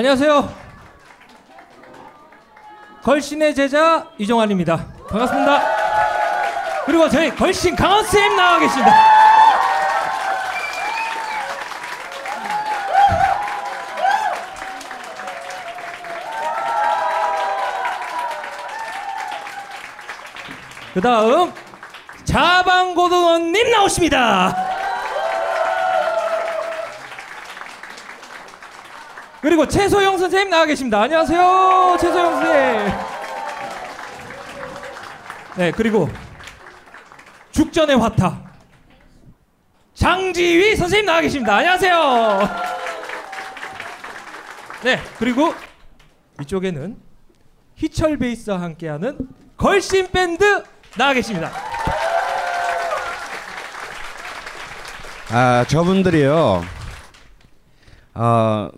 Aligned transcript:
안녕하세요. 0.00 0.48
걸신의 3.02 3.54
제자 3.54 4.06
이종환입니다. 4.16 4.86
반갑습니다. 5.10 5.62
그리고 6.86 7.06
저희 7.06 7.28
걸신 7.28 7.76
강원 7.76 8.02
쌤 8.06 8.34
나와 8.34 8.58
계십니다. 8.58 8.94
그 20.94 21.00
다음 21.02 21.52
자방고등어님 22.24 23.70
나오십니다. 23.70 24.69
그리고 29.40 29.66
최소영 29.66 30.18
선생님 30.18 30.50
나와 30.50 30.66
계십니다. 30.66 31.00
안녕하세요, 31.00 31.96
최소영 31.98 32.32
선생님. 32.34 32.92
네, 35.56 35.70
그리고 35.72 36.10
죽전의 37.50 37.96
화타 37.96 38.38
장지휘 39.94 40.76
선생님 40.76 41.06
나와 41.06 41.20
계십니다. 41.22 41.56
안녕하세요. 41.56 42.40
네, 44.82 45.00
그리고 45.18 45.54
이쪽에는 46.42 46.96
희철 47.76 48.18
베이스와 48.18 48.60
함께하는 48.60 49.18
걸신 49.56 50.10
밴드 50.10 50.62
나와 50.98 51.14
계십니다. 51.14 51.50
아 55.30 55.64
저분들이요. 55.66 56.64
어 58.14 58.70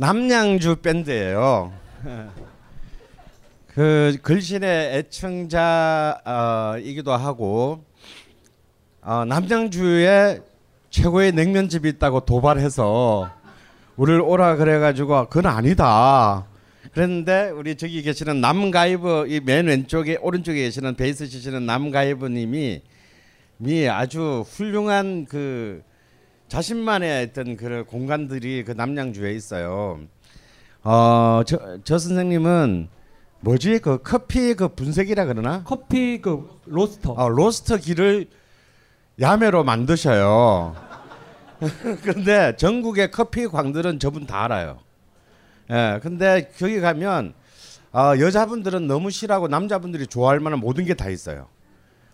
남양주 0.00 0.76
밴드예요. 0.76 1.72
그 3.74 4.16
글신의 4.22 4.96
애청자이기도 4.96 5.50
하고 7.12 7.84
어, 9.02 9.24
남양주에 9.24 10.40
최고의 10.90 11.32
냉면집이 11.32 11.88
있다고 11.88 12.20
도발해서 12.20 13.28
우리를 13.96 14.20
오라 14.20 14.54
그래가지고 14.56 15.28
그건 15.28 15.46
아니다. 15.52 16.46
그랬는데 16.92 17.50
우리 17.50 17.74
저기 17.74 18.00
계시는 18.02 18.40
남가이브 18.40 19.26
이 19.28 19.40
맨 19.40 19.66
왼쪽에 19.66 20.16
오른쪽에 20.20 20.60
계시는 20.62 20.94
베이스 20.94 21.26
치시는 21.26 21.66
남가이브님이 21.66 22.82
미 23.56 23.88
아주 23.88 24.44
훌륭한 24.48 25.26
그 25.28 25.82
자신만의 26.48 27.26
어떤 27.30 27.56
그 27.56 27.84
공간들이 27.84 28.64
그 28.64 28.72
남양주에 28.72 29.32
있어요. 29.32 30.00
어저 30.82 31.78
저 31.84 31.98
선생님은 31.98 32.88
뭐지 33.40 33.78
그 33.80 33.98
커피 34.02 34.54
그 34.54 34.68
분쇄기라 34.68 35.26
그러나? 35.26 35.62
커피 35.64 36.20
그 36.20 36.60
로스터. 36.66 37.12
어, 37.12 37.28
로스터 37.28 37.76
기를 37.78 38.26
야매로 39.20 39.64
만드셔요. 39.64 40.74
근데 42.02 42.56
전국의 42.56 43.10
커피 43.10 43.46
광들은 43.46 43.98
저분 43.98 44.26
다 44.26 44.44
알아요. 44.44 44.78
예, 45.70 46.00
근데 46.02 46.50
거기 46.58 46.80
가면 46.80 47.34
어, 47.92 48.12
여자분들은 48.18 48.86
너무 48.86 49.10
싫어하고 49.10 49.48
남자분들이 49.48 50.06
좋아할 50.06 50.40
만한 50.40 50.60
모든 50.60 50.84
게 50.84 50.94
다 50.94 51.08
있어요. 51.10 51.48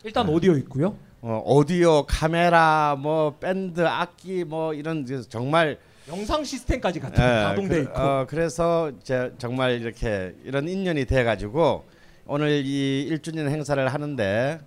일단 0.02 0.28
오디오 0.28 0.56
있고요. 0.58 0.96
어, 1.26 1.42
오디오, 1.46 2.04
카메라, 2.04 2.96
뭐 2.98 3.38
밴드, 3.40 3.80
악기, 3.80 4.44
뭐 4.44 4.74
이런 4.74 5.06
그 5.06 5.26
정말 5.26 5.78
영상 6.06 6.44
시스템까지 6.44 7.00
같은 7.00 7.24
예, 7.24 7.44
가동돼 7.44 7.76
그, 7.76 7.80
있고. 7.84 7.98
어, 7.98 8.26
그래서 8.28 8.92
제 9.02 9.32
정말 9.38 9.80
이렇게 9.80 10.34
이런 10.44 10.68
인연이 10.68 11.06
돼 11.06 11.24
가지고 11.24 11.86
오늘 12.26 12.62
이 12.66 13.08
1주년 13.10 13.48
행사를 13.48 13.88
하는데 13.88 14.60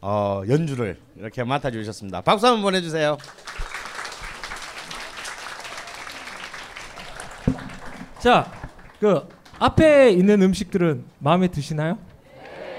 어, 0.00 0.42
연주를 0.48 0.98
이렇게 1.16 1.42
맡아 1.42 1.68
주셨습니다. 1.72 2.20
박수 2.20 2.46
한번 2.46 2.62
보내 2.62 2.80
주세요. 2.80 3.18
자, 8.20 8.52
그 9.00 9.28
앞에 9.58 10.12
있는 10.12 10.42
음식들은 10.42 11.04
마음에 11.18 11.48
드시나요? 11.48 11.98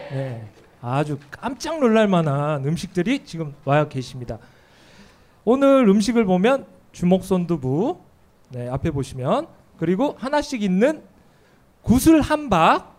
네. 0.10 0.50
아주 0.82 1.18
깜짝 1.30 1.80
놀랄 1.80 2.08
만한 2.08 2.66
음식들이 2.66 3.26
지금 3.26 3.54
와 3.66 3.88
계십니다. 3.88 4.38
오늘 5.44 5.88
음식을 5.88 6.26
보면 6.26 6.66
주먹 6.92 7.24
손두부, 7.24 8.00
네, 8.50 8.70
앞에 8.70 8.92
보시면 8.92 9.48
그리고 9.78 10.16
하나씩 10.18 10.64
있는 10.64 11.04
구슬 11.82 12.22
한박, 12.22 12.96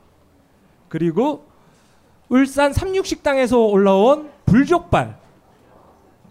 그리고 0.89 1.47
울산 2.29 2.73
삼육식당에서 2.73 3.59
올라온 3.59 4.31
불족발, 4.47 5.19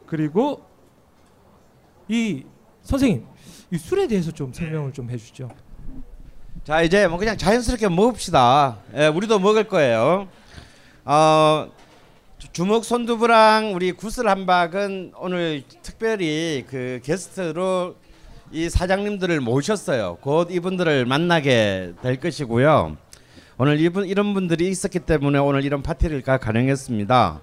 그리고 0.06 0.64
이 2.08 2.44
선생님 2.84 3.26
이 3.72 3.78
술에 3.78 4.08
대해서 4.08 4.32
좀 4.32 4.52
설명을 4.52 4.94
좀 4.94 5.10
해주죠. 5.10 5.50
자 6.64 6.82
이제 6.82 7.08
뭐 7.08 7.18
그냥 7.18 7.38
자연스럽게 7.38 7.90
먹읍시다. 7.90 8.78
예, 8.96 9.08
우리도 9.08 9.40
먹을 9.40 9.68
거예요. 9.68 10.28
어, 11.06 11.70
주- 12.38 12.52
주먹 12.52 12.86
손두부랑 12.86 13.74
우리 13.76 13.92
구슬 13.92 14.28
한박은 14.28 15.14
오늘 15.18 15.64
특별히 15.82 16.66
그 16.70 17.00
게스트로 17.04 17.96
이 18.52 18.70
사장님들을 18.70 19.40
모셨어요. 19.42 20.18
곧 20.22 20.50
이분들을 20.52 21.06
만나게 21.06 21.94
될 22.02 22.20
것이고요. 22.20 22.98
오늘 23.58 23.80
이분 23.80 24.08
이런 24.08 24.34
분들이 24.34 24.70
있었기 24.70 25.00
때문에 25.00 25.38
오늘 25.38 25.66
이런 25.66 25.84
파티를 25.84 26.22
가 26.22 26.38
가능했습니다. 26.38 27.42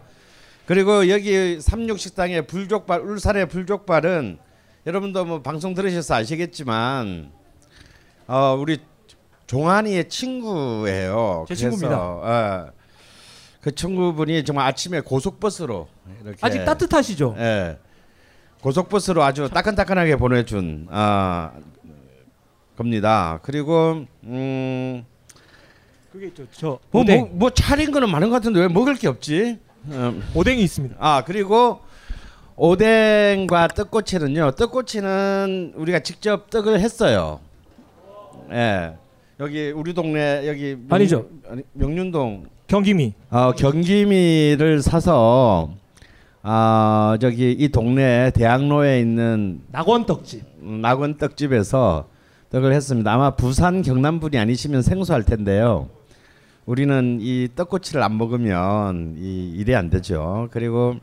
그리고 0.64 1.08
여기 1.10 1.60
삼육 1.60 1.98
식당의 2.00 2.46
불족발 2.46 3.00
울산의 3.02 3.48
불족발은 3.48 4.38
여러분도 4.86 5.24
뭐 5.24 5.42
방송 5.42 5.74
들으셔서 5.74 6.14
아시겠지만 6.14 7.30
어 8.26 8.56
우리 8.58 8.78
종환이의 9.46 10.08
친구예요. 10.08 11.44
제 11.46 11.54
친구입니다. 11.54 11.96
어, 12.00 12.72
그 13.66 13.74
친구분이 13.74 14.44
정말 14.44 14.64
아침에 14.68 15.00
고속버스로 15.00 15.88
이렇게 16.22 16.38
아직 16.40 16.64
따뜻하시죠? 16.64 17.34
예. 17.36 17.76
고속버스로 18.60 19.24
아주 19.24 19.50
따끈따끈하게 19.50 20.14
보내준 20.14 20.86
아 20.88 21.50
겁니다. 22.76 23.40
그리고 23.42 24.06
음, 24.22 25.04
그게 26.12 26.28
있죠. 26.28 26.44
저 26.52 26.78
뭐, 26.92 27.02
뭐, 27.02 27.28
뭐 27.32 27.50
차린 27.50 27.90
거는 27.90 28.08
많은 28.08 28.28
것 28.28 28.34
같은데 28.36 28.60
왜 28.60 28.68
먹을 28.68 28.94
게 28.94 29.08
없지? 29.08 29.58
음, 29.86 30.22
오뎅이 30.32 30.62
있습니다. 30.62 30.94
아 31.00 31.24
그리고 31.26 31.80
오뎅과 32.54 33.66
떡꼬치는요. 33.74 34.52
떡꼬치는 34.52 35.72
우리가 35.74 35.98
직접 35.98 36.50
떡을 36.50 36.78
했어요. 36.78 37.40
예. 38.52 38.94
여기 39.40 39.72
우리 39.72 39.92
동네 39.92 40.46
여기 40.46 40.76
명- 40.76 40.86
아니죠. 40.88 41.28
아니, 41.50 41.62
명륜동 41.72 42.54
경기미 42.66 43.14
어, 43.30 43.52
경기미를 43.52 44.82
사서 44.82 45.70
아 46.42 47.16
저기 47.20 47.52
이 47.52 47.68
동네 47.68 48.30
대학로에 48.32 49.00
있는 49.00 49.60
낙원 49.70 50.06
떡집. 50.06 50.42
음, 50.62 50.80
낙원 50.80 51.16
떡집에서 51.16 52.08
떡을 52.50 52.72
했습니다. 52.72 53.12
아마 53.12 53.30
부산 53.30 53.82
경남 53.82 54.20
분이 54.20 54.38
아니시면 54.38 54.82
생소할 54.82 55.24
텐데요. 55.24 55.88
우리는 56.64 57.18
이 57.20 57.48
떡꼬치를 57.54 58.02
안 58.02 58.16
먹으면 58.18 59.14
이 59.18 59.52
일이 59.56 59.74
안 59.74 59.90
되죠. 59.90 60.48
그리고 60.50 60.96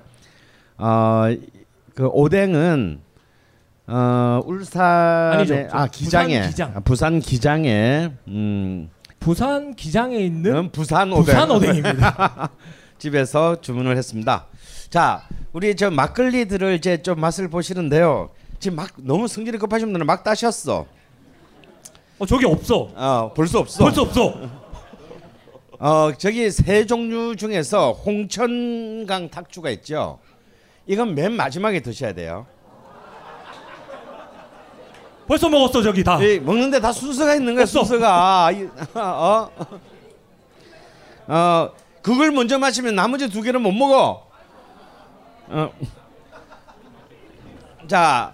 어 0.77 1.27
그 1.95 2.07
오뎅은 2.07 2.99
어 3.85 4.41
울산에 4.45 5.35
아니죠. 5.35 5.67
저아 5.69 5.87
기장에 5.87 6.39
부산 6.39 6.49
기장. 6.49 6.71
아, 6.75 6.79
부산 6.79 7.19
기장에 7.19 8.11
음 8.27 8.89
부산 9.23 9.73
기장에 9.73 10.17
있는 10.17 10.53
음, 10.55 10.69
부산 10.69 11.11
오뎅 11.13 11.23
부산 11.23 11.49
오뎅입니다. 11.49 12.49
집에서 12.99 13.61
주문을 13.61 13.95
했습니다. 13.95 14.47
자, 14.89 15.23
우리 15.53 15.73
저 15.77 15.89
막걸리들을 15.89 16.73
이제 16.75 17.01
좀 17.01 17.21
맛을 17.21 17.47
보시는데요. 17.47 18.31
지금 18.59 18.75
막 18.75 18.89
너무 18.97 19.29
성질이 19.29 19.57
급하신 19.59 19.87
분들은 19.87 20.05
막 20.05 20.23
따셨어. 20.25 20.85
어 22.19 22.25
저기 22.25 22.45
없어. 22.45 22.89
어, 22.95 23.31
볼 23.33 23.47
수 23.47 23.59
없어. 23.59 23.83
벌써 23.85 24.01
없어. 24.01 24.35
어, 25.79 26.11
저기 26.17 26.51
세 26.51 26.85
종류 26.85 27.37
중에서 27.37 27.93
홍천강 27.93 29.29
탁주가 29.29 29.69
있죠. 29.71 30.19
이건 30.85 31.15
맨 31.15 31.31
마지막에 31.31 31.79
드셔야 31.79 32.13
돼요. 32.13 32.45
벌써 35.33 35.49
먹었어 35.49 35.81
저기 35.81 36.03
다. 36.03 36.21
이 36.21 36.39
먹는데 36.39 36.79
다 36.79 36.91
순서가 36.91 37.33
있는 37.33 37.55
거야, 37.55 37.63
없어. 37.63 37.83
순서가. 37.83 38.51
이- 38.51 38.69
어? 38.93 39.49
어, 41.25 41.69
그걸 42.03 42.29
먼저 42.31 42.59
마시면 42.59 42.93
나머지 42.93 43.27
두 43.31 43.41
개는 43.41 43.59
못 43.59 43.71
먹어. 43.71 44.27
어. 45.47 45.71
자, 47.87 48.33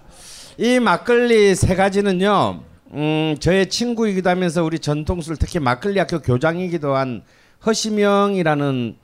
이 0.58 0.78
막걸리 0.78 1.54
세 1.54 1.74
가지는요. 1.74 2.60
음, 2.92 3.36
저의 3.40 3.70
친구이기도 3.70 4.28
하면서 4.28 4.62
우리 4.62 4.78
전통술 4.78 5.38
특히 5.38 5.58
막걸리 5.58 5.98
학교 5.98 6.20
교장이기도 6.20 6.94
한 6.94 7.22
허시명이라는 7.64 8.96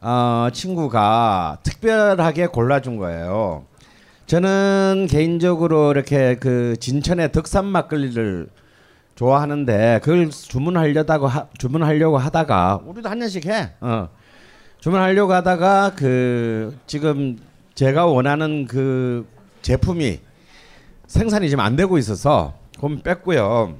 어, 0.00 0.48
친구가 0.50 1.58
특별하게 1.62 2.46
골라준 2.46 2.96
거예요. 2.96 3.66
저는 4.26 5.06
개인적으로 5.10 5.90
이렇게 5.90 6.36
그 6.36 6.76
진천의 6.80 7.32
덕산 7.32 7.66
막걸리를 7.66 8.48
좋아하는데 9.16 10.00
그걸 10.02 10.30
주문하려다가 10.30 11.26
하, 11.28 11.46
주문하려고 11.58 12.16
하다가 12.16 12.80
우리도 12.86 13.08
한 13.08 13.20
잔씩 13.20 13.46
해. 13.46 13.72
어. 13.80 14.08
주문하려고 14.80 15.34
하다가 15.34 15.92
그 15.94 16.76
지금 16.86 17.38
제가 17.74 18.06
원하는 18.06 18.66
그 18.66 19.26
제품이 19.60 20.20
생산이 21.06 21.50
지금 21.50 21.62
안 21.62 21.76
되고 21.76 21.98
있어서 21.98 22.54
그럼 22.78 23.00
뺐고요. 23.02 23.76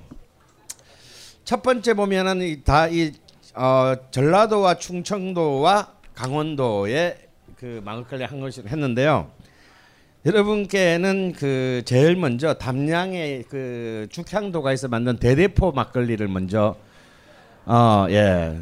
첫 1.44 1.62
번째 1.62 1.94
보면은 1.94 2.62
다이 2.64 3.12
어, 3.54 3.94
전라도와 4.10 4.74
충청도와 4.74 5.88
강원도에 6.14 7.28
그 7.56 7.80
막걸리 7.82 8.24
한 8.24 8.40
것을 8.40 8.68
했는데요. 8.68 9.30
여러분께는 10.26 11.34
그 11.36 11.82
제일 11.84 12.16
먼저 12.16 12.54
담양의 12.54 13.44
그 13.50 14.06
죽향도가에서 14.10 14.88
만든 14.88 15.18
대대포 15.18 15.72
막걸리를 15.72 16.26
먼저 16.28 16.76
어 17.66 18.06
예. 18.08 18.58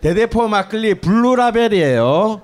대대포 0.00 0.48
막걸리 0.48 0.94
Blue 0.94 1.36
Label이에요. 1.36 2.40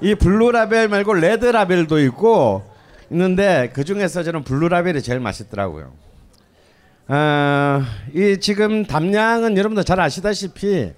이 0.00 0.14
Blue 0.14 0.47
Label 0.47 0.88
말고 0.88 1.14
Red 1.14 1.39
Label도 1.39 1.98
있고 2.04 2.62
있는데 3.10 3.70
그 3.72 3.82
중에서 3.82 4.22
저는 4.22 4.44
Blue 4.44 4.67
Label이 4.67 5.02
제일 5.02 5.18
맛있더라고요. 5.18 5.92
아, 7.08 7.84
이 8.14 8.38
지금 8.40 8.84
담양은 8.84 9.56
여러분들 9.56 9.82
잘 9.82 9.98
아시다시피 9.98 10.92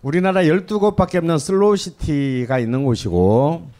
우리나라 0.00 0.40
12곳밖에 0.42 1.16
없는 1.16 1.36
slow 1.36 1.85
city가 1.85 2.58
있는 2.58 2.84
곳이고 2.84 3.79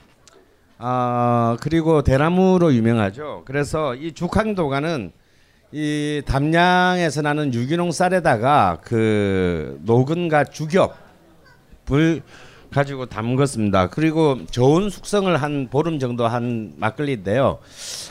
아 0.83 1.59
그리고 1.61 2.01
대나무로 2.03 2.73
유명하죠. 2.73 3.43
그래서 3.45 3.95
이 3.95 4.13
죽향도가는 4.13 5.13
이 5.73 6.23
담양에서 6.25 7.21
나는 7.21 7.53
유기농 7.53 7.93
쌀에다가 7.93 8.79
그 8.83 9.79
녹은과 9.83 10.45
죽엽을 10.45 12.23
가지고 12.73 13.07
담궜습니다. 13.07 13.91
그리고 13.91 14.39
좋은 14.51 14.89
숙성을 14.89 15.37
한 15.37 15.69
보름 15.71 15.99
정도 15.99 16.27
한 16.27 16.73
막걸리인데요. 16.77 17.59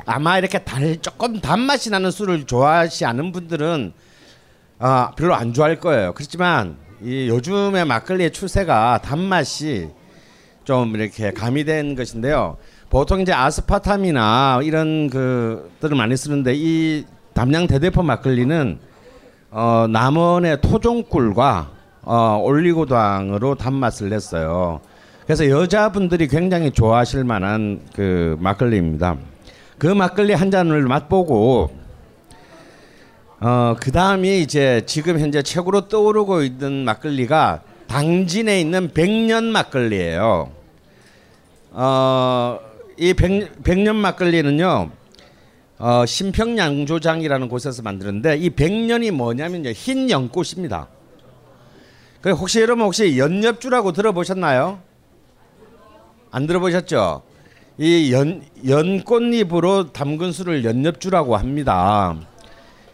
아마 0.06 0.38
이렇게 0.38 0.60
달 0.60 0.96
조금 0.98 1.42
단맛이 1.42 1.90
나는 1.90 2.12
술을 2.12 2.46
좋아하지 2.46 3.04
않은 3.04 3.32
분들은 3.32 3.94
아 4.78 5.12
별로 5.18 5.34
안 5.34 5.54
좋아할 5.54 5.80
거예요. 5.80 6.14
그렇지만 6.14 6.78
이 7.02 7.30
요즘의 7.30 7.86
막걸리의 7.86 8.32
추세가 8.32 9.00
단맛이 9.02 9.90
좀 10.64 10.96
이렇게 10.96 11.32
가미된 11.32 11.96
것인데요. 11.96 12.58
보통 12.90 13.22
이제 13.22 13.34
아스파탐이나 13.34 14.62
이런 14.64 15.10
그들을 15.10 15.96
많이 15.96 16.18
쓰는데 16.18 16.54
이 16.56 17.06
담양 17.34 17.68
대대포 17.68 18.04
막걸리는 18.04 18.80
어, 19.52 19.86
남원의 19.90 20.62
토종꿀과 20.62 21.72
어, 22.04 22.42
올리고당으로 22.44 23.56
단맛을 23.56 24.10
냈어요. 24.10 24.82
그래서 25.26 25.48
여자분들이 25.50 26.28
굉장히 26.28 26.72
좋아하실 26.72 27.24
만한 27.24 27.82
그 27.96 28.36
막걸리입니다. 28.40 29.18
그 29.78 29.88
막걸리 29.88 30.34
한 30.34 30.52
잔을 30.52 30.84
맛보고 30.84 31.72
어, 33.42 33.76
그 33.80 33.92
다음이 33.92 34.42
이제 34.42 34.82
지금 34.86 35.20
현재 35.20 35.42
최고로 35.42 35.88
떠오르고 35.88 36.42
있는 36.44 36.84
막걸리가 36.84 37.62
당진에 37.90 38.62
있는 38.62 38.94
백년 38.94 39.46
막걸리예요. 39.46 40.52
어, 41.72 42.60
이 42.98 43.14
백, 43.14 43.64
백년 43.64 43.96
막걸리는요, 43.96 44.92
어, 45.80 46.06
신평양조장이라는 46.06 47.50
곳에서 47.50 47.82
만드는데 47.82 48.38
이 48.38 48.52
백년이 48.52 49.10
뭐냐면요, 49.12 49.72
흰 49.72 50.10
연꽃입니다. 50.10 50.88
그 52.22 52.32
혹시 52.32 52.62
여러분 52.62 52.86
혹시 52.86 53.18
연엽주라고 53.18 53.92
들어보셨나요? 53.92 54.80
안 56.32 56.46
들어보셨죠? 56.46 57.24
이 57.80 58.14
연, 58.14 58.44
연꽃잎으로 58.68 59.94
담근 59.94 60.32
술을 60.32 60.64
연엽주라고 60.64 61.38
합니다. 61.38 62.16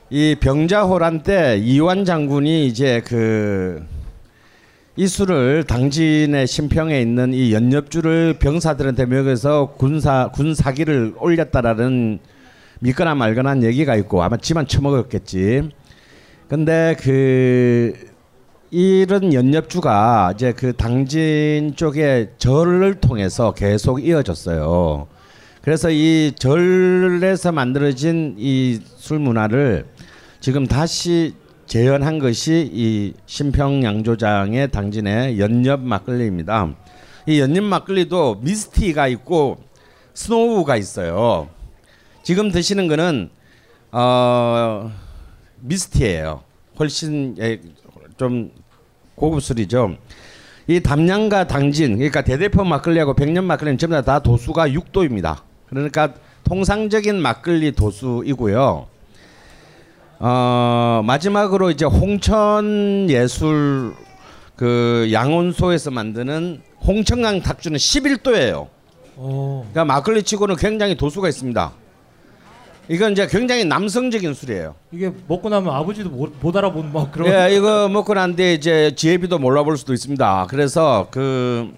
이 0.10 0.36
병자호란 0.40 1.24
때 1.24 1.58
이완 1.58 2.06
장군이 2.06 2.68
이제 2.68 3.02
그 3.04 3.86
이 4.98 5.08
술을 5.08 5.66
당진의 5.66 6.48
신평에 6.48 7.02
있는 7.02 7.34
이 7.34 7.52
연엽주를 7.54 8.36
병사들한테 8.40 9.06
먹여서 9.06 9.74
군사 9.78 10.30
군 10.34 10.56
사기를 10.56 11.14
올렸다라는 11.20 12.20
믿거나 12.80 13.14
말거나 13.14 13.62
얘기가 13.62 13.96
있고 13.98 14.24
아마 14.24 14.38
지만 14.38 14.68
처먹었겠지. 14.68 15.70
근데 16.48 16.96
그 17.02 17.94
이런 18.72 19.34
연엽주가 19.34 20.32
이제 20.34 20.54
그 20.54 20.72
당진 20.74 21.74
쪽에 21.76 22.30
절을 22.38 22.96
통해서 23.02 23.54
계속 23.54 24.06
이어졌어요. 24.06 25.08
그래서 25.62 25.90
이 25.92 26.32
절에서 26.38 27.52
만들어진 27.52 28.36
이 28.38 28.80
술 28.98 29.20
문화를 29.20 29.86
지금 30.40 30.66
다시 30.66 31.34
재현한 31.66 32.20
것이 32.20 32.70
이 32.72 33.14
신평양조장의 33.26 34.72
당진의 34.72 35.40
연엽 35.40 35.82
막걸리입니다. 35.82 36.76
이 37.28 37.40
연엽 37.40 37.64
막걸리도 37.64 38.42
미스티가 38.42 39.08
있고 39.08 39.58
스노우가 40.14 40.78
있어요. 40.78 41.50
지금 42.24 42.52
드시는 42.52 42.88
거는 42.88 43.30
어 43.92 44.92
미스티예요. 45.60 46.44
훨씬 46.78 47.36
예, 47.40 47.60
좀 48.18 48.52
고급 49.16 49.42
술이죠. 49.42 49.98
이 50.68 50.80
담양과 50.80 51.48
당진 51.48 51.96
그러니까 51.96 52.24
대대포 52.24 52.64
막걸리하고 52.64 53.16
백년 53.16 53.46
막걸리는 53.46 53.78
전부 53.78 54.02
다 54.02 54.20
도수가 54.20 54.70
6도입니다. 54.70 55.42
그러니까 55.70 56.14
통상적인 56.44 57.22
막걸리 57.22 57.72
도수이고요. 57.72 58.88
어, 60.20 61.02
마지막으로 61.06 61.72
이제 61.72 61.86
홍천 61.86 63.08
예술 63.10 63.94
그 64.56 65.10
양온소에서 65.12 65.92
만드는 65.92 66.62
홍천강 66.86 67.42
탁주는 67.42 67.78
11도예요. 67.78 68.68
어. 69.18 69.68
그러니까 69.72 69.86
막걸리 69.86 70.24
치고는 70.24 70.56
굉장히 70.56 70.96
도수가 70.96 71.28
있습니다. 71.28 71.72
이건 72.88 73.14
이제 73.14 73.28
굉장히 73.28 73.66
남성적인 73.66 74.34
술이에요. 74.34 74.76
이게 74.92 75.12
먹고 75.28 75.50
나면 75.50 75.74
아버지도 75.74 76.10
못, 76.10 76.34
못 76.40 76.56
알아보는 76.56 76.94
막 76.94 77.12
그런. 77.12 77.28
예, 77.30 77.54
이거 77.56 77.90
먹고 77.90 78.14
난데 78.14 78.54
이제 78.54 78.94
지혜비도 78.96 79.40
몰라볼 79.40 79.78
수도 79.78 79.94
있습니다. 79.94 80.48
그래서 80.50 81.08
그 81.10 81.74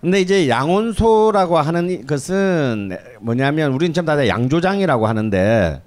근데 0.00 0.20
이제 0.20 0.48
양온소라고 0.48 1.58
하는 1.58 2.06
것은 2.06 2.96
뭐냐면 3.20 3.72
우리는 3.72 3.92
전부 3.92 4.10
다 4.10 4.26
양조장이라고 4.26 5.06
하는데 5.06 5.80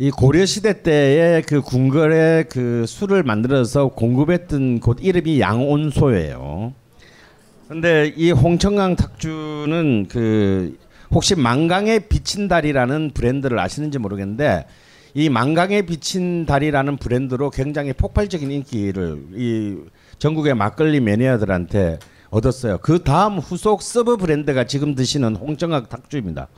이 0.00 0.10
고려 0.10 0.44
시대 0.44 0.82
때의 0.82 1.42
그 1.42 1.60
궁궐에 1.60 2.46
그 2.50 2.84
술을 2.84 3.22
만들어서 3.22 3.88
공급했던 3.88 4.80
곳 4.80 4.98
이름이 5.00 5.38
양온소예요. 5.40 6.72
근데 7.68 8.12
이 8.16 8.32
홍천강 8.32 8.96
탁주는 8.96 10.06
그 10.08 10.76
혹시 11.12 11.36
만강에 11.36 12.00
비친 12.00 12.48
달이라는 12.48 13.12
브랜드를 13.14 13.56
아시는지 13.60 13.98
모르겠는데 13.98 14.66
이 15.14 15.28
만강에 15.28 15.82
비친 15.82 16.44
달이라는 16.44 16.96
브랜드로 16.96 17.50
굉장히 17.50 17.92
폭발적인 17.92 18.50
인기를 18.50 19.26
이 19.36 19.76
전국의 20.18 20.56
막걸리 20.56 20.98
매니아들한테 20.98 22.00
얻었어요. 22.30 22.78
그 22.78 23.04
다음 23.04 23.38
후속 23.38 23.80
sub 23.80 24.16
브랜드가 24.16 24.64
지금 24.64 24.96
드시는 24.96 25.36
홍천강 25.36 25.86
탁주입니다. 25.88 26.48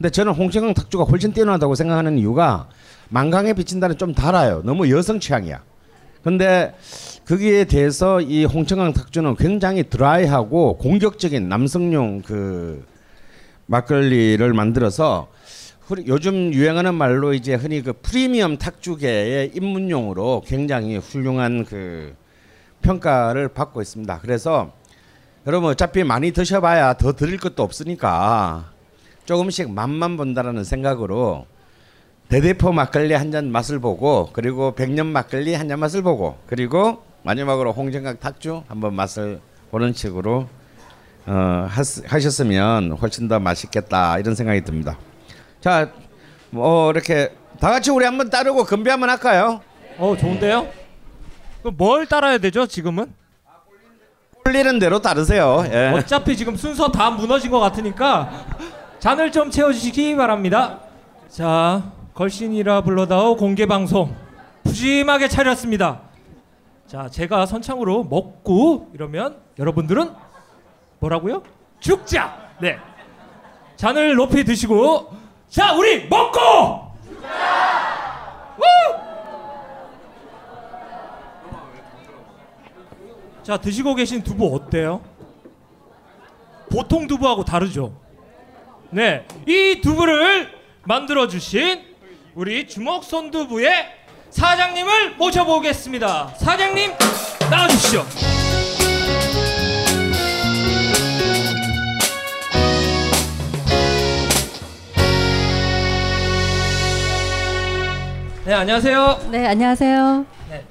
근데 0.00 0.08
저는 0.08 0.32
홍천강 0.32 0.72
탁주가 0.72 1.04
훨씬 1.04 1.34
뛰어나다고 1.34 1.74
생각하는 1.74 2.16
이유가 2.16 2.70
만강에 3.10 3.52
비친 3.52 3.73
달은 3.73 3.98
좀 3.98 4.14
달아요. 4.14 4.62
너무 4.64 4.88
여성 4.88 5.20
취향이야. 5.20 5.62
근데 6.24 6.74
거기에 7.28 7.64
대해서 7.64 8.22
이 8.22 8.46
홍천강 8.46 8.94
탁주는 8.94 9.36
굉장히 9.36 9.82
드라이하고 9.82 10.78
공격적인 10.78 11.50
남성용 11.50 12.22
그 12.22 12.82
막걸리를 13.66 14.50
만들어서 14.54 15.28
요즘 16.06 16.54
유행하는 16.54 16.94
말로 16.94 17.34
이제 17.34 17.52
흔히 17.54 17.82
그 17.82 17.92
프리미엄 17.92 18.56
탁주계의 18.56 19.52
입문용으로 19.54 20.44
굉장히 20.46 20.96
훌륭한 20.96 21.66
그 21.66 22.14
평가를 22.80 23.48
받고 23.48 23.82
있습니다. 23.82 24.20
그래서 24.22 24.72
여러분 25.46 25.68
어차피 25.68 26.04
많이 26.04 26.32
드셔봐야 26.32 26.94
더 26.94 27.12
드릴 27.12 27.36
것도 27.36 27.62
없으니까 27.62 28.79
조금씩 29.24 29.70
맛만 29.70 30.16
본다라는 30.16 30.64
생각으로 30.64 31.46
대대포 32.28 32.72
막걸리 32.72 33.14
한 33.14 33.30
잔 33.32 33.50
맛을 33.50 33.78
보고 33.80 34.30
그리고 34.32 34.74
백년 34.74 35.06
막걸리 35.06 35.54
한 35.54 35.68
잔 35.68 35.78
맛을 35.80 36.02
보고 36.02 36.38
그리고 36.46 37.02
마지막으로 37.22 37.72
홍정각 37.72 38.20
탁주 38.20 38.62
한번 38.68 38.94
맛을 38.94 39.40
보는 39.70 39.92
식으로 39.92 40.48
어, 41.26 41.68
하셨으면 42.06 42.92
훨씬 42.92 43.28
더 43.28 43.38
맛있겠다 43.38 44.18
이런 44.18 44.34
생각이 44.34 44.62
듭니다. 44.64 44.96
자, 45.60 45.90
뭐 46.50 46.90
이렇게 46.90 47.32
다 47.60 47.70
같이 47.70 47.90
우리 47.90 48.04
한번 48.04 48.30
따르고 48.30 48.64
건배 48.64 48.90
한번 48.90 49.10
할까요? 49.10 49.60
어 49.98 50.16
좋은데요? 50.18 50.66
그럼 51.60 51.74
뭘 51.76 52.06
따라야 52.06 52.38
되죠 52.38 52.66
지금은? 52.66 53.12
꼴리는 54.44 54.78
대로 54.78 55.00
따르세요. 55.02 55.64
예. 55.70 55.92
어차피 55.94 56.36
지금 56.36 56.56
순서 56.56 56.90
다 56.90 57.10
무너진 57.10 57.50
것 57.50 57.60
같으니까 57.60 58.46
잔을 59.00 59.32
좀 59.32 59.50
채워주시기 59.50 60.14
바랍니다. 60.16 60.80
자, 61.28 61.90
걸신이라 62.12 62.82
불러다오 62.82 63.36
공개 63.36 63.64
방송 63.64 64.14
푸짐하게 64.64 65.28
차렸습니다. 65.28 66.02
자, 66.86 67.08
제가 67.08 67.46
선창으로 67.46 68.04
먹고 68.04 68.90
이러면 68.92 69.40
여러분들은 69.58 70.10
뭐라고요? 70.98 71.42
죽자. 71.80 72.36
네. 72.60 72.78
잔을 73.76 74.14
높이 74.16 74.44
드시고 74.44 75.10
자, 75.48 75.72
우리 75.74 76.06
먹고. 76.06 76.90
자, 83.42 83.56
드시고 83.56 83.94
계신 83.94 84.22
두부 84.22 84.54
어때요? 84.54 85.00
보통 86.70 87.06
두부하고 87.06 87.44
다르죠. 87.44 87.94
네, 88.92 89.24
이 89.46 89.80
두부를 89.80 90.50
만들어 90.84 91.28
주신 91.28 91.80
우리 92.34 92.66
주먹 92.66 93.04
손두부의 93.04 93.86
사장님을 94.30 95.14
모셔보겠습니다. 95.16 96.34
사장님 96.38 96.90
나와 97.48 97.68
주시죠. 97.68 98.04
네, 108.44 108.54
안녕하세요. 108.54 109.28
네, 109.30 109.46
안녕하세요. 109.46 110.26
네. 110.48 110.64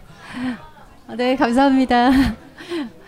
네, 1.15 1.35
감사합니다. 1.37 2.11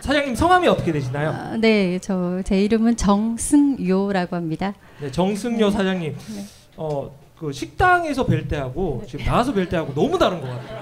사장님 0.02 0.34
성함이 0.34 0.66
어떻게 0.68 0.90
되시나요? 0.92 1.30
아, 1.30 1.56
네, 1.56 1.98
저 2.00 2.42
제 2.44 2.60
이름은 2.62 2.96
정승요라고 2.96 4.34
합니다. 4.36 4.74
네, 5.00 5.10
정승요 5.10 5.70
사장님. 5.70 6.16
네. 6.34 6.44
어, 6.76 7.10
그 7.38 7.52
식당에서 7.52 8.26
뵐 8.26 8.48
때하고 8.48 9.02
지금 9.08 9.24
나와서 9.24 9.52
뵐 9.52 9.68
때하고 9.68 9.94
너무 9.94 10.18
다른 10.18 10.40
것 10.40 10.48
같아요. 10.48 10.78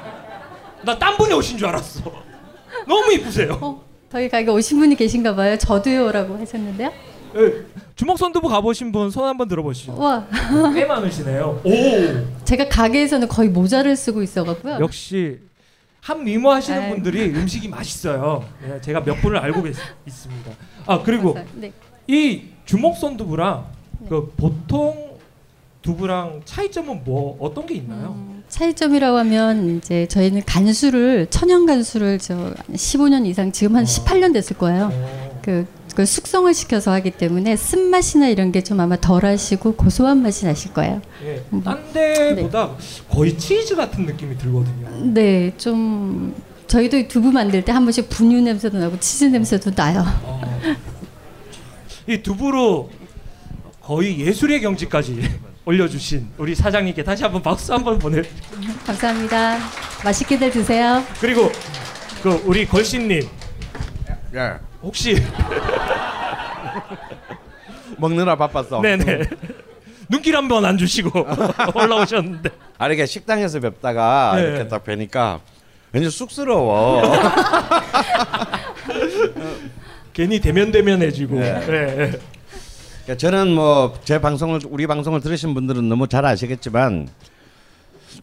나 0.84 0.98
딴 0.98 1.16
분이 1.18 1.32
오신 1.34 1.58
줄 1.58 1.66
알았어. 1.68 2.00
너무 2.88 3.12
이쁘세요. 3.12 3.58
어, 3.60 3.84
저희 4.10 4.28
가게 4.28 4.50
오신 4.50 4.78
분이 4.78 4.96
계신가 4.96 5.34
봐요. 5.34 5.56
저도요라고 5.58 6.38
하셨는데요. 6.38 6.90
예, 7.36 7.52
주먹 7.94 8.18
손두부 8.18 8.48
가보신 8.48 8.90
분 8.90 9.10
손 9.10 9.24
한번 9.24 9.46
들어보시죠. 9.48 9.96
와, 9.96 10.26
꽤 10.74 10.84
많으시네요. 10.86 11.60
오, 11.62 12.44
제가 12.44 12.68
가게에서는 12.68 13.28
거의 13.28 13.48
모자를 13.50 13.94
쓰고 13.96 14.22
있어갖고요. 14.22 14.78
역시 14.80 15.38
한 16.00 16.24
미모 16.24 16.50
하시는 16.50 16.80
아유. 16.82 16.90
분들이 16.94 17.24
음식이 17.30 17.68
맛있어요. 17.68 18.44
네, 18.66 18.80
제가 18.80 19.02
몇 19.04 19.20
분을 19.20 19.36
알고 19.38 19.62
계시, 19.62 19.78
있습니다. 20.06 20.50
아 20.86 21.02
그리고 21.02 21.38
네, 21.54 21.72
이 22.06 22.44
주먹 22.64 22.96
손 22.96 23.16
두부랑 23.16 23.66
네. 24.00 24.08
그 24.08 24.32
보통 24.36 25.10
두부랑 25.82 26.42
차이점은 26.44 27.04
뭐 27.04 27.36
어떤 27.40 27.66
게 27.66 27.74
있나요? 27.74 28.14
음, 28.16 28.42
차이점이라고 28.48 29.16
하면 29.18 29.76
이제 29.78 30.06
저희는 30.08 30.42
간수를 30.44 31.26
천연 31.30 31.66
간수를 31.66 32.18
저 32.18 32.54
15년 32.72 33.26
이상 33.26 33.52
지금 33.52 33.76
한 33.76 33.82
어. 33.84 33.86
18년 33.86 34.32
됐을 34.32 34.56
거예요. 34.58 34.90
어, 34.92 35.40
그, 35.42 35.66
그 35.94 36.06
숙성을 36.06 36.52
시켜서 36.54 36.92
하기 36.92 37.10
때문에 37.12 37.56
쓴맛이나 37.56 38.28
이런 38.28 38.52
게 38.52 38.60
좀 38.62 38.78
아마 38.80 38.96
덜 38.96 39.24
하시고 39.24 39.74
고소한 39.74 40.22
맛이 40.22 40.44
나실 40.46 40.72
거예요. 40.72 41.00
예, 41.24 41.42
음. 41.52 41.62
딴 41.62 41.92
데보다 41.92 42.70
거의 43.10 43.36
치즈 43.36 43.74
같은 43.74 44.06
느낌이 44.06 44.36
들거든요. 44.38 45.12
네, 45.12 45.52
좀 45.56 46.34
저희도 46.68 46.96
이 46.98 47.08
두부 47.08 47.32
만들 47.32 47.64
때 47.64 47.72
한 47.72 47.84
번씩 47.84 48.08
분유 48.10 48.40
냄새도 48.42 48.78
나고 48.78 49.00
치즈 49.00 49.24
냄새도 49.24 49.72
나요. 49.74 50.04
어. 50.22 50.40
이 52.06 52.22
두부로 52.22 52.90
거의 53.82 54.20
예술의 54.20 54.60
경지까지 54.60 55.20
올려주신 55.64 56.28
우리 56.38 56.54
사장님께 56.54 57.02
다시 57.04 57.22
한번 57.22 57.42
박수 57.42 57.72
한번 57.72 57.98
보내. 57.98 58.22
감사합니다. 58.86 59.58
맛있게들 60.04 60.50
드세요. 60.50 61.02
그리고 61.20 61.50
그 62.22 62.30
우리 62.44 62.66
걸신님 62.66 63.22
예. 64.34 64.52
혹시 64.82 65.16
먹느라 67.98 68.36
바빴어. 68.36 68.80
네네 68.80 69.22
눈길 70.08 70.34
한 70.36 70.48
번 70.48 70.64
안 70.64 70.76
주시고 70.78 71.10
올라오셨는데 71.74 72.50
아 72.78 72.86
이렇게 72.88 73.06
식당에서 73.06 73.60
뵙다가 73.60 74.32
네. 74.36 74.42
이렇게 74.42 74.68
딱 74.68 74.82
뵈니까 74.84 75.40
왠지 75.92 76.10
쑥스러워. 76.10 77.02
괜히 80.12 80.40
대면 80.40 80.70
대면해지고. 80.72 81.38
네. 81.38 81.60
네. 81.60 82.10
그러니까 83.04 83.16
저는 83.18 83.54
뭐 83.54 83.94
제 84.04 84.20
방송을 84.20 84.60
우리 84.68 84.86
방송을 84.86 85.20
들으신 85.20 85.54
분들은 85.54 85.88
너무 85.88 86.06
잘 86.08 86.24
아시겠지만 86.26 87.08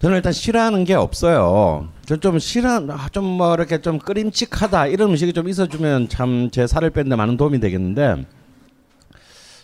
저는 0.01 0.17
일단 0.17 0.31
싫어하는 0.33 0.83
게 0.83 0.93
없어요. 0.93 1.87
전좀 2.07 2.39
싫어 2.39 2.87
좀뭐 3.11 3.55
이렇게 3.55 3.81
좀 3.81 3.99
끓임칙하다 3.99 4.87
이런 4.87 5.09
음식이 5.09 5.33
좀 5.33 5.49
있어주면 5.49 6.07
참 6.07 6.49
제 6.49 6.65
살을 6.65 6.91
뺀데 6.91 7.17
많은 7.17 7.35
도움이 7.35 7.59
되겠는데 7.59 8.25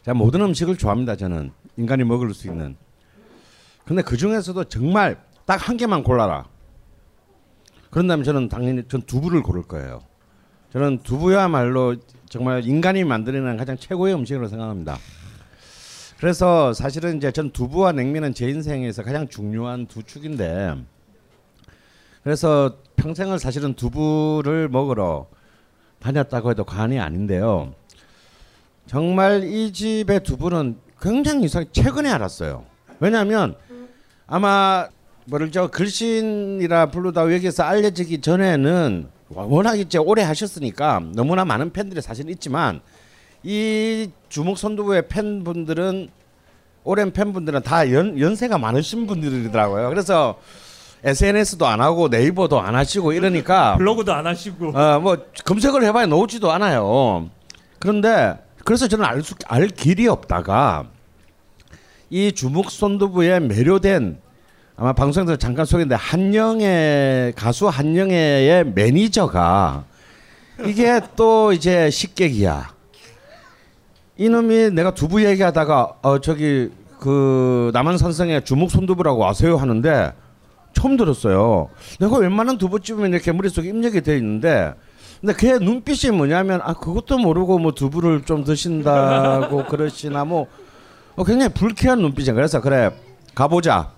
제가 0.03 0.13
모든 0.13 0.41
음식을 0.41 0.75
좋아합니다. 0.75 1.15
저는 1.15 1.51
인간이 1.77 2.03
먹을 2.03 2.33
수 2.33 2.47
있는. 2.47 2.75
근데 3.85 4.01
그 4.01 4.17
중에서도 4.17 4.61
정말 4.65 5.17
딱 5.45 5.69
한 5.69 5.77
개만 5.77 6.03
골라라. 6.03 6.45
그런다면 7.89 8.25
저는 8.25 8.49
당연히 8.49 8.83
전 8.89 9.01
두부를 9.03 9.41
고를 9.41 9.63
거예요. 9.63 10.01
저는 10.73 10.99
두부야말로 11.03 11.95
정말 12.27 12.65
인간이 12.65 13.05
만들어낸 13.05 13.55
가장 13.55 13.77
최고의 13.77 14.15
음식으로 14.15 14.49
생각합니다. 14.49 14.97
그래서 16.19 16.73
사실은 16.73 17.15
이제 17.17 17.31
전 17.31 17.51
두부와 17.51 17.93
냉면은 17.93 18.33
제 18.33 18.49
인생에서 18.49 19.03
가장 19.03 19.29
중요한 19.29 19.85
두 19.87 20.03
축인데 20.03 20.75
그래서 22.23 22.77
평생을 22.95 23.39
사실은 23.39 23.73
두부를 23.73 24.69
먹으러 24.69 25.27
다녔다고 25.99 26.51
해도 26.51 26.63
과언이 26.63 26.99
아닌데요. 26.99 27.73
정말 28.87 29.43
이 29.43 29.71
집의 29.71 30.23
두부는 30.23 30.77
굉장히 31.01 31.45
이상 31.45 31.65
최근에 31.71 32.09
알았어요. 32.09 32.65
왜냐하면 32.99 33.55
아마 34.27 34.87
뭐를 35.25 35.51
저 35.51 35.67
글신이라 35.67 36.87
부르다 36.87 37.31
여기서 37.33 37.63
알려지기 37.63 38.21
전에는 38.21 39.07
워낙 39.29 39.79
이제 39.79 39.97
오래 39.97 40.21
하셨으니까 40.21 41.01
너무나 41.13 41.43
많은 41.45 41.71
팬들이 41.71 42.01
사실 42.01 42.29
있지만 42.29 42.81
이 43.41 44.09
주먹 44.29 44.57
선두부의 44.57 45.07
팬분들은 45.07 46.09
오랜 46.85 47.11
팬분들은 47.11 47.63
다 47.63 47.91
연, 47.91 48.19
연세가 48.19 48.57
많으신 48.57 49.07
분들이더라고요. 49.07 49.89
그래서 49.89 50.37
SNS도 51.03 51.65
안 51.67 51.81
하고 51.81 52.07
네이버도 52.07 52.59
안 52.61 52.75
하시고 52.75 53.11
이러니까 53.13 53.75
블로그도 53.77 54.13
안 54.13 54.25
하시고. 54.27 54.71
어 54.77 54.99
뭐 54.99 55.17
검색을 55.45 55.83
해봐야 55.83 56.05
나오지도 56.05 56.51
않아요. 56.53 57.29
그런데 57.79 58.35
그래서 58.63 58.87
저는 58.87 59.03
알, 59.03 59.21
수, 59.21 59.35
알 59.47 59.67
길이 59.67 60.07
없다가 60.07 60.85
이 62.09 62.31
주먹 62.31 62.71
손두부에 62.71 63.41
매료된 63.41 64.19
아마 64.77 64.93
방송에서 64.93 65.35
잠깐 65.35 65.65
소개했는데 65.65 65.95
한영애 65.95 67.33
가수 67.35 67.67
한영애의 67.67 68.71
매니저가 68.73 69.83
이게 70.65 71.01
또 71.15 71.51
이제 71.51 71.89
식객이야. 71.89 72.71
이놈이 74.17 74.69
내가 74.71 74.93
두부 74.93 75.25
얘기하다가 75.25 75.95
어 76.01 76.19
저기 76.19 76.69
그 76.99 77.71
남한산성의 77.73 78.45
주먹 78.45 78.69
손두부라고 78.71 79.27
아세요 79.27 79.57
하는데 79.57 80.13
처음 80.73 80.97
들었어요. 80.97 81.69
내가 81.99 82.17
웬만한 82.17 82.57
두부집은 82.57 83.11
이렇게 83.13 83.31
머릿속에 83.31 83.69
입력이 83.69 84.01
돼 84.01 84.17
있는데 84.17 84.73
근데 85.21 85.33
걔 85.37 85.57
눈빛이 85.57 86.11
뭐냐면 86.15 86.59
아 86.63 86.73
그것도 86.73 87.17
모르고 87.17 87.57
뭐 87.59 87.71
두부를 87.73 88.23
좀 88.23 88.43
드신다고 88.43 89.65
그러시나 89.71 90.25
뭐 90.25 90.47
어, 91.15 91.23
굉장히 91.23 91.53
불쾌한 91.53 91.99
눈빛이야. 91.99 92.33
그래서 92.33 92.59
그래 92.61 92.89
가보자. 93.35 93.91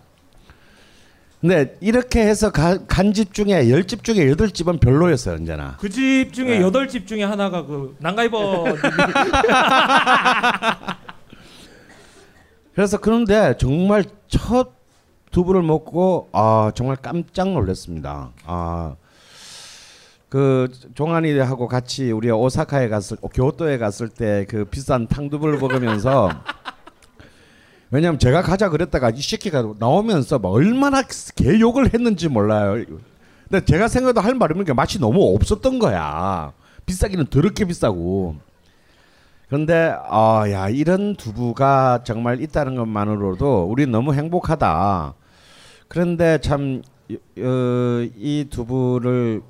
근데 1.41 1.77
이렇게 1.81 2.21
해서 2.21 2.49
간 2.51 3.13
집 3.13 3.33
중에 3.33 3.69
열 3.69 3.85
집 3.85 4.03
중에 4.03 4.27
여덟 4.29 4.49
집은 4.49 4.79
별로였어요 4.79 5.35
언제나. 5.35 5.77
그 5.79 5.89
집 5.89 6.31
중에 6.33 6.57
네. 6.57 6.61
여덟 6.61 6.87
집 6.87 7.05
중에 7.07 7.23
하나가 7.23 7.65
그 7.65 7.95
난가이버 7.99 8.65
그래서 12.73 12.97
그런데 12.97 13.55
정말 13.57 14.03
첫 14.27 14.71
두부를 15.35 15.63
먹고 15.63 16.29
아 16.31 16.71
정말 16.75 16.95
깜짝 16.95 17.49
놀랐습니다. 17.49 18.31
아. 18.45 18.95
그 20.29 20.69
종환이하고 20.95 21.67
같이 21.67 22.11
우리 22.11 22.31
오사카에 22.31 22.87
갔을 22.87 23.17
교토에 23.33 23.77
갔을 23.77 24.07
때 24.07 24.45
그 24.47 24.63
비싼 24.63 25.07
탕두부를 25.07 25.59
먹으면서 25.59 26.29
왜냐면 27.91 28.17
제가 28.17 28.43
가자 28.43 28.69
그랬다가 28.69 29.09
이 29.09 29.21
새끼가 29.21 29.73
나오면서 29.77 30.39
막 30.39 30.49
얼마나 30.49 31.03
개 31.35 31.59
욕을 31.59 31.93
했는지 31.93 32.29
몰라요. 32.29 32.85
근데 33.49 33.65
제가 33.65 33.89
생각해도 33.89 34.21
할 34.21 34.35
말이 34.35 34.51
없는 34.51 34.65
게 34.65 34.71
맛이 34.71 34.99
너무 34.99 35.35
없었던 35.35 35.79
거야. 35.79 36.53
비싸기는 36.85 37.25
더럽게 37.25 37.65
비싸고. 37.65 38.37
그런데 39.47 39.93
아야 40.09 40.69
이런 40.69 41.15
두부가 41.15 42.01
정말 42.05 42.41
있다는 42.41 42.75
것만으로도 42.75 43.65
우리 43.65 43.85
너무 43.85 44.13
행복하다. 44.13 45.13
그런데 45.87 46.39
참 46.39 46.81
이 47.37 48.45
두부를 48.49 49.41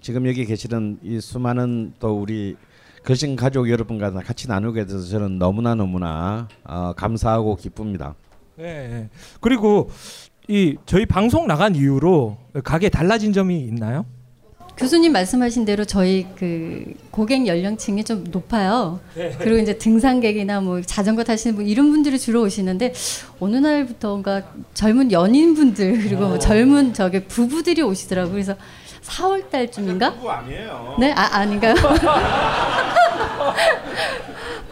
지금 0.00 0.26
여기 0.26 0.44
계시는 0.44 0.98
이 1.02 1.20
수많은 1.20 1.94
또 1.98 2.20
우리 2.20 2.56
걸신 3.04 3.36
가족 3.36 3.70
여러분과 3.70 4.10
같이 4.12 4.48
나누게 4.48 4.84
돼서 4.86 5.00
저는 5.06 5.38
너무나 5.38 5.74
너무나 5.74 6.48
어, 6.64 6.92
감사하고 6.94 7.56
기쁩니다. 7.56 8.14
네. 8.56 8.88
네. 8.88 9.10
그리고 9.40 9.90
이 10.48 10.76
저희 10.86 11.06
방송 11.06 11.46
나간 11.46 11.74
이후로 11.74 12.36
가게 12.64 12.88
달라진 12.88 13.32
점이 13.32 13.60
있나요? 13.60 14.04
교수님 14.76 15.12
말씀하신 15.12 15.64
대로 15.64 15.84
저희 15.84 16.26
그 16.36 16.84
고객 17.12 17.46
연령층이 17.46 18.02
좀 18.02 18.24
높아요. 18.30 18.98
네. 19.14 19.32
그리고 19.38 19.58
이제 19.58 19.78
등산객이나 19.78 20.60
뭐 20.60 20.82
자전거 20.82 21.22
타시는 21.22 21.54
분 21.56 21.66
이런 21.66 21.90
분들이 21.90 22.18
주로 22.18 22.42
오시는데 22.42 22.92
어느 23.38 23.56
날부터인가 23.56 24.42
젊은 24.74 25.12
연인분들 25.12 26.02
그리고 26.02 26.26
뭐 26.26 26.38
젊은 26.40 26.92
저기 26.92 27.20
부부들이 27.24 27.82
오시더라고요. 27.82 28.32
그래서 28.32 28.56
4월 29.02 29.48
달쯤인가? 29.48 30.14
부부 30.14 30.28
아니에요. 30.30 30.96
네, 30.98 31.12
아 31.12 31.36
아닌가요? 31.38 31.74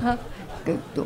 아, 0.05 0.17
그, 0.17 0.42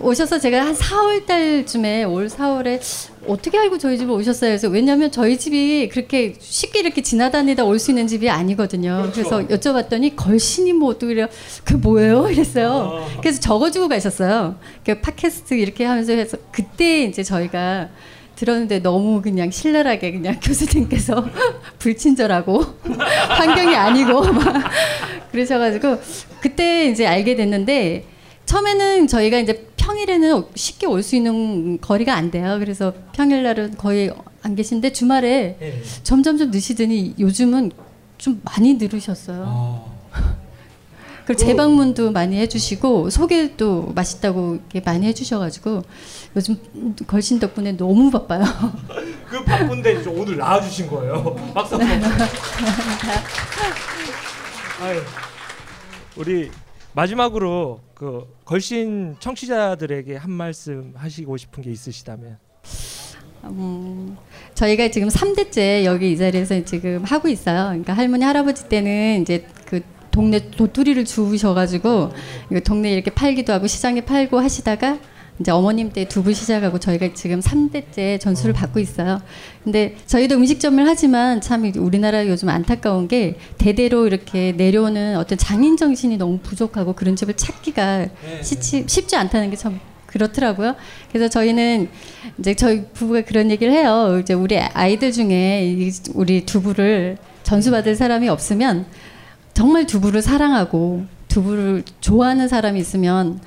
오셔서 0.01 0.39
제가 0.39 0.65
한 0.67 0.75
4월 0.75 1.27
달쯤에 1.27 2.05
올 2.05 2.27
4월에 2.29 2.81
어떻게 3.27 3.59
알고 3.59 3.79
저희 3.79 3.99
집에 3.99 4.11
오셨어요? 4.13 4.51
그래서 4.51 4.69
왜냐하면 4.69 5.11
저희 5.11 5.39
집이 5.39 5.89
그렇게 5.89 6.35
쉽게 6.39 6.81
이렇게 6.81 7.03
지나다니다 7.03 7.65
올 7.65 7.79
수 7.79 7.91
있는 7.91 8.07
집이 8.07 8.29
아니거든요. 8.31 9.11
그렇죠. 9.13 9.45
그래서 9.47 9.47
여쭤봤더니 9.49 10.15
걸신이 10.17 10.73
뭐 10.73 10.91
어떻게? 10.91 11.27
그 11.65 11.75
뭐예요? 11.75 12.29
이랬어요. 12.31 13.01
아. 13.03 13.21
그래서 13.21 13.41
적어주고 13.41 13.89
가셨어요. 13.89 14.57
그 14.85 15.01
팟캐스트 15.01 15.55
이렇게 15.55 15.85
하면서 15.85 16.13
해서 16.13 16.37
그때 16.53 17.03
이제 17.05 17.23
저희가 17.23 17.89
들었는데 18.37 18.81
너무 18.81 19.23
그냥 19.23 19.51
신랄하게 19.51 20.13
그냥 20.13 20.39
교수님께서 20.45 21.25
불친절하고 21.79 22.63
환경이 23.29 23.75
아니고 23.75 24.33
막 24.33 24.71
그러셔가지고 25.33 25.99
그때 26.41 26.87
이제 26.87 27.07
알게 27.07 27.35
됐는데 27.37 28.05
처음에는 28.47 29.07
저희가 29.09 29.39
이제 29.39 29.69
평일에는 29.77 30.45
쉽게 30.55 30.87
올 30.87 31.03
수 31.03 31.15
있는 31.17 31.81
거리가 31.81 32.15
안 32.15 32.31
돼요. 32.31 32.57
그래서 32.59 32.93
평일날은 33.13 33.77
거의 33.77 34.13
안 34.43 34.55
계신데 34.57 34.93
주말에 34.93 35.57
네. 35.61 35.83
점점점 36.03 36.51
느시더니 36.51 37.15
요즘은 37.19 37.73
좀 38.19 38.41
많이 38.45 38.75
늘으셨어요. 38.75 39.45
아. 39.47 39.85
그리고 41.27 41.41
재방문도 41.45 42.13
많이 42.13 42.37
해주시고 42.39 43.11
소개도 43.11 43.93
맛있다고 43.97 44.55
이렇게 44.73 44.81
많이 44.81 45.07
해주셔가지고 45.09 45.83
요즘 46.37 46.57
걸신 47.09 47.41
덕분에 47.41 47.73
너무 47.77 48.13
바빠요. 48.13 48.45
그 49.29 49.43
바쁜데 49.43 50.05
오늘 50.07 50.37
나와주신 50.37 50.87
거예요. 50.87 51.35
박수. 51.53 51.77
우리 56.17 56.51
마지막으로 56.97 57.81
그 57.95 58.27
걸신 58.47 59.17
청취자들에게 59.21 60.17
한 60.17 60.31
말씀 60.31 60.95
하시고 60.97 61.37
싶은 61.37 61.63
게 61.63 61.71
있으시다면. 61.71 62.39
음, 63.45 64.17
저희가 64.55 64.89
지금 64.89 65.09
3대째 65.09 65.85
여기 65.85 66.13
이 66.13 66.17
자리에서 66.17 66.65
지금 66.65 67.05
하고 67.05 67.29
있어요. 67.29 67.67
그러니까 67.67 67.93
할머니 67.93 68.25
할아버지 68.25 68.69
때는 68.71 69.21
이제 69.21 69.47
그 69.67 69.83
동네 70.11 70.51
도토리를 70.51 71.05
주우셔가지고 71.05 72.13
동네 72.65 72.95
이렇게 72.95 73.11
팔기도 73.11 73.53
하고 73.53 73.67
시장에 73.67 74.01
팔고 74.01 74.41
하시다가 74.41 74.99
이제 75.39 75.51
어머님 75.51 75.91
때 75.91 76.07
두부 76.09 76.33
시작하고 76.33 76.79
저희가 76.79 77.13
지금 77.15 77.41
3대째 77.41 78.19
전수를 78.21 78.55
어. 78.55 78.59
받고 78.59 78.81
있어요. 78.81 79.21
근데 79.63 79.97
저희도 80.07 80.37
음식점을 80.37 80.87
하지만 80.87 81.41
참 81.41 81.71
우리나라 81.77 82.27
요즘 82.27 82.49
안타까운 82.49 83.07
게 83.09 83.37
대대로 83.59 84.07
이렇게 84.07 84.53
내려오는 84.53 85.17
어떤 85.17 85.37
장인 85.37 85.77
정신이 85.77 86.17
너무 86.17 86.39
부족하고 86.39 86.95
그런 86.95 87.17
집을 87.17 87.35
찾기가 87.35 87.99
네, 87.99 88.11
네. 88.25 88.43
쉽지, 88.43 88.85
쉽지 88.87 89.17
않다는 89.17 89.51
게 89.51 89.57
참 89.57 89.81
그렇더라고요. 90.07 90.75
그래서 91.11 91.29
저희는 91.29 91.89
이제 92.39 92.55
저희 92.55 92.85
부부가 92.93 93.23
그런 93.23 93.51
얘기를 93.51 93.73
해요. 93.73 94.19
이제 94.21 94.35
우리 94.35 94.59
아이들 94.59 95.13
중에 95.13 95.91
우리 96.15 96.47
두부를 96.47 97.19
전수받을 97.43 97.97
사람이 97.97 98.29
없으면 98.29 98.87
정말 99.55 99.87
두부를 99.87 100.23
사랑하고 100.23 101.05
두부를 101.29 101.83
좋아하는 102.01 102.49
사람이 102.49 102.81
있으면 102.81 103.41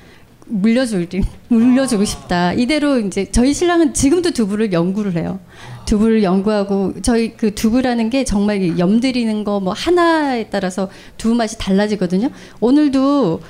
물려줄 0.49 1.07
물려주고 1.47 2.05
싶다. 2.05 2.53
이대로 2.53 2.99
이제 2.99 3.27
저희 3.31 3.53
신랑은 3.53 3.93
지금도 3.93 4.31
두부를 4.31 4.73
연구를 4.73 5.15
해요. 5.15 5.39
두부를 5.85 6.23
연구하고 6.23 6.93
저희 7.01 7.35
그 7.37 7.53
두부라는 7.55 8.09
게 8.09 8.23
정말 8.23 8.77
염들이는 8.77 9.43
거 9.43 9.59
뭐 9.59 9.73
하나에 9.73 10.45
따라서 10.49 10.89
두부 11.17 11.35
맛이 11.35 11.57
달라지거든요. 11.57 12.29
오늘도 12.59 13.41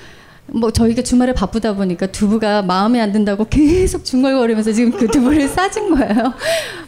뭐 0.51 0.71
저희가 0.71 1.03
주말에 1.03 1.33
바쁘다 1.33 1.75
보니까 1.75 2.07
두부가 2.07 2.63
마음에 2.63 2.99
안 2.99 3.11
든다고 3.11 3.45
계속 3.49 4.03
중얼거리면서 4.03 4.71
지금 4.73 4.91
그 4.91 5.07
두부를 5.07 5.47
싸준 5.49 5.95
거예요. 5.95 6.33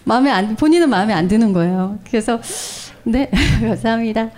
마음에 0.04 0.32
안 0.32 0.56
본인은 0.56 0.90
마음에 0.90 1.14
안 1.14 1.28
드는 1.28 1.54
거예요. 1.54 2.00
그래서 2.10 2.40
네 3.04 3.30
감사합니다. 3.62 4.32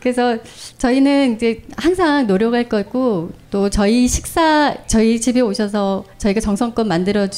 그래서 0.00 0.38
저희는 0.78 1.34
이제 1.36 1.62
항상 1.76 2.26
노력할 2.26 2.68
거고 2.68 3.30
또 3.50 3.68
저희 3.70 4.06
식사 4.08 4.76
저희 4.86 5.20
집에 5.20 5.40
오셔서 5.40 6.04
저희가 6.18 6.40
정성껏 6.40 6.86
만들어 6.86 7.28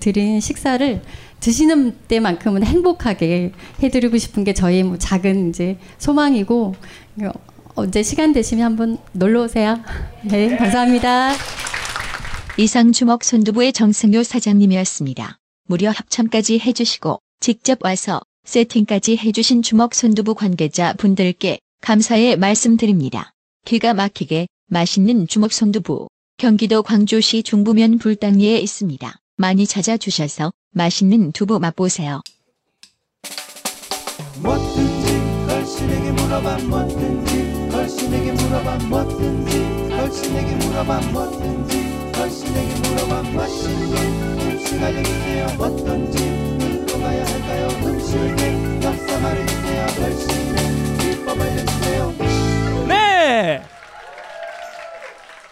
드린 0.00 0.40
식사를 0.40 1.02
드시는 1.40 1.96
때만큼은 2.08 2.64
행복하게 2.64 3.52
해드리고 3.82 4.16
싶은 4.18 4.44
게 4.44 4.54
저희 4.54 4.82
뭐 4.82 4.98
작은 4.98 5.50
이제 5.50 5.78
소망이고 5.98 6.74
언제 7.74 8.02
시간 8.02 8.32
되시면 8.32 8.64
한번 8.64 8.98
놀러 9.12 9.44
오세요. 9.44 9.80
네, 10.24 10.56
감사합니다. 10.56 11.32
이상 12.56 12.92
주먹 12.92 13.24
손두부의 13.24 13.72
정승효 13.72 14.22
사장님이었습니다. 14.22 15.38
무려 15.66 15.90
합참까지 15.90 16.60
해주시고 16.60 17.18
직접 17.40 17.84
와서 17.84 18.20
세팅까지 18.44 19.16
해주신 19.16 19.62
주먹 19.62 19.94
손두부 19.94 20.34
관계자 20.34 20.92
분들께 20.94 21.58
감사의 21.84 22.38
말씀드립니다. 22.38 23.34
기가 23.66 23.92
막히게 23.92 24.46
맛있는 24.68 25.26
주먹 25.26 25.52
손두부. 25.52 26.08
경기도 26.38 26.82
광주시 26.82 27.42
중부면 27.42 27.98
불당리에 27.98 28.56
있습니다. 28.56 29.14
많이 29.36 29.66
찾아주셔서 29.66 30.50
맛있는 30.72 31.32
두부 31.32 31.60
맛보세요. 31.60 32.22
뭐든지 34.42 35.46
걸신에게 35.46 36.12
물어봐 36.12 36.58
뭐든지 36.64 37.68
걸신에게 37.70 38.32
물어봐 38.32 38.78
뭐든지 38.88 39.88
걸신에게 39.90 40.54
물어봐 40.56 41.00
뭐든지 41.12 42.12
걸신에게 42.14 42.88
물어봐 42.88 43.22
맛있는 43.30 44.40
음식 44.40 44.82
알려주세요 44.82 45.46
어떤지 45.58 46.18
어디로 46.64 46.98
가야 47.00 47.26
할까요 47.26 47.68
음식의 47.84 48.82
역사 48.82 49.20
말해주세요 49.20 49.86
걸신의 49.86 50.43
네. 52.88 53.62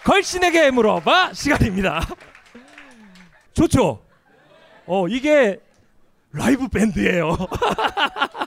걸신에게 0.05 0.71
물어봐 0.71 1.33
시간입니다. 1.33 2.01
좋죠. 3.55 4.03
어 4.87 5.09
이게 5.09 5.61
라이브 6.33 6.69
밴드예요. 6.69 7.37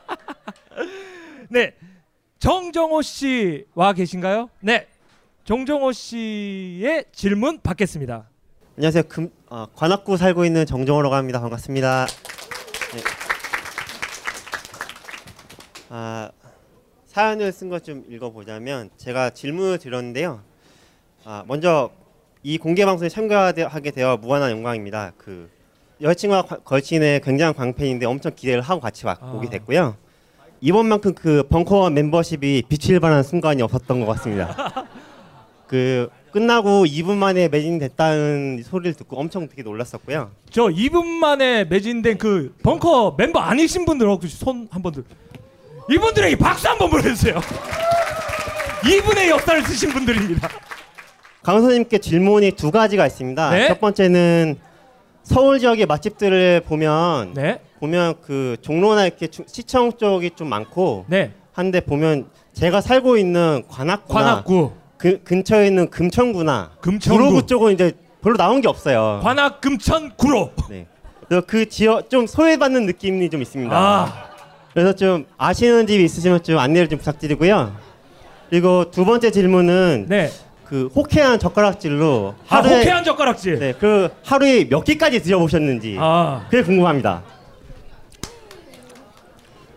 네. 1.49 1.73
정정호 2.39 3.01
씨 3.01 3.65
와 3.75 3.93
계신가요? 3.93 4.49
네. 4.59 4.87
정정호 5.45 5.91
씨의 5.93 7.05
질문 7.13 7.61
받겠습니다. 7.61 8.27
안녕하세요. 8.77 9.03
금, 9.03 9.29
어, 9.47 9.67
관악구 9.75 10.17
살고 10.17 10.43
있는 10.43 10.65
정정호라고 10.65 11.15
합니다. 11.15 11.39
반갑습니다. 11.39 12.07
네. 12.07 13.01
아, 15.89 16.29
사연을 17.15 17.53
쓴 17.53 17.69
것 17.69 17.81
좀 17.85 18.03
읽어보자면 18.09 18.89
제가 18.97 19.29
질문을 19.29 19.77
드렸는데요. 19.77 20.41
아, 21.23 21.45
먼저 21.47 21.89
이 22.43 22.57
공개 22.57 22.85
방송에 22.85 23.07
참가하게 23.07 23.91
되어 23.91 24.17
무한한 24.17 24.51
영광입니다. 24.51 25.13
그 25.17 25.49
여자친구가 26.01 26.41
과- 26.41 26.57
걸친의 26.57 27.21
굉장한 27.21 27.53
광팬인데 27.55 28.05
엄청 28.05 28.33
기대를 28.35 28.61
하고 28.61 28.81
같이 28.81 29.05
와, 29.05 29.15
아. 29.21 29.31
오게 29.31 29.47
됐고요. 29.49 29.95
이번만큼 30.59 31.13
그 31.13 31.43
벙커 31.47 31.89
멤버십이 31.91 32.63
빛을 32.67 32.99
발하는 32.99 33.23
순간이 33.23 33.61
없었던 33.61 34.01
것 34.01 34.05
같습니다. 34.07 34.85
그 35.67 36.09
끝나고 36.33 36.83
2분 36.85 37.15
만에 37.15 37.47
매진됐다는 37.47 38.61
소리를 38.65 38.93
듣고 38.95 39.17
엄청 39.17 39.47
되게 39.47 39.63
놀랐었고요. 39.63 40.31
저 40.49 40.63
2분 40.63 41.05
만에 41.05 41.63
매진된 41.63 42.17
그 42.17 42.53
벙커 42.61 43.15
멤버 43.17 43.39
아니신 43.39 43.85
분들 43.85 44.05
혹시 44.09 44.35
손 44.35 44.67
한 44.69 44.81
번 44.83 44.91
들 44.91 45.05
이분들에게 45.89 46.35
박수 46.37 46.67
한번 46.67 46.89
보내주세요. 46.89 47.39
2분의 48.83 49.29
역사를 49.29 49.61
쓰신 49.63 49.89
분들입니다. 49.91 50.49
강선님께 51.43 51.99
질문이 51.99 52.51
두 52.53 52.71
가지가 52.71 53.05
있습니다. 53.05 53.49
네. 53.51 53.67
첫 53.67 53.79
번째는 53.79 54.57
서울 55.23 55.59
지역의 55.59 55.85
맛집들을 55.85 56.61
보면 56.61 57.33
네, 57.35 57.59
보면 57.79 58.15
그 58.21 58.57
종로나 58.61 59.05
이렇게 59.05 59.27
주- 59.27 59.43
시청 59.47 59.91
쪽이 59.97 60.31
좀 60.35 60.49
많고 60.49 61.05
네. 61.07 61.31
한데 61.53 61.81
보면 61.81 62.27
제가 62.53 62.81
살고 62.81 63.17
있는 63.17 63.63
관악구나 63.67 64.19
관악구, 64.23 64.71
그 64.97 65.21
근처에 65.23 65.67
있는 65.67 65.89
금천구나 65.89 66.71
금천구. 66.81 67.17
구로구 67.23 67.45
쪽은 67.47 67.73
이제 67.73 67.93
별로 68.23 68.37
나온 68.37 68.61
게 68.61 68.67
없어요. 68.67 69.19
관악 69.23 69.61
금천 69.61 70.13
구로. 70.15 70.51
네. 70.69 70.87
그 71.47 71.67
지역 71.69 72.09
좀 72.09 72.27
소외받는 72.27 72.85
느낌이 72.85 73.29
좀 73.31 73.41
있습니다. 73.41 73.75
아, 73.75 74.29
그래서 74.75 74.93
좀 74.93 75.25
아시는 75.37 75.87
집이 75.87 76.03
있으시면 76.03 76.43
좀 76.43 76.59
안내를 76.59 76.89
좀 76.89 76.99
부탁드리고요. 76.99 77.73
그리고 78.49 78.91
두 78.91 79.05
번째 79.05 79.31
질문은 79.31 80.07
네. 80.09 80.29
그 80.65 80.89
호쾌한 80.93 81.39
젓가락질로 81.39 82.35
아, 82.49 82.57
하루에 82.57 82.79
호쾌한 82.79 83.05
젓가락질. 83.05 83.59
네, 83.59 83.73
그 83.79 84.09
하루에 84.25 84.67
몇 84.67 84.83
끼까지 84.83 85.21
드셔보셨는지 85.21 85.95
아, 85.97 86.45
그게 86.49 86.61
궁금합니다. 86.61 87.23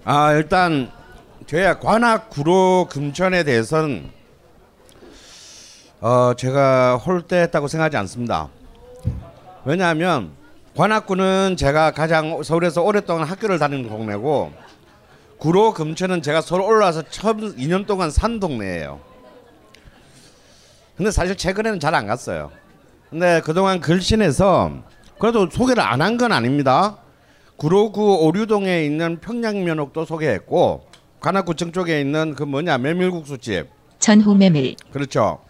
아 0.04 0.32
일단 0.32 0.90
저희가 1.46 1.78
관악 1.78 2.28
구로 2.28 2.88
금천에 2.90 3.44
대해서는 3.44 4.10
어 6.00 6.32
제가 6.36 6.96
홀대했다고 6.96 7.68
생각하지 7.68 7.96
않습니다. 7.98 8.48
왜냐하면 9.64 10.32
관악구는 10.76 11.56
제가 11.56 11.92
가장 11.92 12.42
서울에서 12.42 12.82
오랫동안 12.82 13.28
학교를 13.28 13.60
다니는 13.60 13.88
동네고 13.88 14.66
구로 15.38 15.72
금천은 15.72 16.22
제가 16.22 16.40
서울 16.40 16.62
올라와서 16.62 17.02
처음 17.10 17.56
2년 17.56 17.86
동안 17.86 18.10
산 18.10 18.40
동네예요. 18.40 19.00
근데 20.96 21.10
사실 21.12 21.36
최근에는 21.36 21.78
잘 21.78 21.94
안 21.94 22.06
갔어요. 22.06 22.50
근데 23.08 23.40
그동안 23.44 23.80
글신에서 23.80 24.72
그래도 25.18 25.48
소개를 25.48 25.82
안 25.82 26.00
한 26.02 26.18
건 26.18 26.32
아닙니다. 26.32 26.98
구로구 27.56 28.16
오류동에 28.24 28.84
있는 28.84 29.18
평양면옥도 29.20 30.04
소개했고 30.04 30.86
관악구청 31.20 31.72
쪽에 31.72 32.00
있는 32.00 32.34
그 32.34 32.42
뭐냐 32.44 32.78
메밀국수집 32.78 33.66
전후 33.98 34.34
메밀, 34.34 34.76
그렇죠. 34.92 35.40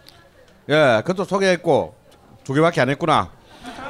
예, 0.69 1.01
그것도 1.05 1.25
소개했고 1.25 1.95
두 2.43 2.53
개밖에 2.53 2.81
안 2.81 2.89
했구나. 2.89 3.31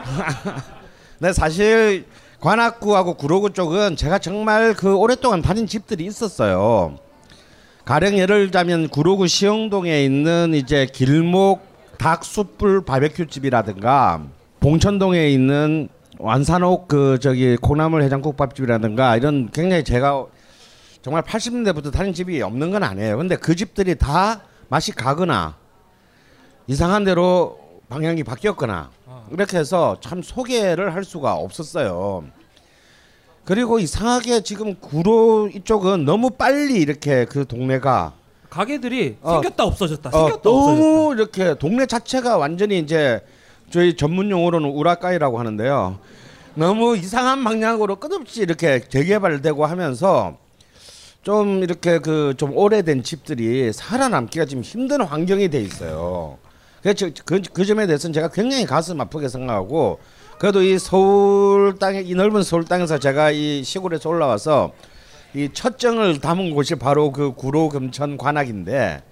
근데 1.19 1.31
사실 1.33 2.05
관악구하고 2.39 3.15
구로구 3.15 3.51
쪽은 3.51 3.95
제가 3.95 4.19
정말 4.19 4.73
그 4.73 4.95
오랫동안 4.95 5.41
다닌 5.41 5.67
집들이 5.67 6.05
있었어요. 6.05 6.97
가령 7.85 8.17
예를 8.17 8.45
들자면 8.45 8.87
구로구 8.87 9.27
시흥동에 9.27 10.03
있는 10.03 10.53
이제 10.53 10.85
길목 10.85 11.61
닭숯불 11.97 12.85
바베큐 12.85 13.27
집이라든가 13.27 14.23
봉천동에 14.59 15.29
있는 15.29 15.89
완산옥 16.17 16.87
그 16.87 17.17
저기 17.19 17.57
콩나물 17.57 18.03
해장국밥집이라든가 18.03 19.17
이런 19.17 19.49
굉장히 19.51 19.83
제가 19.83 20.25
정말 21.01 21.23
80년대부터 21.23 21.91
다닌 21.91 22.13
집이 22.13 22.41
없는 22.41 22.71
건 22.71 22.83
아니에요. 22.83 23.17
근데 23.17 23.35
그 23.35 23.55
집들이 23.55 23.95
다 23.95 24.41
맛이 24.67 24.91
가거나 24.91 25.55
이상한 26.67 27.03
대로 27.03 27.57
방향이 27.89 28.23
바뀌었거나 28.23 28.91
이렇게 29.31 29.57
해서 29.57 29.97
참 30.01 30.21
소개를 30.21 30.93
할 30.93 31.03
수가 31.03 31.33
없었어요. 31.35 32.25
그리고 33.45 33.79
이상하게 33.79 34.41
지금 34.41 34.75
구로 34.79 35.47
이쪽은 35.47 36.05
너무 36.05 36.29
빨리 36.29 36.79
이렇게 36.79 37.25
그 37.25 37.45
동네가 37.47 38.13
가게들이 38.49 39.17
어. 39.21 39.33
생겼다 39.33 39.63
없어졌다. 39.63 40.09
어, 40.09 40.11
생겼다 40.11 40.49
없어졌다. 40.49 40.49
너무 40.49 41.13
이렇게 41.13 41.55
동네 41.57 41.85
자체가 41.85 42.37
완전히 42.37 42.79
이제 42.79 43.21
저희 43.71 43.95
전문 43.95 44.29
용어로는 44.31 44.69
우라카이라고 44.69 45.39
하는데요. 45.39 45.99
너무 46.55 46.97
이상한 46.97 47.43
방향으로 47.43 47.97
끝없이 47.97 48.41
이렇게 48.41 48.81
재개발되고 48.87 49.65
하면서 49.65 50.35
좀 51.21 51.63
이렇게 51.63 51.99
그 51.99 52.33
좀 52.37 52.55
오래된 52.55 53.03
집들이 53.03 53.71
살아남기가 53.73 54.45
지금 54.45 54.63
힘든 54.63 55.01
환경이 55.01 55.49
돼 55.49 55.59
있어요. 55.61 56.37
그래서 56.81 56.95
저- 57.13 57.23
그, 57.25 57.41
그 57.53 57.65
점에 57.65 57.85
대해서는 57.87 58.13
제가 58.13 58.29
굉장히 58.29 58.65
가슴 58.65 58.99
아프게 59.01 59.27
생각하고 59.27 59.99
그래도 60.37 60.61
이 60.61 60.79
서울 60.79 61.77
땅에 61.77 61.99
이 62.01 62.15
넓은 62.15 62.43
서울 62.43 62.63
땅에서 62.65 62.97
제가 62.99 63.31
이 63.31 63.63
시골에서 63.63 64.09
올라와서 64.09 64.71
이 65.35 65.49
첫 65.53 65.77
정을 65.77 66.19
담은 66.21 66.55
곳이 66.55 66.75
바로 66.75 67.11
그 67.11 67.33
구로 67.33 67.69
금천 67.69 68.17
관악인데 68.17 69.03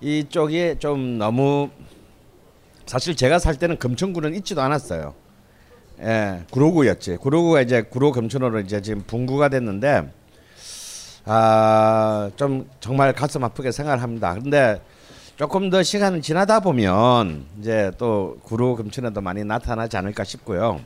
이쪽이 0.00 0.76
좀 0.78 1.18
너무 1.18 1.68
사실 2.86 3.14
제가 3.16 3.38
살 3.38 3.56
때는 3.56 3.78
금천구는 3.78 4.34
있지도 4.36 4.62
않았어요. 4.62 5.14
예, 6.00 6.42
구로구였지. 6.50 7.16
구로구가 7.18 7.60
이제 7.60 7.82
구로 7.82 8.10
금천으로 8.12 8.60
이제 8.60 8.80
지금 8.80 9.02
분구가 9.06 9.48
됐는데 9.50 10.10
아, 11.24 12.30
좀 12.36 12.68
정말 12.80 13.12
가슴 13.12 13.44
아프게 13.44 13.70
생각을 13.70 14.02
합니다. 14.02 14.34
근데 14.34 14.80
조금 15.36 15.70
더 15.70 15.82
시간을 15.82 16.22
지나다 16.22 16.60
보면 16.60 17.46
이제 17.58 17.90
또 17.98 18.38
구로 18.42 18.76
금천에도 18.76 19.20
많이 19.20 19.44
나타나지 19.44 19.96
않을까 19.96 20.24
싶고요. 20.24 20.80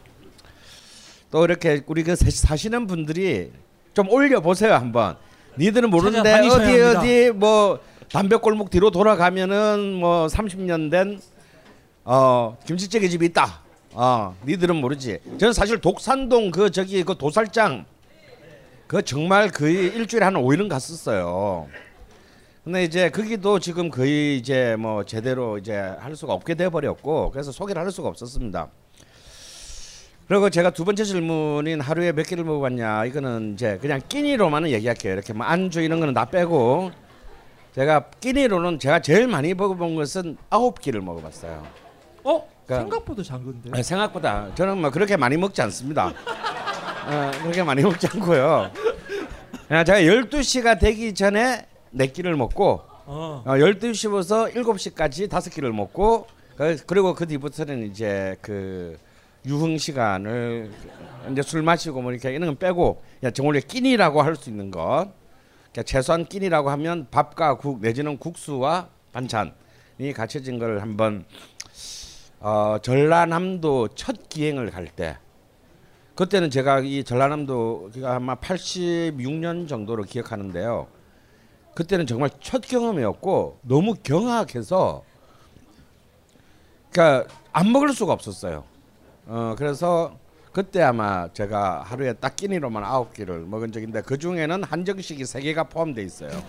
또 1.31 1.45
이렇게 1.45 1.83
우리 1.87 2.05
그 2.05 2.15
사- 2.17 2.31
사시는 2.31 2.87
분들이 2.87 3.51
좀 3.93 4.09
올려 4.09 4.41
보세요 4.41 4.75
한번. 4.75 5.17
니들은 5.59 5.91
모르는데 5.91 6.33
어디 6.33 6.49
합니다. 6.49 7.01
어디 7.01 7.31
뭐 7.35 7.81
담배 8.11 8.37
골목 8.37 8.71
뒤로 8.71 8.91
돌아가면은 8.91 9.93
뭐 9.95 10.27
30년 10.29 10.91
된 10.91 11.21
어, 12.05 12.57
김치찌개 12.67 13.09
집이 13.09 13.27
있다. 13.27 13.61
어, 13.93 14.37
니들은 14.47 14.77
모르지. 14.77 15.19
저는 15.39 15.53
사실 15.53 15.81
독산동 15.81 16.51
그 16.53 16.71
저기 16.71 17.03
그 17.03 17.17
도살장 17.19 17.85
그 18.87 19.03
정말 19.03 19.51
거의 19.51 19.87
일주일에 19.89 20.25
한 20.25 20.35
5일은 20.35 20.69
갔었어요. 20.69 21.67
근데 22.67 22.83
이제 22.83 23.11
거기도 23.11 23.61
지금 23.61 23.91
거의 23.91 24.39
이제 24.39 24.75
뭐 24.77 25.05
제대로 25.05 25.57
이제 25.57 25.77
할 25.77 26.17
수가 26.17 26.33
없게 26.33 26.57
돼 26.57 26.69
버렸고 26.69 27.31
그래서 27.31 27.53
소개를 27.53 27.81
할 27.81 27.93
수가 27.93 28.09
없었습니다. 28.09 28.67
그리고 30.27 30.51
제가 30.51 30.71
두 30.71 30.85
번째 30.85 31.05
질문인 31.05 31.81
하루에 31.81 32.11
몇 32.11 32.25
끼를 32.27 32.43
먹어봤냐 32.43 33.05
이거는 33.05 33.53
이제 33.53 33.79
그냥 33.81 34.01
끼니로만은 34.09 34.71
얘기할게요. 34.71 35.13
이렇게 35.13 35.33
뭐 35.33 35.47
안주 35.47 35.81
이런 35.81 36.01
거는 36.01 36.13
다 36.13 36.25
빼고 36.25 36.91
제가 37.77 38.11
끼니로는 38.21 38.81
제가 38.81 38.99
제일 38.99 39.29
많이 39.29 39.55
먹어본 39.55 39.95
것은 39.95 40.37
아홉 40.51 40.81
끼를 40.81 41.03
먹어봤어요. 41.03 41.65
어? 42.25 42.49
그러니까- 42.67 42.81
생각보다 42.81 43.23
작은데. 43.23 43.71
아니, 43.75 43.83
생각보다 43.85 44.53
저는 44.57 44.81
뭐 44.81 44.91
그렇게 44.91 45.17
많이 45.17 45.37
먹지 45.37 45.63
않습니다. 45.63 46.07
어, 47.07 47.31
그렇게 47.43 47.63
많이 47.63 47.83
먹지 47.83 48.09
않고요. 48.09 48.73
제가 49.69 49.85
12시가 49.85 50.81
되기 50.81 51.15
전에 51.15 51.65
네 51.91 52.07
끼를 52.09 52.37
먹고 52.37 52.81
어. 53.07 53.43
어, 53.47 53.51
12시부터 53.53 54.53
7시까지 54.55 55.31
다섯 55.31 55.51
끼를 55.51 55.73
먹고 55.73 56.27
그- 56.57 56.77
그리고 56.87 57.15
그 57.15 57.27
뒤부터는 57.27 57.87
이제 57.91 58.37
그 58.43 58.99
유흥 59.45 59.79
시간을 59.79 60.71
이제 61.31 61.43
술 61.43 61.63
마시고 61.63 62.03
뭐 62.03 62.11
이렇게 62.13 62.31
이런 62.31 62.47
건 62.49 62.57
빼고 62.59 63.03
그냥 63.21 63.33
정말 63.33 63.61
끼니라고 63.61 64.23
할 64.23 64.35
수 64.37 64.51
있는 64.51 64.71
것 64.71 64.81
그러니까 65.73 65.83
최소한 65.85 66.25
끼니라고 66.25 66.71
하면 66.71 67.07
밥과 67.11 67.59
국 67.59 67.81
내지는 67.81 68.19
국수와 68.19 68.89
반찬이 69.13 70.13
갖춰진 70.15 70.59
걸 70.59 70.81
한번 70.81 71.25
어, 72.41 72.77
전라남도 72.83 73.89
첫 73.95 74.29
기행을 74.29 74.71
갈 74.71 74.89
때 74.89 75.17
그때는 76.17 76.49
제가 76.51 76.81
이 76.81 77.05
전라남도가 77.05 78.15
아마 78.17 78.37
86년 78.37 79.69
정도로 79.69 80.05
기억하는데요. 80.05 80.87
그때는 81.77 82.07
정말 82.07 82.31
첫 82.41 82.63
경험이었고 82.63 83.61
너무 83.63 83.95
경악해서 84.03 85.05
그러니까 86.91 87.29
안 87.53 87.71
먹을 87.71 87.93
수가 87.93 88.15
없었어요. 88.15 88.65
어 89.27 89.55
그래서 89.59 90.17
그때 90.53 90.81
아마 90.83 91.31
제가 91.35 91.83
하루에 91.83 92.15
딱 92.15 92.35
끼니로만 92.35 92.83
아홉 92.83 93.13
끼를 93.13 93.41
먹은 93.41 93.73
적인데 93.73 94.01
그 94.01 94.17
중에는 94.17 94.65
한정식이 94.65 95.27
세 95.27 95.43
개가 95.43 95.65
포함돼 95.65 96.03
있어요. 96.03 96.31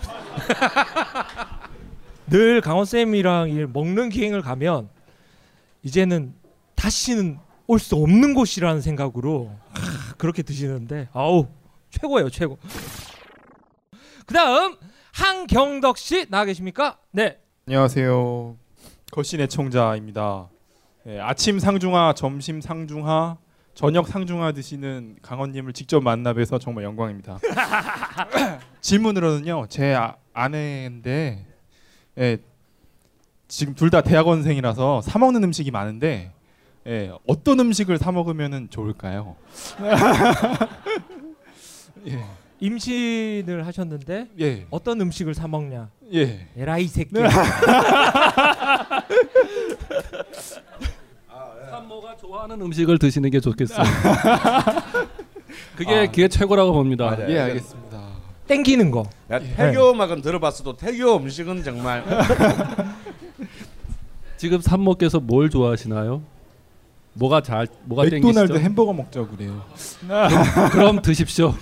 늘 2.28 2.62
강원 2.62 2.86
쌤이랑 2.86 3.50
이 3.50 3.66
먹는 3.66 4.08
기행을 4.08 4.40
가면 4.40 4.88
이제는 5.82 6.32
다시는 6.74 7.38
올 7.66 7.78
수 7.78 7.96
없는 7.96 8.32
곳이라는 8.32 8.80
생각으로 8.80 9.50
하, 9.72 10.14
그렇게 10.14 10.42
드시는데 10.42 11.08
아우 11.12 11.48
최고예요 11.90 12.30
최고. 12.30 12.56
그다음 14.26 14.76
한경덕 15.22 15.98
씨 15.98 16.26
나와 16.30 16.44
계십니까? 16.44 16.96
네. 17.10 17.40
안녕하세요. 17.66 18.56
거신 19.10 19.40
애청자입니다. 19.40 20.48
예, 21.08 21.18
아침 21.18 21.58
상중하, 21.58 22.12
점심 22.14 22.60
상중하, 22.60 23.36
저녁 23.74 24.06
상중하 24.06 24.52
드시는 24.52 25.16
강원님을 25.20 25.72
직접 25.72 26.04
만나 26.04 26.32
뵈서 26.34 26.60
정말 26.60 26.84
영광입니다. 26.84 27.40
질문으로는요, 28.80 29.66
제 29.68 29.92
아, 29.92 30.14
아내인데 30.32 31.44
예, 32.18 32.38
지금 33.48 33.74
둘 33.74 33.90
다 33.90 34.02
대학원생이라서 34.02 35.00
사 35.00 35.18
먹는 35.18 35.42
음식이 35.42 35.72
많은데 35.72 36.30
예, 36.86 37.10
어떤 37.26 37.58
음식을 37.58 37.98
사 37.98 38.12
먹으면 38.12 38.68
좋을까요? 38.70 39.34
예, 42.06 42.24
임신을 42.60 43.66
하셨는데 43.66 44.28
예, 44.40 44.66
어떤 44.70 45.00
음식을 45.00 45.34
사 45.34 45.46
먹냐? 45.48 45.88
예. 46.12 46.48
에라이 46.56 46.86
새끼. 46.88 47.10
산모가 51.70 52.16
좋아하는 52.16 52.60
음식을 52.60 52.98
드시는 52.98 53.30
게 53.30 53.38
좋겠어요. 53.40 53.84
그게 55.76 56.06
그게 56.06 56.28
최고라고 56.28 56.72
봅니다. 56.72 57.04
맞아요. 57.06 57.30
예, 57.30 57.38
알겠습니다. 57.40 57.98
땡기는 58.48 58.90
거. 58.90 59.04
야, 59.30 59.38
태교 59.38 59.90
음악은 59.92 60.22
들어봤어도 60.22 60.76
태교 60.76 61.16
음식은 61.18 61.62
정말 61.62 62.02
지금 64.38 64.60
산모께서 64.60 65.20
뭘 65.20 65.50
좋아하시나요? 65.50 66.22
뭐가 67.14 67.42
잘 67.42 67.66
뭐가 67.84 68.04
맥도날드 68.04 68.52
땡기시죠? 68.52 68.58
햄버거 68.58 68.92
먹자고 68.92 69.28
그래요. 69.28 69.64
그럼 70.72 71.00
드십시오. 71.02 71.54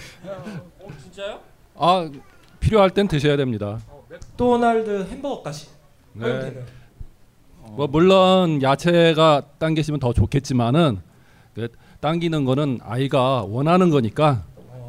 진짜요? 1.16 1.40
아 1.76 2.10
필요할 2.60 2.90
땐 2.90 3.08
드셔야 3.08 3.38
됩니다. 3.38 3.80
맥도날드 4.10 5.06
햄버거까지. 5.10 5.68
네. 6.12 6.62
뭐 7.70 7.86
물론 7.86 8.60
야채가 8.62 9.42
당기시면 9.58 9.98
더 9.98 10.12
좋겠지만은 10.12 11.00
그 11.54 11.68
당기는 12.00 12.44
거는 12.44 12.80
아이가 12.82 13.44
원하는 13.48 13.88
거니까 13.88 14.44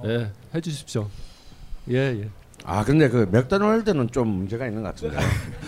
예, 0.05 0.31
해주십시오. 0.53 1.07
예 1.91 1.95
예. 1.95 2.29
아 2.65 2.83
근데 2.83 3.07
그 3.07 3.29
맥도날드는 3.31 4.11
좀 4.11 4.27
문제가 4.27 4.67
있는 4.67 4.83
것 4.83 4.89
같은데. 4.89 5.17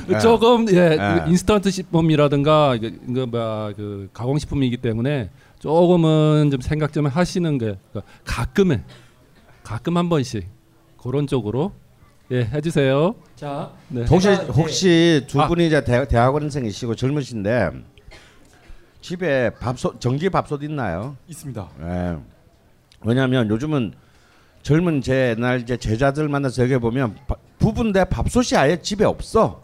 예. 0.09 0.19
조금 0.19 0.67
예, 0.71 0.89
네. 0.89 0.97
그 0.97 1.29
인스턴트 1.29 1.71
식품이라든가 1.71 2.75
이게 2.75 2.91
그, 2.91 3.19
뭐야, 3.21 3.73
그 3.77 4.09
가공식품이기 4.11 4.77
때문에 4.77 5.29
조금은 5.59 6.49
좀 6.51 6.59
생각 6.59 6.91
좀 6.91 7.05
하시는 7.05 7.57
게 7.57 7.77
그러니까 7.91 8.11
가끔에 8.25 8.83
가끔 9.69 9.97
한 9.97 10.09
번씩 10.09 10.47
그런 10.97 11.27
쪽으로 11.27 11.71
예 12.31 12.43
해주세요. 12.43 13.13
자, 13.35 13.71
네. 13.87 14.03
혹시 14.09 14.29
혹시 14.29 15.25
두 15.27 15.39
아. 15.41 15.47
분이 15.47 15.67
이제 15.67 15.83
대, 15.83 16.07
대학원생이시고 16.07 16.95
젊으신데 16.95 17.69
집에 19.01 19.51
밥솥 19.51 20.01
전기 20.01 20.27
밥솥 20.27 20.63
있나요? 20.63 21.17
있습니다. 21.27 21.69
예. 21.83 22.17
왜냐하면 23.01 23.47
요즘은 23.47 23.93
젊은 24.63 25.01
제 25.01 25.35
옛날 25.37 25.61
이제 25.61 25.77
제자들 25.77 26.27
만나서 26.29 26.63
얘기해 26.63 26.79
보면 26.79 27.15
부부인데 27.59 28.05
밥솥이 28.05 28.57
아예 28.57 28.81
집에 28.81 29.05
없어. 29.05 29.61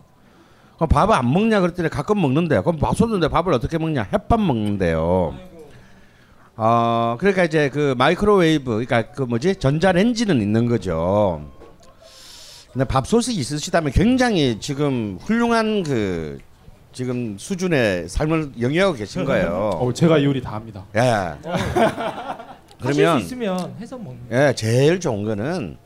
그럼 0.75 0.87
밥을 0.89 1.15
안 1.15 1.33
먹냐 1.33 1.61
그랬더니 1.61 1.89
가끔 1.89 2.21
먹는데 2.21 2.61
그럼 2.61 2.77
밥솥인데 2.77 3.27
밥을 3.29 3.53
어떻게 3.53 3.79
먹냐 3.79 4.03
햇밥 4.13 4.39
먹는데요. 4.39 5.35
어 6.57 7.17
그러니까 7.19 7.43
이제 7.43 7.69
그 7.69 7.95
마이크로웨이브 7.97 8.85
그러니까 8.85 9.11
그 9.11 9.23
뭐지 9.23 9.57
전자레인지는 9.57 10.41
있는 10.41 10.67
거죠. 10.67 11.51
근데 12.71 12.85
밥솥이 12.85 13.35
있으시다면 13.35 13.91
굉장히 13.91 14.57
지금 14.59 15.17
훌륭한 15.21 15.83
그 15.83 16.39
지금 16.91 17.37
수준의 17.37 18.07
삶을 18.07 18.53
영위하고 18.59 18.93
계신 18.93 19.25
거예요. 19.25 19.71
어, 19.79 19.93
제가 19.93 20.23
요리 20.23 20.41
다 20.41 20.53
합니다. 20.53 20.85
예. 20.95 20.99
하실 22.79 22.93
수 22.93 22.99
그러면 22.99 23.19
있으면 23.19 23.75
해서 23.79 23.97
먹는. 23.97 24.19
예, 24.31 24.53
제일 24.55 24.99
좋은 24.99 25.23
거는 25.23 25.77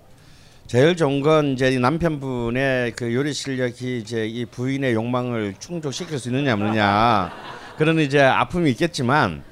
제일 0.68 0.96
좋은 0.96 1.22
건 1.22 1.54
이제 1.54 1.72
이 1.72 1.80
남편분의 1.80 2.92
그 2.92 3.14
요리 3.14 3.34
실력이 3.34 4.00
이제 4.00 4.28
이 4.28 4.46
부인의 4.46 4.94
욕망을 4.94 5.56
충족시킬 5.58 6.20
수 6.20 6.30
있느냐 6.30 6.54
없느냐 6.54 7.32
그런 7.78 8.00
이제 8.00 8.22
아픔이 8.22 8.70
있겠지만 8.72 9.44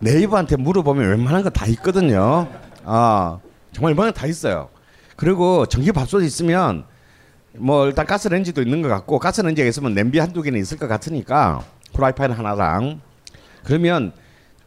네이버한테 0.00 0.56
물어보면 0.56 1.08
웬만한 1.10 1.42
거 1.42 1.50
다 1.50 1.66
있거든요. 1.66 2.48
아 2.84 3.38
정말 3.72 3.92
웬만한 3.92 4.12
거다 4.14 4.26
있어요. 4.26 4.68
그리고 5.16 5.66
전기 5.66 5.90
밥솥 5.92 6.22
있으면 6.22 6.84
뭐 7.56 7.86
일단 7.86 8.06
가스레인지도 8.06 8.62
있는 8.62 8.82
것 8.82 8.88
같고 8.88 9.18
가스레인지가 9.18 9.66
있으면 9.68 9.94
냄비 9.94 10.18
한두 10.18 10.42
개는 10.42 10.60
있을 10.60 10.78
것 10.78 10.86
같으니까 10.86 11.64
프라이팬 11.94 12.30
하나랑 12.30 13.00
그러면 13.64 14.12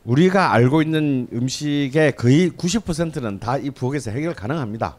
우리가 0.04 0.52
알고 0.52 0.82
있는 0.82 1.28
음식의 1.32 2.16
거의 2.18 2.50
90%는 2.52 3.40
다 3.40 3.58
이 3.58 3.70
부엌에서 3.70 4.12
해결 4.12 4.34
가능합니다. 4.34 4.98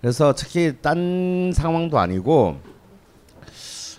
그래서 0.00 0.32
특히 0.34 0.76
딴 0.80 1.52
상황도 1.54 1.98
아니고 1.98 2.58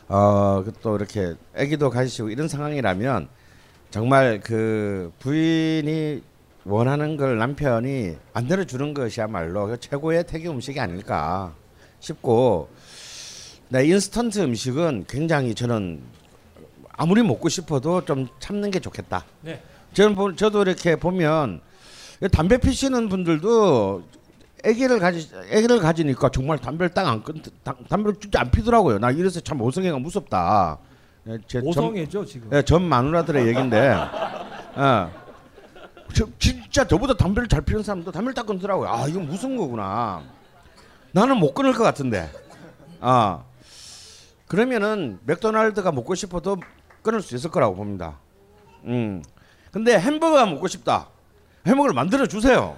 어 0.07 0.63
또 0.81 0.95
이렇게 0.95 1.35
아기도 1.55 1.89
가지시고 1.89 2.29
이런 2.29 2.47
상황이라면 2.47 3.27
정말 3.91 4.39
그 4.39 5.11
부인이 5.19 6.21
원하는 6.63 7.17
걸 7.17 7.37
남편이 7.37 8.15
만들어 8.33 8.63
주는 8.63 8.93
것이야말로 8.93 9.67
그 9.67 9.79
최고의 9.79 10.25
태교 10.27 10.49
음식이 10.51 10.79
아닐까 10.79 11.53
싶고 11.99 12.69
네, 13.69 13.85
인스턴트 13.85 14.39
음식은 14.39 15.05
굉장히 15.09 15.53
저는 15.55 16.01
아무리 16.93 17.23
먹고 17.23 17.49
싶어도 17.49 18.03
좀 18.05 18.27
참는 18.39 18.69
게 18.71 18.79
좋겠다. 18.79 19.25
네. 19.41 19.61
저는 19.93 20.15
보, 20.15 20.35
저도 20.35 20.61
이렇게 20.61 20.95
보면 20.95 21.61
담배 22.31 22.57
피시는 22.57 23.09
분들도 23.09 24.03
아기를 24.63 24.99
가지 24.99 25.29
아기를 25.51 25.79
가지니까 25.79 26.29
정말 26.29 26.59
담배를 26.59 26.93
딱 26.93 27.07
안 27.07 27.23
끊, 27.23 27.41
다- 27.63 27.75
담배를 27.89 28.19
진짜 28.19 28.41
안 28.41 28.51
피더라고요. 28.51 28.99
나 28.99 29.09
이래서 29.11 29.39
참 29.39 29.59
오성애가 29.61 29.97
무섭다. 29.99 30.77
예, 31.27 31.37
제 31.47 31.59
전, 31.59 31.67
오성애죠 31.67 32.25
지금. 32.25 32.49
예, 32.53 32.61
전 32.63 32.83
마누라들의 32.83 33.47
얘긴데, 33.47 33.89
어, 34.75 35.11
저, 36.13 36.27
진짜 36.39 36.87
저보다 36.87 37.15
담배를 37.15 37.47
잘 37.47 37.61
피는 37.61 37.83
사람도 37.83 38.11
담배를 38.11 38.33
딱 38.33 38.45
끊더라고요. 38.45 38.89
아 38.89 39.07
이건 39.07 39.27
무슨 39.27 39.55
거구나. 39.55 40.23
나는 41.11 41.37
못 41.37 41.53
끊을 41.53 41.73
것 41.73 41.83
같은데, 41.83 42.29
아 42.99 43.43
그러면은 44.47 45.19
맥도날드가 45.25 45.91
먹고 45.91 46.15
싶어도 46.15 46.57
끊을 47.01 47.21
수 47.21 47.35
있을 47.35 47.49
거라고 47.51 47.75
봅니다. 47.75 48.17
음. 48.85 49.23
근데 49.71 49.97
햄버거가 49.97 50.45
먹고 50.45 50.67
싶다. 50.67 51.07
햄버거를 51.65 51.93
만들어 51.93 52.25
주세요. 52.25 52.75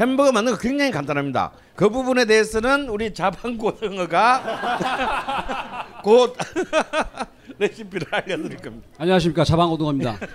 햄버거 0.00 0.32
만드는 0.32 0.56
거 0.56 0.62
굉장히 0.62 0.90
간단합니다. 0.90 1.52
그 1.76 1.90
부분에 1.90 2.24
대해서는 2.24 2.88
우리 2.88 3.12
자방 3.12 3.58
고등어가 3.58 4.38
곧 6.02 6.34
레시피를 7.58 8.06
알려드릴 8.10 8.58
겁니다. 8.58 8.88
안녕하십니까 8.98 9.44
자방고등어입니다. 9.44 10.18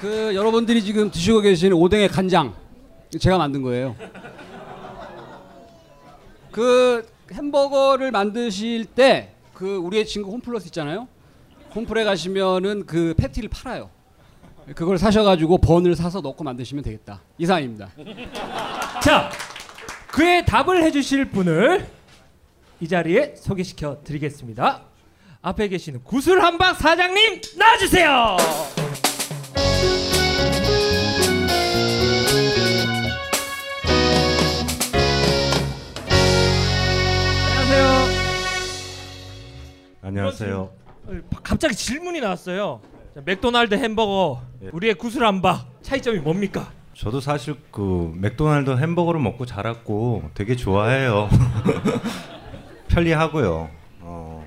그 0.00 0.34
여러분들이 0.34 0.82
지금 0.82 1.10
드시고 1.10 1.40
계시는 1.40 1.76
오뎅의 1.76 2.08
간장 2.08 2.54
제가 3.18 3.36
만든 3.38 3.62
거예요. 3.62 3.96
그 6.52 7.06
햄버거를 7.32 8.10
만드실 8.10 8.84
때 8.84 9.34
그 9.58 9.74
우리의 9.76 10.06
친구 10.06 10.30
홈플러스 10.30 10.66
있잖아요. 10.68 11.08
홈플에 11.74 12.04
가시면은 12.04 12.86
그 12.86 13.12
패티를 13.18 13.48
팔아요. 13.48 13.90
그걸 14.76 14.98
사셔가지고 14.98 15.58
번을 15.58 15.96
사서 15.96 16.20
넣고 16.20 16.44
만드시면 16.44 16.84
되겠다. 16.84 17.22
이상입니다. 17.38 17.88
자, 19.02 19.30
그의 20.12 20.46
답을 20.46 20.84
해주실 20.84 21.30
분을 21.30 21.88
이 22.80 22.86
자리에 22.86 23.34
소개시켜 23.36 24.02
드리겠습니다. 24.04 24.82
앞에 25.42 25.68
계시는 25.68 26.04
구슬한박 26.04 26.76
사장님 26.76 27.40
나와주세요. 27.56 28.36
안녕하세요. 37.56 38.18
안녕하세요. 40.02 40.70
어, 41.06 41.12
갑자기 41.42 41.74
질문이 41.74 42.20
나왔어요. 42.20 42.80
자, 43.14 43.22
맥도날드 43.24 43.74
햄버거 43.74 44.40
우리의 44.72 44.94
구슬 44.94 45.24
한박 45.24 45.82
차이점이 45.82 46.20
뭡니까? 46.20 46.70
저도 46.94 47.20
사실 47.20 47.56
그 47.70 48.12
맥도날드 48.16 48.70
햄버거를 48.70 49.20
먹고 49.20 49.46
자랐고 49.46 50.30
되게 50.34 50.54
좋아해요. 50.56 51.28
편리하고요. 52.98 53.68
어, 54.00 54.44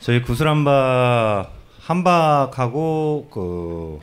저희 0.00 0.22
구슬함바 0.22 1.48
함박하고 1.80 3.28
그 3.30 4.00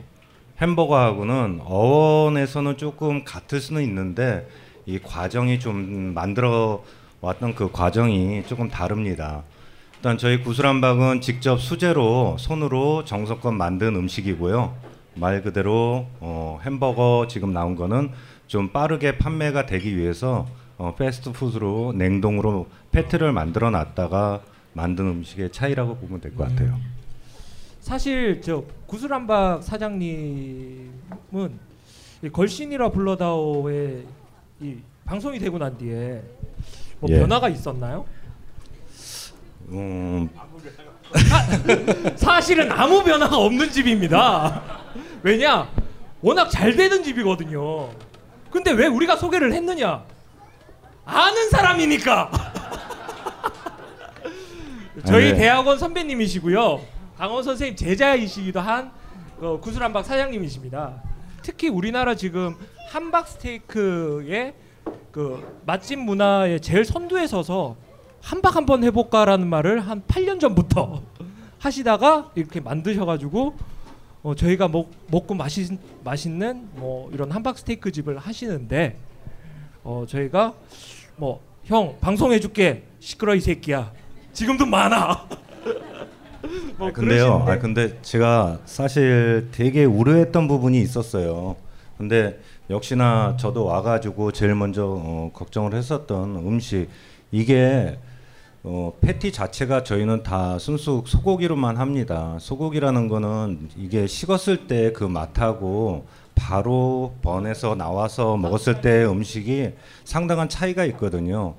햄버거하고는 0.60 1.60
어원에서는 1.64 2.76
조금 2.76 3.24
같을 3.24 3.60
수는 3.60 3.82
있는데 3.82 4.48
이 4.86 4.98
과정이 4.98 5.58
좀 5.58 6.12
만들어 6.14 6.82
왔던 7.20 7.54
그 7.54 7.70
과정이 7.70 8.44
조금 8.46 8.68
다릅니다. 8.68 9.42
일단 9.96 10.16
저희 10.16 10.40
구슬함박은 10.40 11.20
직접 11.20 11.58
수제로 11.58 12.36
손으로 12.38 13.04
정성껏 13.04 13.52
만든 13.52 13.96
음식이고요. 13.96 14.74
말 15.14 15.42
그대로 15.42 16.06
어, 16.20 16.58
햄버거 16.64 17.26
지금 17.28 17.52
나온 17.52 17.76
거는 17.76 18.10
좀 18.46 18.68
빠르게 18.68 19.18
판매가 19.18 19.66
되기 19.66 19.96
위해서 19.96 20.46
어, 20.78 20.94
패스트푸드로 20.96 21.92
냉동으로 21.94 22.66
패트를 22.92 23.32
만들어 23.32 23.70
놨다가 23.70 24.42
만든 24.72 25.06
음식의 25.06 25.52
차이라고 25.52 25.96
보면 25.96 26.20
될 26.20 26.34
것 26.34 26.48
같아요. 26.48 26.78
사실 27.80 28.40
저 28.42 28.64
구슬한박 28.86 29.62
사장님은 29.62 30.90
이 32.22 32.28
걸신이라 32.30 32.90
불러다오의 32.90 34.04
이 34.60 34.76
방송이 35.04 35.38
되고 35.38 35.58
난 35.58 35.76
뒤에 35.78 36.22
뭐 37.00 37.08
예. 37.10 37.18
변화가 37.20 37.48
있었나요? 37.48 38.04
음, 39.70 40.28
사실은 42.16 42.70
아무 42.70 43.02
변화가 43.02 43.36
없는 43.36 43.70
집입니다. 43.70 44.62
왜냐? 45.22 45.68
워낙 46.20 46.48
잘 46.50 46.76
되는 46.76 47.02
집이거든요. 47.02 47.90
근데 48.50 48.72
왜 48.72 48.86
우리가 48.86 49.16
소개를 49.16 49.52
했느냐? 49.52 50.04
아는 51.10 51.50
사람이니까. 51.50 52.30
저희 55.04 55.32
네. 55.32 55.38
대학원 55.38 55.78
선배님이시고요. 55.78 56.80
강원 57.16 57.42
선생님 57.42 57.76
제자이시기도 57.76 58.60
한 58.60 58.92
어, 59.40 59.58
구슬한박 59.60 60.04
사장님이십니다. 60.04 61.02
특히 61.42 61.68
우리나라 61.68 62.14
지금 62.14 62.54
한박 62.90 63.26
스테이크의 63.28 64.54
그 65.10 65.60
맛집 65.66 65.98
문화에 65.98 66.60
제일 66.60 66.84
선두에 66.84 67.26
서서 67.26 67.76
한박 68.22 68.54
한번 68.54 68.84
해볼까라는 68.84 69.48
말을 69.48 69.80
한 69.80 70.02
8년 70.06 70.38
전부터 70.38 71.02
하시다가 71.58 72.30
이렇게 72.36 72.60
만드셔가지고 72.60 73.56
어, 74.22 74.34
저희가 74.34 74.68
먹, 74.68 74.90
먹고 75.08 75.34
마시, 75.34 75.76
맛있는 76.04 76.68
뭐 76.74 77.10
이런 77.12 77.30
한박 77.32 77.58
스테이크 77.58 77.90
집을 77.90 78.18
하시는데 78.18 78.98
어, 79.82 80.04
저희가 80.06 80.54
뭐 81.20 81.50
형 81.64 81.96
방송해줄게 82.00 82.82
시끄러 82.98 83.34
이 83.34 83.40
새끼야 83.40 83.92
지금도 84.32 84.66
많아 84.66 85.28
뭐 86.78 86.88
아, 86.88 86.92
근데요. 86.92 87.44
아 87.46 87.58
근데 87.58 88.00
제가 88.02 88.58
사실 88.64 89.48
되게 89.52 89.84
우려했던 89.84 90.48
부분이 90.48 90.80
있었어요. 90.80 91.54
근데 91.98 92.40
역시나 92.70 93.36
저도 93.38 93.66
와가지고 93.66 94.32
제일 94.32 94.54
먼저 94.54 94.86
어, 94.86 95.30
걱정을 95.34 95.74
했었던 95.74 96.36
음식 96.36 96.88
이게 97.30 97.98
어, 98.62 98.92
패티 99.00 99.30
자체가 99.32 99.84
저희는 99.84 100.22
다 100.22 100.58
순수 100.58 101.04
소고기로만 101.06 101.76
합니다. 101.76 102.36
소고기라는 102.40 103.08
거는 103.08 103.68
이게 103.76 104.06
식었을 104.06 104.66
때 104.66 104.92
그 104.94 105.04
맛하고 105.04 106.06
바로 106.44 107.14
번에서 107.20 107.74
나와서 107.74 108.36
먹었을 108.38 108.80
때 108.80 109.04
음식이 109.04 109.72
상당한 110.04 110.48
차이가 110.48 110.84
있거든요. 110.86 111.54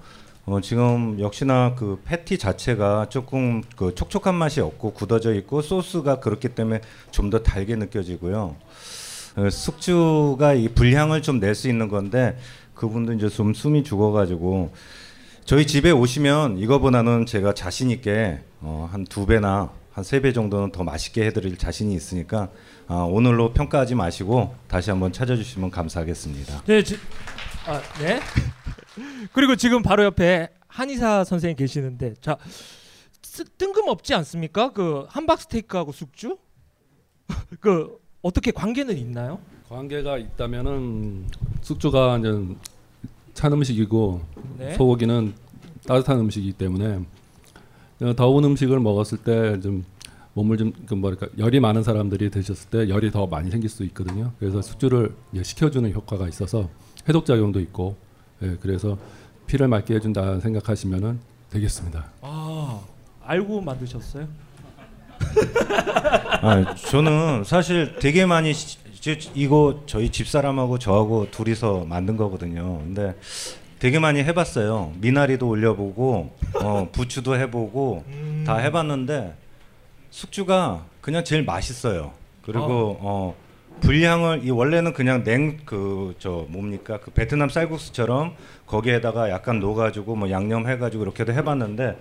어, 0.45 0.59
지금 0.59 1.19
역시나 1.19 1.75
그 1.75 2.01
패티 2.03 2.39
자체가 2.39 3.07
조금 3.09 3.61
그 3.75 3.93
촉촉한 3.93 4.33
맛이 4.33 4.59
없고 4.59 4.93
굳어져 4.93 5.35
있고 5.35 5.61
소스가 5.61 6.19
그렇기 6.19 6.49
때문에 6.49 6.81
좀 7.11 7.29
더 7.29 7.39
달게 7.43 7.75
느껴지고요. 7.75 8.55
어, 9.37 9.49
숙주가 9.49 10.55
이 10.55 10.67
불향을 10.69 11.21
좀 11.21 11.39
낼 11.39 11.53
수 11.53 11.69
있는 11.69 11.87
건데 11.87 12.35
그분도 12.73 13.13
이제 13.13 13.29
좀 13.29 13.53
숨이 13.53 13.83
죽어가지고 13.83 14.73
저희 15.45 15.67
집에 15.67 15.91
오시면 15.91 16.57
이거보다는 16.57 17.27
제가 17.27 17.53
자신 17.53 17.91
있게 17.91 18.39
어, 18.61 18.89
한 18.91 19.05
두 19.05 19.27
배나 19.27 19.69
한 19.93 20.03
세 20.03 20.19
배 20.21 20.33
정도는 20.33 20.71
더 20.71 20.83
맛있게 20.83 21.25
해드릴 21.27 21.57
자신이 21.57 21.93
있으니까 21.93 22.49
아, 22.87 22.95
오늘로 23.03 23.53
평가하지 23.53 23.95
마시고 23.95 24.53
다시 24.67 24.89
한번 24.89 25.11
찾아주시면 25.13 25.71
감사하겠습니다. 25.71 26.63
네, 26.65 26.83
지, 26.83 26.97
아, 27.65 27.81
네. 27.99 28.19
그리고 29.33 29.55
지금 29.55 29.81
바로 29.81 30.03
옆에 30.03 30.49
한의사 30.67 31.23
선생님 31.23 31.55
계시는데 31.57 32.15
자 32.21 32.37
쓰- 33.21 33.45
뜬금없지 33.57 34.13
않습니까? 34.15 34.73
그 34.73 35.05
함박 35.09 35.39
스테이크하고 35.41 35.91
숙주 35.91 36.37
그 37.61 37.97
어떻게 38.21 38.51
관계는 38.51 38.97
있나요? 38.97 39.39
관계가 39.69 40.17
있다면은 40.17 41.27
숙주가 41.61 42.17
이제 42.17 42.29
찬 43.33 43.53
음식이고 43.53 44.21
네. 44.57 44.73
소고기는 44.75 45.33
따뜻한 45.87 46.19
음식이기 46.19 46.53
때문에 46.53 46.99
어, 48.01 48.15
더운 48.15 48.43
음식을 48.43 48.79
먹었을 48.81 49.19
때 49.19 49.59
좀 49.61 49.85
몸을 50.33 50.57
좀그 50.57 50.93
뭐랄까 50.93 51.27
열이 51.37 51.59
많은 51.59 51.83
사람들이 51.83 52.29
드셨을 52.29 52.69
때 52.69 52.89
열이 52.89 53.11
더 53.11 53.27
많이 53.27 53.51
생길 53.51 53.69
수 53.69 53.83
있거든요. 53.85 54.31
그래서 54.39 54.61
숙주를 54.61 55.13
식혀주는 55.41 55.91
효과가 55.93 56.27
있어서 56.29 56.69
해독 57.09 57.25
작용도 57.25 57.59
있고 57.59 57.97
예, 58.41 58.57
그래서 58.61 58.97
피를 59.47 59.67
맑게 59.67 59.95
해준다 59.95 60.39
생각하시면은 60.39 61.19
되겠습니다. 61.49 62.05
아 62.21 62.79
알고 63.25 63.61
만드셨어요? 63.61 64.27
아, 66.41 66.75
저는 66.75 67.43
사실 67.43 67.95
되게 67.99 68.25
많이 68.25 68.53
시- 68.53 68.77
지- 68.99 69.31
이거 69.35 69.81
저희 69.85 70.09
집사람하고 70.09 70.79
저하고 70.79 71.29
둘이서 71.31 71.85
만든 71.85 72.17
거거든요. 72.17 72.79
근데 72.79 73.15
되게 73.79 73.99
많이 73.99 74.23
해봤어요. 74.23 74.93
미나리도 74.99 75.47
올려보고 75.47 76.31
어, 76.61 76.89
부추도 76.91 77.35
해보고 77.35 78.03
다 78.45 78.57
해봤는데 78.57 79.35
숙주가 80.11 80.85
그냥 81.01 81.23
제일 81.23 81.43
맛있어요. 81.43 82.11
그리고 82.43 82.97
어, 83.01 83.35
불향을 83.81 84.41
이 84.43 84.51
원래는 84.51 84.93
그냥 84.93 85.23
냉 85.23 85.57
그 85.65 86.13
저 86.19 86.45
뭡니까 86.49 86.99
그 86.99 87.09
베트남 87.11 87.49
쌀국수처럼 87.49 88.35
거기에다가 88.67 89.29
약간 89.29 89.59
녹아주고 89.59 90.15
뭐 90.15 90.29
양념 90.29 90.67
해가지고 90.67 91.03
이렇게도 91.03 91.33
해봤는데 91.33 91.97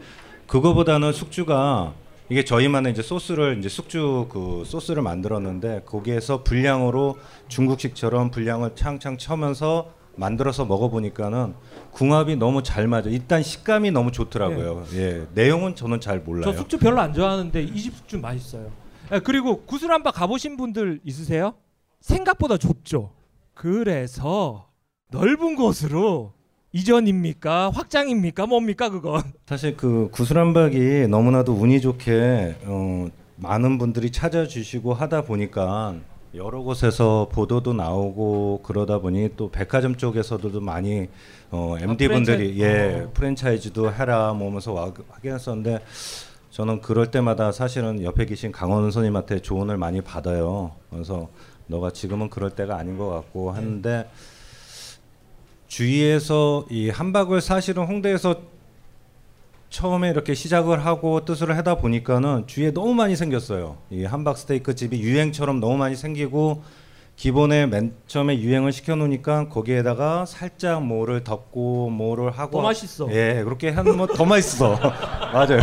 그거보다는 0.46 1.12
숙주가 1.12 1.94
이게 2.28 2.44
저희만의 2.44 2.92
이제 2.92 3.02
소스를 3.02 3.58
이제 3.58 3.68
숙주 3.68 4.26
그 4.30 4.62
소스를 4.66 5.02
만들었는데 5.02 5.82
거기에서 5.86 6.42
불량으로 6.42 7.16
중국식처럼 7.48 8.30
불량을 8.30 8.72
창창 8.74 9.16
쳐면서 9.16 9.92
만들어서 10.16 10.64
먹어보니까는 10.64 11.54
궁합이 11.92 12.36
너무 12.36 12.62
잘 12.62 12.86
맞아. 12.86 13.08
일단 13.10 13.42
식감이 13.42 13.90
너무 13.90 14.12
좋더라고요. 14.12 14.84
예, 14.94 15.26
내용은 15.34 15.74
저는 15.74 16.00
잘 16.00 16.20
몰라요. 16.20 16.44
저 16.52 16.56
숙주 16.58 16.78
별로 16.78 17.00
안 17.00 17.12
좋아하는데 17.12 17.62
이 17.62 17.76
집 17.80 17.94
숙주 17.96 18.18
맛있어요. 18.18 18.70
예, 19.12 19.18
그리고 19.20 19.62
구슬한바 19.64 20.10
가보신 20.12 20.56
분들 20.56 21.00
있으세요? 21.04 21.54
생각보다 22.00 22.56
좁죠. 22.56 23.12
그래서 23.54 24.68
넓은 25.10 25.56
곳으로 25.56 26.32
이전입니까? 26.72 27.70
확장입니까? 27.70 28.46
뭡니까 28.46 28.88
그건? 28.90 29.22
사실 29.46 29.76
그 29.76 30.08
구슬한박이 30.12 31.08
너무나도 31.08 31.52
운이 31.52 31.80
좋게 31.80 32.56
어, 32.64 33.08
많은 33.36 33.78
분들이 33.78 34.12
찾아주시고 34.12 34.94
하다 34.94 35.22
보니까 35.22 35.96
여러 36.34 36.60
곳에서 36.62 37.28
보도도 37.32 37.72
나오고 37.72 38.60
그러다 38.62 38.98
보니 38.98 39.30
또 39.36 39.50
백화점 39.50 39.96
쪽에서도 39.96 40.60
많이 40.60 41.08
어, 41.50 41.74
MD 41.80 42.06
분들이 42.08 42.54
프랜차이- 42.54 42.58
예 42.60 43.02
어. 43.04 43.10
프랜차이즈도 43.12 43.92
해라 43.92 44.32
뭐 44.32 44.48
하면서 44.48 44.72
와, 44.72 44.92
하긴 45.10 45.32
했었는데 45.34 45.80
저는 46.50 46.80
그럴 46.82 47.10
때마다 47.10 47.50
사실은 47.50 48.02
옆에 48.04 48.26
계신 48.26 48.52
강원 48.52 48.82
선생님한테 48.82 49.40
조언을 49.40 49.76
많이 49.76 50.00
받아요. 50.00 50.72
그래서 50.90 51.28
너가 51.66 51.90
지금은 51.90 52.30
그럴 52.30 52.50
때가 52.50 52.76
아닌 52.76 52.96
것 52.98 53.08
같고 53.08 53.50
하는데 53.52 54.08
주위에서 55.68 56.66
이 56.70 56.90
한박을 56.90 57.40
사실은 57.40 57.86
홍대에서 57.86 58.40
처음에 59.70 60.10
이렇게 60.10 60.34
시작을 60.34 60.84
하고 60.84 61.24
뜻을 61.24 61.56
하다 61.56 61.76
보니까는 61.76 62.44
주위에 62.48 62.72
너무 62.72 62.92
많이 62.94 63.14
생겼어요. 63.14 63.76
이 63.90 64.04
함박 64.04 64.36
스테이크 64.36 64.74
집이 64.74 65.00
유행처럼 65.00 65.60
너무 65.60 65.76
많이 65.76 65.94
생기고 65.94 66.62
기본에 67.14 67.66
맨 67.66 67.92
처음에 68.06 68.38
유행을 68.40 68.72
시켜 68.72 68.96
놓으니까 68.96 69.48
거기에다가 69.48 70.24
살짝 70.26 70.82
뭐를 70.82 71.22
덮고 71.22 71.90
뭐를 71.90 72.30
하고 72.30 72.58
더 72.58 72.62
맛있어. 72.62 73.08
예, 73.12 73.42
그렇게 73.44 73.68
하면 73.70 73.96
뭐 73.96 74.06
더 74.08 74.24
맛있어. 74.24 74.76
맞아요. 75.32 75.58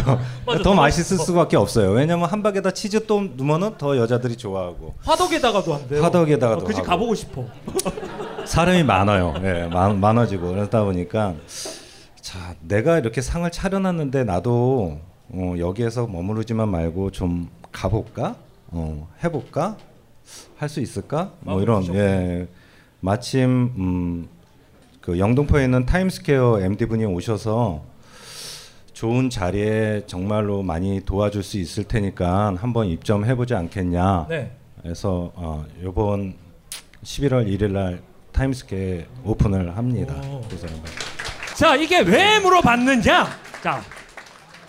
맞아, 0.46 0.58
더더 0.60 0.74
맛있을 0.76 1.18
맛있어. 1.18 1.24
수밖에 1.26 1.58
없어요. 1.58 1.92
왜냐면 1.92 2.30
함박에다 2.30 2.72
치즈 2.72 3.08
또 3.08 3.22
넣으면은 3.36 3.78
더 3.78 3.98
여자들이 3.98 4.38
좋아하고 4.38 4.94
화덕에다가도 5.04 5.74
한대요. 5.74 6.04
화덕에다가도 6.04 6.66
어, 6.66 6.70
하고. 6.70 6.84
가보고 6.84 7.16
싶어. 7.16 7.44
사람이 8.46 8.84
많아요. 8.84 9.34
예, 9.44 9.68
많, 9.74 10.00
많아지고 10.00 10.50
그러다 10.50 10.84
보니까 10.84 11.34
자 12.28 12.56
내가 12.60 13.00
이렇게 13.00 13.22
상을 13.22 13.50
차려놨는데 13.50 14.26
나도 14.26 15.00
어, 15.30 15.54
여기에서 15.58 16.08
머무르지만 16.08 16.68
말고 16.68 17.12
좀 17.12 17.48
가볼까? 17.72 18.36
어, 18.68 19.08
해볼까 19.24 19.78
할 20.58 20.68
수 20.68 20.82
있을까 20.82 21.32
뭐 21.40 21.62
이런. 21.62 21.86
예 21.96 22.46
마침 23.00 23.72
음, 23.78 24.28
그 25.00 25.18
영등포에 25.20 25.64
있는 25.64 25.86
타임스퀘어 25.86 26.60
MD 26.64 26.88
분이 26.88 27.06
오셔서 27.06 27.86
좋은 28.92 29.30
자리에 29.30 30.04
정말로 30.06 30.64
많이 30.64 31.00
도와줄 31.06 31.44
수 31.44 31.58
있을 31.58 31.86
테니까 31.86 32.58
한번 32.58 32.88
입점해 32.88 33.36
보지 33.36 33.56
않겠냐. 33.56 34.26
네. 34.28 34.52
그래서 34.82 35.32
어, 35.34 35.66
이번 35.82 36.34
11월 37.06 37.48
1일 37.48 37.72
날 37.72 38.02
타임스퀘어 38.34 39.04
오픈을 39.24 39.78
합니다. 39.78 40.14
오. 40.30 40.42
그래서 40.42 40.68
자 41.58 41.76
이게 41.76 42.02
왜 42.02 42.40
물어봤느냐? 42.40 43.28
자 43.64 43.82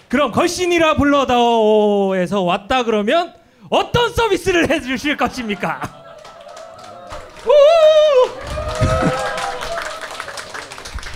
그럼 0.08 0.32
걸신이라 0.32 0.96
불러다오에서 0.96 2.40
왔다 2.40 2.82
그러면 2.82 3.34
어떤 3.68 4.10
서비스를 4.10 4.70
해주실 4.70 5.18
것입니까? 5.18 5.82
우! 7.44 7.50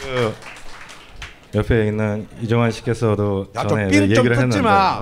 그 0.03 0.35
옆에 1.55 1.87
있는 1.87 2.29
이정환 2.43 2.71
씨께서도 2.71 3.47
야, 3.57 3.67
전에 3.67 3.85
얘기를 3.87 4.31
했는데 4.33 4.61
마. 4.61 5.01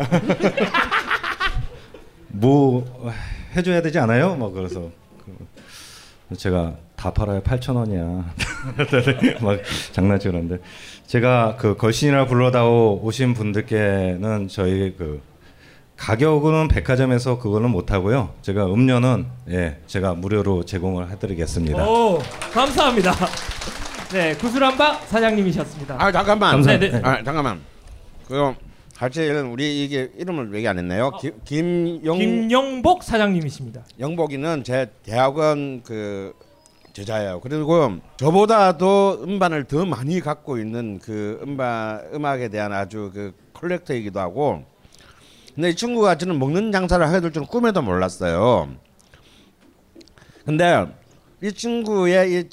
뭐 2.29 3.13
해줘야 3.57 3.83
되지 3.83 3.99
않아요? 3.99 4.37
뭐 4.37 4.53
그래서 4.53 4.89
그 6.29 6.37
제가 6.37 6.75
다 7.01 7.11
팔아요 7.11 7.41
8천 7.41 7.77
원이야 7.77 8.05
막 9.41 9.59
장난치는데 9.93 10.59
제가 11.07 11.57
그 11.59 11.75
걸신이라 11.75 12.27
불러다오 12.27 13.01
오신 13.03 13.33
분들께는 13.33 14.49
저희 14.49 14.95
그 14.99 15.23
가격은 15.97 16.69
백화점에서 16.69 17.39
그거는 17.39 17.71
못 17.71 17.91
하고요 17.91 18.35
제가 18.43 18.67
음료는 18.67 19.27
예 19.49 19.79
제가 19.87 20.13
무료로 20.13 20.65
제공을 20.65 21.11
해드리겠습니다. 21.11 21.89
오 21.89 22.19
감사합니다. 22.53 23.13
네 24.13 24.35
구슬한박 24.35 25.07
사장님이셨습니다. 25.07 25.97
아 25.99 26.13
잠깐만. 26.13 26.53
감사합니다. 26.53 26.99
네, 26.99 27.03
네. 27.03 27.09
아 27.09 27.23
잠깐만. 27.23 27.61
그 28.29 28.55
같이 28.95 29.27
우리 29.27 29.85
이게 29.85 30.11
이름을 30.19 30.55
얘기 30.55 30.69
안 30.69 30.79
했네요. 30.79 31.13
김, 31.19 31.33
김영 31.45 32.19
김영복 32.19 33.03
사장님이십니다. 33.03 33.85
영복이는 33.99 34.65
제 34.65 34.91
대학원 35.03 35.83
그 35.83 36.35
제자예요. 36.93 37.41
그리고 37.41 37.99
저보다도 38.17 39.23
음반을 39.23 39.65
더 39.65 39.85
많이 39.85 40.21
갖고 40.21 40.59
있는 40.59 40.99
그 40.99 41.41
음반 41.43 42.03
음악에 42.13 42.49
대한 42.49 42.73
아주 42.73 43.11
그 43.15 43.35
컬렉터이기도 43.55 44.19
하고. 44.19 44.65
근데 45.55 45.71
이 45.71 45.77
친구가 45.77 46.17
저는 46.17 46.39
먹는 46.39 46.73
장사를 46.73 47.07
하게 47.07 47.21
될 47.21 47.33
줄은 47.33 47.47
꿈에도 47.47 47.83
몰랐어요. 47.83 48.69
근데 50.45 50.87
이 51.43 51.53
친구의 51.53 52.33
이 52.33 52.49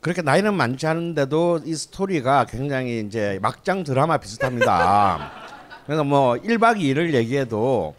그렇게 0.00 0.20
나이는 0.20 0.54
많지 0.54 0.86
않은데도 0.86 1.60
이 1.64 1.74
스토리가 1.74 2.44
굉장히 2.44 3.00
이제 3.00 3.38
막장 3.40 3.84
드라마 3.84 4.18
비슷합니다. 4.18 5.32
그래서 5.86 6.04
뭐 6.04 6.34
1박 6.34 6.78
2일을 6.78 7.14
얘기해도 7.14 7.94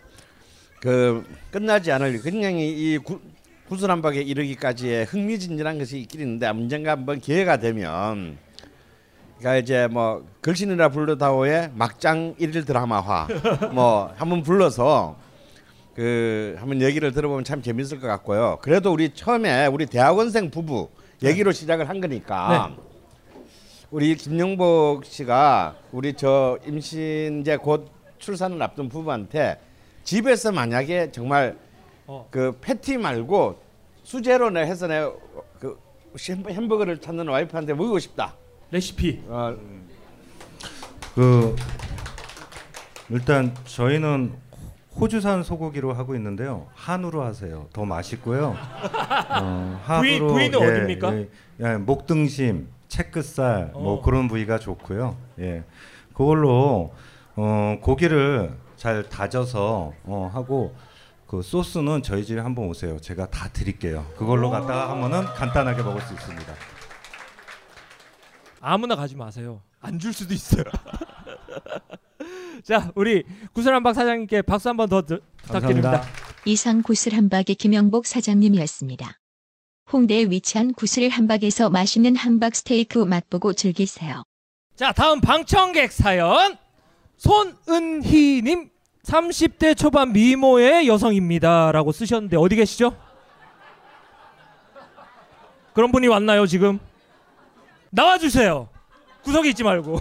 그 0.79 1.25
끝나지 1.49 1.91
않을 1.91 2.21
굉장히 2.21 2.69
이 2.69 2.97
구, 2.99 3.19
구슬한박에 3.69 4.21
이르기까지의 4.21 5.05
흥미진진한 5.05 5.79
것이 5.79 5.99
있긴 5.99 6.21
있는데 6.21 6.47
언젠가 6.47 6.91
한번 6.91 7.19
기회가 7.19 7.57
되면 7.57 8.37
그러니까 9.39 9.57
이제 9.57 9.87
뭐 9.87 10.25
걸신이라 10.41 10.89
불러다오의 10.89 11.71
막장 11.73 12.35
일일 12.37 12.63
드라마화 12.65 13.27
뭐 13.73 14.13
한번 14.17 14.43
불러서 14.43 15.17
그 15.95 16.55
한번 16.59 16.81
얘기를 16.81 17.11
들어보면 17.11 17.43
참 17.43 17.61
재밌을 17.61 17.99
것 17.99 18.07
같고요. 18.07 18.59
그래도 18.61 18.91
우리 18.93 19.13
처음에 19.13 19.65
우리 19.67 19.85
대학원생 19.87 20.51
부부 20.51 20.89
얘기로 21.23 21.51
시작을 21.51 21.89
한 21.89 22.01
거니까 22.01 22.75
우리 23.89 24.15
김영복 24.15 25.05
씨가 25.05 25.75
우리 25.91 26.13
저 26.13 26.59
임신 26.67 27.41
이제 27.41 27.57
곧 27.57 27.89
출산을 28.19 28.61
앞둔 28.61 28.89
부부한테 28.89 29.57
집에서 30.03 30.51
만약에 30.51 31.11
정말 31.11 31.57
어. 32.07 32.27
그 32.31 32.57
패티 32.61 32.97
말고 32.97 33.59
수제로 34.03 34.49
내 34.49 34.61
해서 34.61 34.87
내그 34.87 35.79
햄버거를 36.49 36.99
찾는 37.01 37.27
와이프한테 37.27 37.73
먹이고 37.73 37.97
싶다. 37.99 38.35
레시피. 38.71 39.23
어, 39.27 39.55
그 41.15 41.55
일단 43.09 43.53
저희는 43.65 44.33
호주산 44.99 45.43
소고기로 45.43 45.93
하고 45.93 46.15
있는데요. 46.15 46.67
한우로 46.73 47.21
하세요. 47.23 47.67
더 47.73 47.83
맛있고요. 47.85 48.55
어, 48.55 49.81
부위- 49.99 50.13
한우로 50.19 50.27
부위는 50.33 50.59
어딥니까? 50.59 51.15
예, 51.17 51.27
예, 51.61 51.77
목등심, 51.77 52.67
채끝살 52.87 53.71
어. 53.73 53.79
뭐 53.79 54.01
그런 54.01 54.27
부위가 54.27 54.57
좋고요. 54.59 55.17
예, 55.39 55.63
그걸로 56.13 56.93
어, 57.35 57.77
고기를 57.81 58.53
잘 58.77 59.03
다져서 59.09 59.93
어, 60.05 60.29
하고 60.33 60.73
그 61.27 61.41
소스는 61.41 62.03
저희 62.03 62.23
집에 62.25 62.39
한번 62.39 62.65
오세요. 62.67 62.99
제가 62.99 63.29
다 63.29 63.49
드릴게요. 63.49 64.05
그걸로 64.17 64.49
갖다가 64.49 64.89
하면은 64.91 65.25
간단하게 65.25 65.81
먹을 65.83 66.01
수 66.01 66.13
있습니다. 66.13 66.53
아무나 68.61 68.95
가지 68.95 69.15
마세요. 69.15 69.61
안 69.79 69.99
줄 69.99 70.13
수도 70.13 70.33
있어요. 70.33 70.63
자 72.63 72.91
우리 72.95 73.23
구슬한박 73.53 73.93
사장님께 73.93 74.41
박수 74.43 74.69
한번더 74.69 75.01
부탁드립니다. 75.01 75.91
감사합니다. 75.91 76.03
이상 76.45 76.81
구슬 76.81 77.13
한박의 77.13 77.55
김영복 77.55 78.05
사장님이었습니다. 78.07 79.19
홍대에 79.93 80.25
위치한 80.25 80.73
구슬 80.73 81.09
한박에서 81.09 81.69
맛있는 81.69 82.15
한박 82.15 82.55
스테이크 82.55 82.97
맛보고 82.99 83.53
즐기세요. 83.53 84.23
자 84.75 84.91
다음 84.91 85.21
방청객 85.21 85.91
사연 85.91 86.57
손은희님 87.17 88.69
30대 89.05 89.77
초반 89.77 90.11
미모의 90.13 90.87
여성입니다라고 90.87 91.91
쓰셨는데 91.91 92.37
어디 92.37 92.55
계시죠? 92.55 92.95
그런 95.73 95.91
분이 95.91 96.07
왔나요 96.07 96.45
지금? 96.45 96.79
나와 97.89 98.17
주세요. 98.17 98.67
구석에 99.23 99.49
있지 99.49 99.63
말고. 99.63 99.99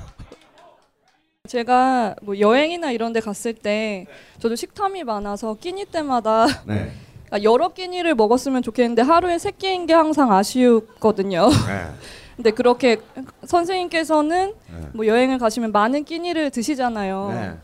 제가 1.49 2.17
뭐 2.23 2.39
여행이나 2.39 2.91
이런 2.93 3.13
데 3.13 3.21
갔을 3.21 3.53
때 3.53 4.07
저도 4.39 4.57
식탐이 4.57 5.05
많아서 5.05 5.55
끼니 5.55 5.85
때마다 5.87 6.47
네. 6.65 6.91
아, 7.31 7.39
여러 7.43 7.69
끼니를 7.69 8.15
먹었으면 8.15 8.63
좋겠는데 8.63 9.03
하루에 9.03 9.39
세 9.39 9.51
끼인 9.51 9.87
게 9.87 9.93
항상 9.93 10.33
아쉬웠거든요. 10.33 11.49
네. 11.49 11.87
근데 12.37 12.51
그렇게 12.51 12.97
선생님께서는 13.45 14.55
네. 14.67 14.89
뭐 14.95 15.07
여행을 15.07 15.39
가시면 15.39 15.71
많은 15.73 16.05
끼니를 16.05 16.51
드시잖아요. 16.51 17.59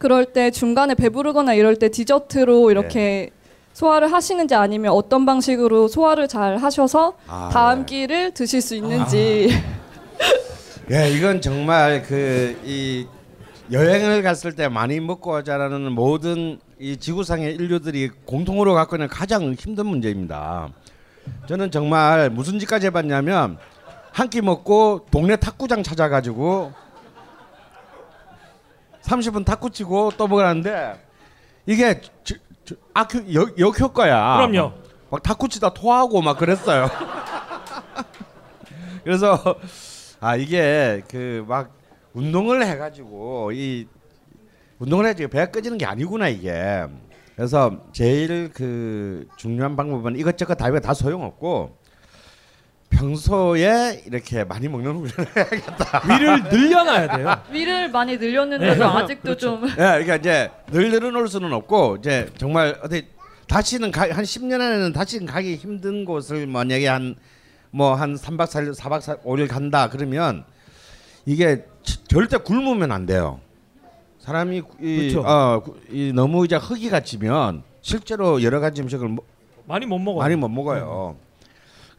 네. 0.00 0.08
그럴 0.08 0.24
때 0.24 0.50
중간에 0.50 0.94
배부르거나 0.94 1.52
이럴 1.54 1.76
때 1.76 1.90
디저트로 1.90 2.70
이렇게 2.70 3.30
소화를 3.74 4.10
하시는지 4.12 4.54
아니면 4.54 4.92
어떤 4.92 5.26
방식으로 5.26 5.88
소화를 5.88 6.26
잘 6.26 6.56
하셔서 6.56 7.14
아, 7.28 7.50
다음 7.52 7.80
네. 7.80 7.86
끼를 7.86 8.30
드실 8.32 8.62
수 8.62 8.74
있는지 8.74 9.50
예, 10.90 11.10
이건 11.10 11.40
정말 11.40 12.02
그 12.02 12.56
이 12.64 13.06
여행을 13.70 14.22
갔을 14.22 14.56
때 14.56 14.68
많이 14.68 14.98
먹고 14.98 15.44
자라는 15.44 15.92
모든 15.92 16.58
이 16.80 16.96
지구상의 16.96 17.54
인류들이 17.54 18.10
공통으로 18.24 18.74
갖고 18.74 18.96
있는 18.96 19.06
가장 19.06 19.52
힘든 19.56 19.86
문제입니다. 19.86 20.70
저는 21.46 21.70
정말 21.70 22.30
무슨 22.30 22.58
짓까지 22.58 22.86
해봤냐면 22.86 23.58
한 24.12 24.28
끼 24.28 24.40
먹고 24.40 25.06
동네 25.12 25.36
탁구장 25.36 25.84
찾아가지고 25.84 26.72
30분 29.02 29.44
탁구 29.44 29.70
치고 29.70 30.12
또 30.16 30.26
먹으라는데 30.28 31.00
이게 31.66 32.00
저, 32.24 32.34
저, 32.64 32.74
악효 32.94 33.32
역, 33.34 33.58
역효과야. 33.58 34.36
그럼요. 34.46 34.72
막 35.10 35.22
탁구 35.22 35.48
치다 35.48 35.74
토하고 35.74 36.22
막 36.22 36.38
그랬어요. 36.38 36.88
그래서 39.04 39.38
아 40.20 40.36
이게 40.36 41.02
그 41.08 41.44
막 41.46 41.78
운동을 42.12 42.66
해가지고 42.66 43.52
이 43.52 43.86
운동을 44.78 45.06
해가지고 45.06 45.30
배가 45.30 45.50
꺼지는 45.50 45.78
게 45.78 45.86
아니구나 45.86 46.28
이게. 46.28 46.84
그래서 47.36 47.78
제일 47.92 48.50
그 48.52 49.26
중요한 49.36 49.76
방법은 49.76 50.18
이것저것 50.18 50.54
다 50.56 50.66
해도 50.66 50.80
다 50.80 50.92
소용없고 50.92 51.78
평소에 52.90 54.02
이렇게 54.06 54.44
많이 54.44 54.68
먹는 54.68 54.96
훈련을 54.96 55.32
해야겠다. 55.36 56.02
위를 56.08 56.42
늘려놔야 56.44 57.16
돼요. 57.16 57.42
위를 57.50 57.88
많이 57.90 58.16
늘렸는데도 58.16 58.74
네. 58.74 58.84
아직도 58.84 59.36
좀 59.36 59.66
예, 59.70 59.74
그러니까 59.74 60.16
이제 60.16 60.50
늘 60.70 60.90
늘어놓을 60.90 61.28
수는 61.28 61.52
없고 61.52 61.96
이제 62.00 62.28
정말 62.36 62.78
어디 62.82 63.06
다시는 63.48 63.90
가, 63.90 64.02
한 64.02 64.24
10년 64.24 64.54
안에는 64.60 64.92
다시는 64.92 65.26
가기 65.26 65.56
힘든 65.56 66.04
곳을 66.04 66.46
만약에 66.46 66.86
한 66.88 67.16
뭐한 67.70 68.16
3박 68.16 68.46
4일, 68.46 68.74
4박 68.76 69.00
4, 69.00 69.16
5일 69.18 69.48
간다 69.48 69.88
그러면 69.88 70.44
이게 71.24 71.64
치- 71.82 72.04
절대 72.04 72.36
굶으면 72.36 72.92
안 72.92 73.06
돼요. 73.06 73.40
사람이 74.18 74.62
이, 74.80 75.10
그렇죠. 75.12 75.20
어, 75.26 75.60
구- 75.64 75.76
이 75.90 76.12
너무 76.14 76.44
이제 76.44 76.56
허기가 76.56 77.00
지면 77.00 77.62
실제로 77.80 78.42
여러 78.42 78.60
가지 78.60 78.82
음식을 78.82 79.08
먹- 79.08 79.24
많이 79.66 79.86
못 79.86 79.98
먹어요. 79.98 80.22
많이 80.22 80.36
못 80.36 80.48
먹어요. 80.48 81.16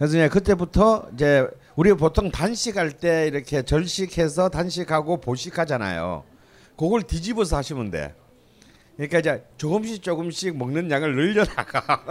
그래서 0.01 0.17
이제 0.17 0.29
그때부터 0.29 1.05
이제 1.13 1.47
우리 1.75 1.93
보통 1.93 2.31
단식할 2.31 2.93
때 2.93 3.27
이렇게 3.27 3.61
절식해서 3.61 4.49
단식하고 4.49 5.17
보식하잖아요. 5.21 6.23
그걸 6.75 7.03
뒤집어서 7.03 7.57
하시면 7.57 7.91
돼. 7.91 8.15
그러니까 8.95 9.19
이제 9.19 9.45
조금씩 9.57 10.01
조금씩 10.01 10.57
먹는 10.57 10.89
양을 10.89 11.15
늘려나가. 11.15 12.03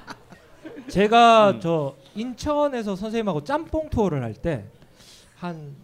제가 0.88 1.50
음. 1.50 1.60
저 1.60 1.94
인천에서 2.14 2.96
선생님하고 2.96 3.44
짬뽕 3.44 3.90
투어를 3.90 4.22
할 4.22 4.32
때 4.32 4.64
한 5.36 5.76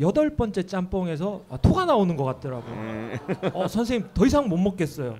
여덟 0.00 0.34
번째 0.34 0.64
짬뽕에서 0.64 1.42
아, 1.48 1.58
토가 1.58 1.84
나오는 1.84 2.16
것 2.16 2.24
같더라고요. 2.24 2.74
음. 2.74 3.16
어 3.54 3.68
선생님 3.68 4.08
더 4.14 4.26
이상 4.26 4.48
못 4.48 4.56
먹겠어요. 4.56 5.16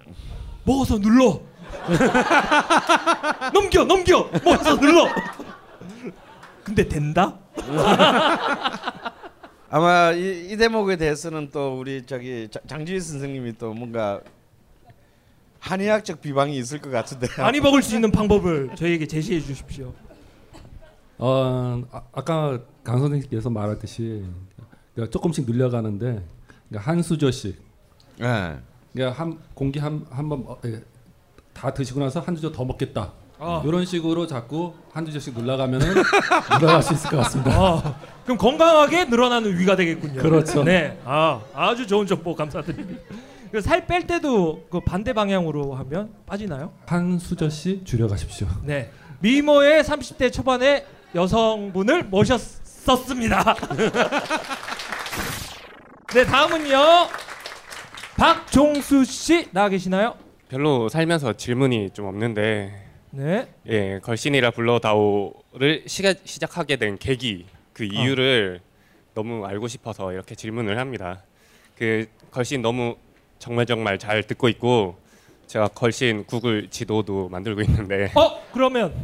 먹어서 0.64 0.98
눌러. 0.98 1.40
넘겨 3.54 3.84
넘겨 3.84 4.28
먹어서 4.44 4.76
눌러. 4.78 5.06
근데 6.64 6.88
된다? 6.88 7.38
아마 9.70 10.12
이, 10.12 10.48
이 10.50 10.56
대목에 10.56 10.96
대해서는 10.96 11.50
또 11.52 11.78
우리 11.78 12.04
저기 12.06 12.48
자- 12.50 12.60
장지희 12.66 13.00
선생님이 13.00 13.58
또 13.58 13.72
뭔가 13.74 14.20
한의학적 15.60 16.20
비방이 16.20 16.56
있을 16.58 16.80
것 16.80 16.90
같은데. 16.90 17.26
많이 17.42 17.60
먹을 17.60 17.82
수 17.82 17.94
있는 17.94 18.10
방법을 18.10 18.70
저희에게 18.76 19.06
제시해 19.06 19.40
주십시오. 19.40 19.92
어, 21.18 21.82
아, 21.90 22.02
아까 22.12 22.60
강 22.84 22.98
선생님께서 23.00 23.48
말했듯이 23.50 24.24
그러니까 24.94 25.10
조금씩 25.12 25.46
늘려가는데 25.50 26.22
그러니까 26.68 26.90
한 26.90 27.02
수저씩 27.02 27.58
네. 28.18 28.58
그러니까 28.92 29.20
한 29.20 29.38
공기 29.54 29.78
한 29.78 30.04
한번 30.10 30.44
어, 30.46 30.58
예, 30.66 30.82
다 31.56 31.72
드시고 31.72 32.00
나서 32.00 32.20
한 32.20 32.36
수저 32.36 32.52
더 32.52 32.64
먹겠다. 32.64 33.12
아. 33.38 33.62
이런 33.66 33.84
식으로 33.84 34.26
자꾸 34.26 34.72
한두 34.92 35.12
저씩 35.12 35.36
늘려가면은 35.38 35.88
늘어갈 36.60 36.82
수 36.82 36.94
있을 36.94 37.10
것 37.10 37.18
같습니다. 37.18 37.50
아, 37.54 37.94
그럼 38.24 38.38
건강하게 38.38 39.04
늘어나는 39.06 39.58
위가 39.58 39.76
되겠군요. 39.76 40.22
그렇죠. 40.22 40.64
네, 40.64 40.98
아 41.04 41.40
아주 41.54 41.86
좋은 41.86 42.06
정보 42.06 42.34
감사드립니다. 42.34 43.00
살 43.62 43.86
뺄 43.86 44.06
때도 44.06 44.66
그 44.70 44.80
반대 44.80 45.12
방향으로 45.12 45.74
하면 45.74 46.10
빠지나요? 46.26 46.72
한 46.86 47.18
수저씩 47.18 47.86
줄여가십시오. 47.86 48.48
네, 48.64 48.90
미모의 49.20 49.84
30대 49.84 50.32
초반의 50.32 50.84
여성분을 51.14 52.04
모셨었습니다. 52.04 53.54
네, 56.14 56.24
다음은요. 56.24 56.78
박종수 58.16 59.04
씨 59.04 59.48
나와 59.52 59.68
계시나요? 59.68 60.14
별로 60.56 60.88
살면서 60.88 61.34
질문이 61.34 61.90
좀 61.90 62.06
없는데 62.06 62.72
네. 63.10 63.46
예 63.68 63.98
걸신이라 64.02 64.52
불러다오를 64.52 65.82
시가, 65.86 66.14
시작하게 66.24 66.76
된 66.76 66.96
계기 66.96 67.44
그 67.74 67.84
이유를 67.84 68.60
너무 69.12 69.44
알고 69.44 69.68
싶어서 69.68 70.14
이렇게 70.14 70.34
질문을 70.34 70.78
합니다. 70.78 71.22
그 71.76 72.06
걸신 72.30 72.62
너무 72.62 72.96
정말 73.38 73.66
정말 73.66 73.98
잘 73.98 74.22
듣고 74.22 74.48
있고 74.48 74.96
제가 75.46 75.68
걸신 75.68 76.24
구글 76.24 76.70
지도도 76.70 77.28
만들고 77.28 77.60
있는데 77.60 78.10
어 78.14 78.42
그러면 78.50 78.94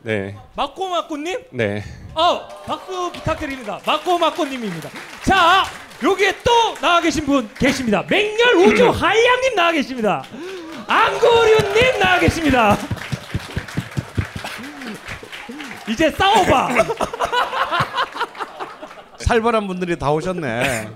네 0.00 0.36
마꼬마꼬님? 0.56 1.44
네. 1.50 1.84
어 2.16 2.48
박수 2.66 3.12
부탁드립니다. 3.12 3.78
마꼬마꼬님입니다. 3.86 4.90
자 5.24 5.62
여기에 6.02 6.34
또 6.42 6.74
나와 6.80 7.00
계신 7.00 7.24
분 7.26 7.48
계십니다. 7.54 8.04
맹렬 8.10 8.56
우주 8.56 8.88
한량님 8.90 9.54
나와 9.54 9.70
계십니다. 9.70 10.24
안구류님 10.90 12.00
나와 12.00 12.18
계십니다. 12.18 12.76
이제 15.88 16.10
싸워봐. 16.10 16.68
살벌한 19.18 19.68
분들이 19.68 19.96
다 19.96 20.10
오셨네. 20.10 20.90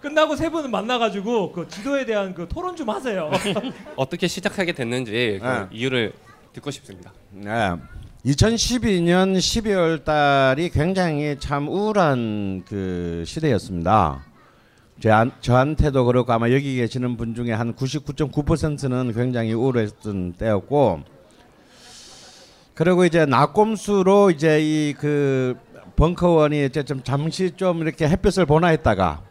끝나고 0.00 0.34
세 0.34 0.50
분은 0.50 0.72
만나가지고 0.72 1.52
그 1.52 1.68
지도에 1.68 2.04
대한 2.04 2.34
그 2.34 2.48
토론 2.48 2.74
좀 2.74 2.90
하세요. 2.90 3.30
어떻게 3.94 4.26
시작하게 4.26 4.72
됐는지 4.72 5.38
그 5.40 5.46
네. 5.46 5.66
이유를 5.70 6.12
듣고 6.52 6.72
싶습니다. 6.72 7.12
네. 7.30 7.76
2012년 8.26 9.36
12월 9.38 10.04
달이 10.04 10.70
굉장히 10.70 11.36
참 11.38 11.68
우울한 11.68 12.64
그 12.68 13.22
시대였습니다. 13.24 14.24
제 15.00 15.10
안- 15.10 15.32
저한 15.40 15.76
테도 15.76 16.04
그렇고 16.04 16.32
아마 16.32 16.50
여기 16.50 16.76
계시는 16.76 17.16
분 17.16 17.34
중에 17.34 17.52
한 17.52 17.74
99.9%는 17.74 19.12
굉장히 19.14 19.52
우울했던 19.54 20.34
때였고 20.34 21.00
그리고 22.74 23.04
이제 23.04 23.24
낙곰수로 23.26 24.30
이제 24.30 24.58
이 24.60 24.94
그 24.98 25.56
벙커원이 25.96 26.64
이제 26.66 26.82
좀 26.82 27.02
잠시 27.02 27.50
좀 27.56 27.82
이렇게 27.82 28.08
햇볕을 28.08 28.46
보나 28.46 28.68
했다가 28.68 29.22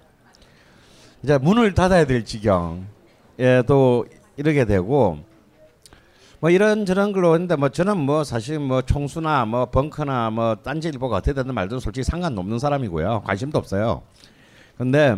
이제 1.23 1.37
문을 1.37 1.73
닫아야 1.73 2.05
될 2.05 2.25
지경에 2.25 2.83
또 3.67 4.05
이르게 4.37 4.65
되고 4.65 5.19
뭐 6.39 6.49
이런 6.49 6.85
저런 6.85 7.11
걸로 7.11 7.33
했는데 7.33 7.55
뭐 7.55 7.69
저는 7.69 7.97
뭐 7.97 8.23
사실 8.23 8.59
뭐 8.59 8.81
총수나 8.81 9.45
뭐 9.45 9.65
벙커나 9.65 10.29
뭐 10.29 10.55
딴지 10.55 10.87
일보가 10.89 11.17
어떻게 11.17 11.33
되든 11.33 11.53
말든 11.53 11.79
솔직히 11.79 12.03
상관없는 12.03 12.59
사람이고요 12.59 13.23
관심도 13.25 13.57
없어요. 13.57 14.03
근데 14.77 15.15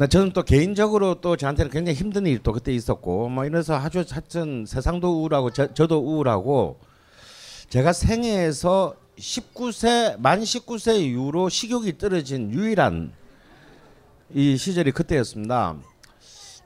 근데 0.00 0.08
저는 0.08 0.32
또 0.32 0.42
개인적으로 0.44 1.16
또 1.16 1.36
저한테는 1.36 1.70
굉장히 1.70 1.98
힘든 1.98 2.24
또 2.42 2.54
그때 2.54 2.72
있었고 2.72 3.28
뭐 3.28 3.44
이래서 3.44 3.74
아주 3.74 4.02
하여튼 4.08 4.64
세상도 4.66 5.20
우울하고 5.20 5.50
저, 5.50 5.74
저도 5.74 5.98
우울하고 5.98 6.78
제가 7.68 7.92
생애에서 7.92 8.94
19세 9.18 10.18
만 10.18 10.40
19세 10.40 11.02
이후로 11.02 11.50
식욕이 11.50 11.98
떨어진 11.98 12.50
유일한 12.50 13.12
이 14.32 14.56
시절이 14.56 14.92
그때였습니다. 14.92 15.76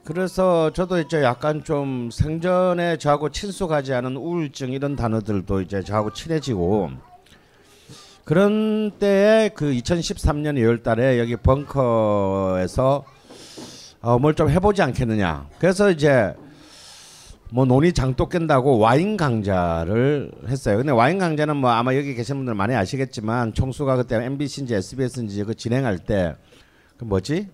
그래서 0.05 0.71
저도 0.71 0.99
이제 1.01 1.21
약간 1.21 1.65
좀 1.65 2.11
생전에 2.11 2.97
저하고 2.97 3.31
친숙하지 3.31 3.93
않은 3.95 4.15
우울증 4.15 4.71
이런 4.71 4.95
단어들도 4.95 5.59
이제 5.59 5.83
저하고 5.83 6.13
친해지고 6.13 6.91
그런 8.23 8.91
때에 8.91 9.49
그 9.49 9.73
2013년 9.73 10.55
2월 10.55 10.81
달에 10.83 11.19
여기 11.19 11.35
벙커에서 11.35 13.03
어, 14.05 14.19
뭘 14.19 14.35
좀 14.35 14.49
해보지 14.51 14.83
않겠느냐. 14.83 15.49
그래서 15.57 15.89
이제 15.89 16.35
뭐 17.49 17.65
논의 17.65 17.91
장독 17.91 18.29
깬다고 18.29 18.77
와인 18.77 19.17
강좌를 19.17 20.31
했어요. 20.47 20.77
근데 20.77 20.91
와인 20.91 21.17
강좌는 21.17 21.57
뭐 21.57 21.71
아마 21.71 21.95
여기 21.95 22.13
계신 22.13 22.35
분들 22.37 22.53
많이 22.53 22.75
아시겠지만 22.75 23.53
총수가 23.55 23.95
그때 23.95 24.23
MBC인지 24.23 24.75
SBS인지 24.75 25.43
그 25.43 25.55
진행할 25.55 25.97
때 25.99 26.35
그 26.97 27.03
뭐지? 27.03 27.49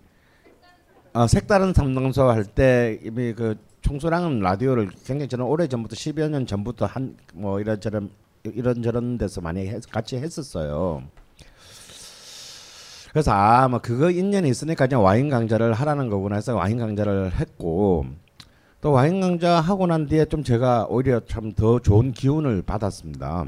어, 1.13 1.25
색다른 1.25 1.73
상담소 1.73 2.23
할 2.29 2.43
때 2.43 2.99
이미 3.03 3.33
그 3.33 3.55
총수랑은 3.81 4.39
라디오를 4.41 4.89
굉장히 5.05 5.27
저는 5.29 5.45
오래 5.45 5.67
전부터 5.67 5.95
10여 5.95 6.29
년 6.29 6.45
전부터 6.45 6.85
한 6.85 7.15
뭐 7.33 7.59
이런저런 7.61 8.11
이런저런 8.43 9.17
데서 9.17 9.39
많이 9.41 9.67
했, 9.67 9.81
같이 9.89 10.17
했었어요. 10.17 11.01
그래서 13.11 13.31
아 13.33 13.67
뭐 13.67 13.79
그거 13.79 14.09
인연이 14.09 14.49
있으니까 14.49 14.87
그냥 14.87 15.03
와인 15.03 15.29
강좌를 15.29 15.73
하라는 15.73 16.09
거구나 16.09 16.35
해서 16.35 16.55
와인 16.55 16.77
강좌를 16.77 17.33
했고 17.33 18.05
또 18.79 18.91
와인 18.91 19.19
강좌 19.21 19.59
하고 19.59 19.85
난 19.87 20.07
뒤에 20.07 20.25
좀 20.25 20.43
제가 20.43 20.87
오히려 20.89 21.19
참 21.25 21.53
더 21.53 21.79
좋은 21.79 22.13
기운을 22.13 22.61
받았습니다. 22.63 23.45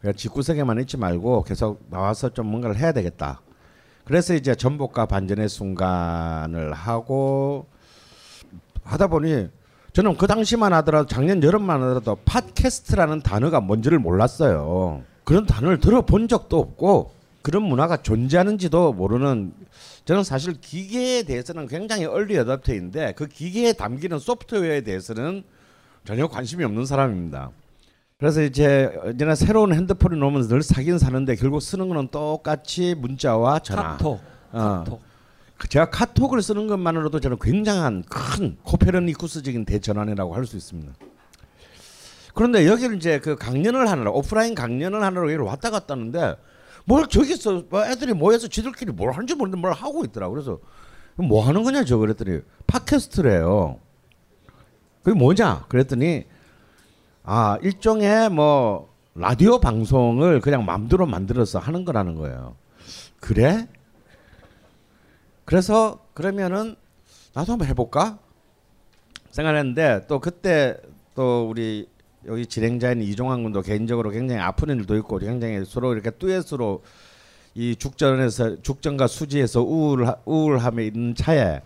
그냥 0.00 0.14
집구석에만 0.16 0.80
있지 0.80 0.96
말고 0.96 1.44
계속 1.44 1.80
나와서 1.90 2.30
좀 2.30 2.46
뭔가를 2.46 2.76
해야 2.76 2.92
되겠다. 2.92 3.40
그래서 4.04 4.34
이제 4.34 4.54
전복과 4.54 5.06
반전의 5.06 5.48
순간을 5.48 6.72
하고 6.72 7.66
하다 8.82 9.06
보니 9.06 9.48
저는 9.92 10.16
그 10.16 10.26
당시만 10.26 10.72
하더라도 10.72 11.06
작년 11.06 11.40
여름만 11.42 11.80
하더라도 11.82 12.16
팟캐스트라는 12.24 13.20
단어가 13.22 13.60
뭔지를 13.60 13.98
몰랐어요. 14.00 15.02
그런 15.22 15.46
단어를 15.46 15.78
들어본 15.78 16.26
적도 16.26 16.58
없고 16.58 17.12
그런 17.42 17.62
문화가 17.64 17.96
존재하는지도 18.02 18.92
모르는 18.92 19.52
저는 20.04 20.24
사실 20.24 20.54
기계에 20.60 21.22
대해서는 21.24 21.66
굉장히 21.66 22.04
얼리 22.04 22.38
어답터인데 22.38 23.12
그 23.16 23.26
기계에 23.26 23.72
담기는 23.72 24.18
소프트웨어에 24.18 24.82
대해서는 24.82 25.42
전혀 26.04 26.26
관심이 26.26 26.64
없는 26.64 26.86
사람입니다. 26.86 27.50
그래서 28.18 28.42
이제 28.42 28.92
언제나 29.02 29.34
새로운 29.34 29.74
핸드폰을 29.74 30.18
놓으면 30.18 30.48
늘 30.48 30.62
사긴 30.62 30.98
사는데 30.98 31.34
결국 31.36 31.60
쓰는 31.60 31.88
거는 31.88 32.08
똑같이 32.08 32.94
문자와 32.96 33.58
전화. 33.60 33.82
카톡. 33.96 34.20
어. 34.52 34.84
카톡. 34.84 35.00
그 35.58 35.68
제가 35.68 35.90
카톡을 35.90 36.42
쓰는 36.42 36.66
것만으로도 36.66 37.20
저는 37.20 37.36
굉장한 37.40 38.04
큰 38.08 38.56
코페르니쿠스적인 38.62 39.64
대전환이라고 39.64 40.34
할 40.34 40.44
수 40.46 40.56
있습니다. 40.56 40.92
그런데 42.34 42.66
여기를 42.66 42.96
이제 42.96 43.18
그 43.18 43.36
강연을 43.36 43.88
하느라 43.90 44.10
오프라인 44.10 44.54
강연을 44.54 45.02
하느라 45.02 45.22
여기를 45.24 45.44
왔다 45.44 45.70
갔다 45.70 45.94
하는데 45.94 46.36
뭘 46.84 47.06
저기서 47.08 47.64
뭐 47.70 47.84
애들이 47.84 48.12
모여서 48.12 48.48
지들끼리 48.48 48.92
뭘 48.92 49.12
하는지 49.12 49.34
모르는데 49.34 49.60
뭘 49.60 49.72
하고 49.72 50.04
있더라고. 50.04 50.34
그래서 50.34 50.58
뭐 51.16 51.46
하는 51.46 51.62
거냐 51.62 51.84
저 51.84 51.98
그랬더니 51.98 52.40
팟캐스트래요. 52.66 53.78
그게 55.02 55.18
뭐냐? 55.18 55.66
그랬더니 55.68 56.24
아 57.24 57.58
일종의 57.62 58.30
뭐 58.30 58.92
라디오 59.14 59.60
방송을 59.60 60.40
그냥 60.40 60.64
맘대로 60.64 61.06
만들어서 61.06 61.58
하는 61.58 61.84
거라는 61.84 62.16
거예요. 62.16 62.56
그래? 63.20 63.68
그래서 65.44 66.04
그러면은 66.14 66.76
나도 67.34 67.52
한번 67.52 67.68
해볼까 67.68 68.18
생각했는데 69.30 70.06
또 70.08 70.18
그때 70.18 70.76
또 71.14 71.48
우리 71.48 71.88
여기 72.26 72.46
진행자인 72.46 73.02
이종환 73.02 73.42
군도 73.42 73.62
개인적으로 73.62 74.10
굉장히 74.10 74.40
아픈 74.40 74.68
일도 74.68 74.96
있고 74.98 75.18
굉장히 75.18 75.64
서로 75.64 75.92
이렇게 75.92 76.10
듀엣으로 76.10 76.82
이 77.54 77.76
죽전에서 77.76 78.62
죽전과 78.62 79.06
수지에서 79.06 79.62
우울 79.62 80.06
우울함에 80.24 80.86
있는 80.86 81.14
차에 81.14 81.60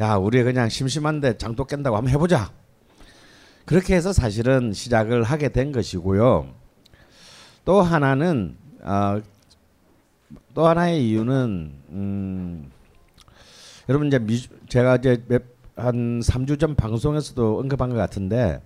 야 0.00 0.14
우리 0.16 0.42
그냥 0.42 0.68
심심한데 0.68 1.38
장도 1.38 1.64
깬다고 1.64 1.96
한번 1.96 2.12
해보자. 2.12 2.52
그렇게 3.64 3.94
해서 3.94 4.12
사실은 4.12 4.72
시작을 4.72 5.24
하게 5.24 5.50
된 5.50 5.72
것이고요. 5.72 6.54
또 7.64 7.82
하나는 7.82 8.56
어, 8.80 9.20
또 10.54 10.66
하나의 10.66 11.06
이유는 11.06 11.72
음, 11.90 12.70
여러분 13.88 14.06
이제 14.06 14.18
미, 14.18 14.40
제가 14.68 14.96
이제 14.96 15.22
몇, 15.28 15.42
한 15.76 16.20
3주 16.20 16.58
전 16.58 16.74
방송에서도 16.74 17.58
언급한 17.58 17.90
것 17.90 17.96
같은데 17.96 18.62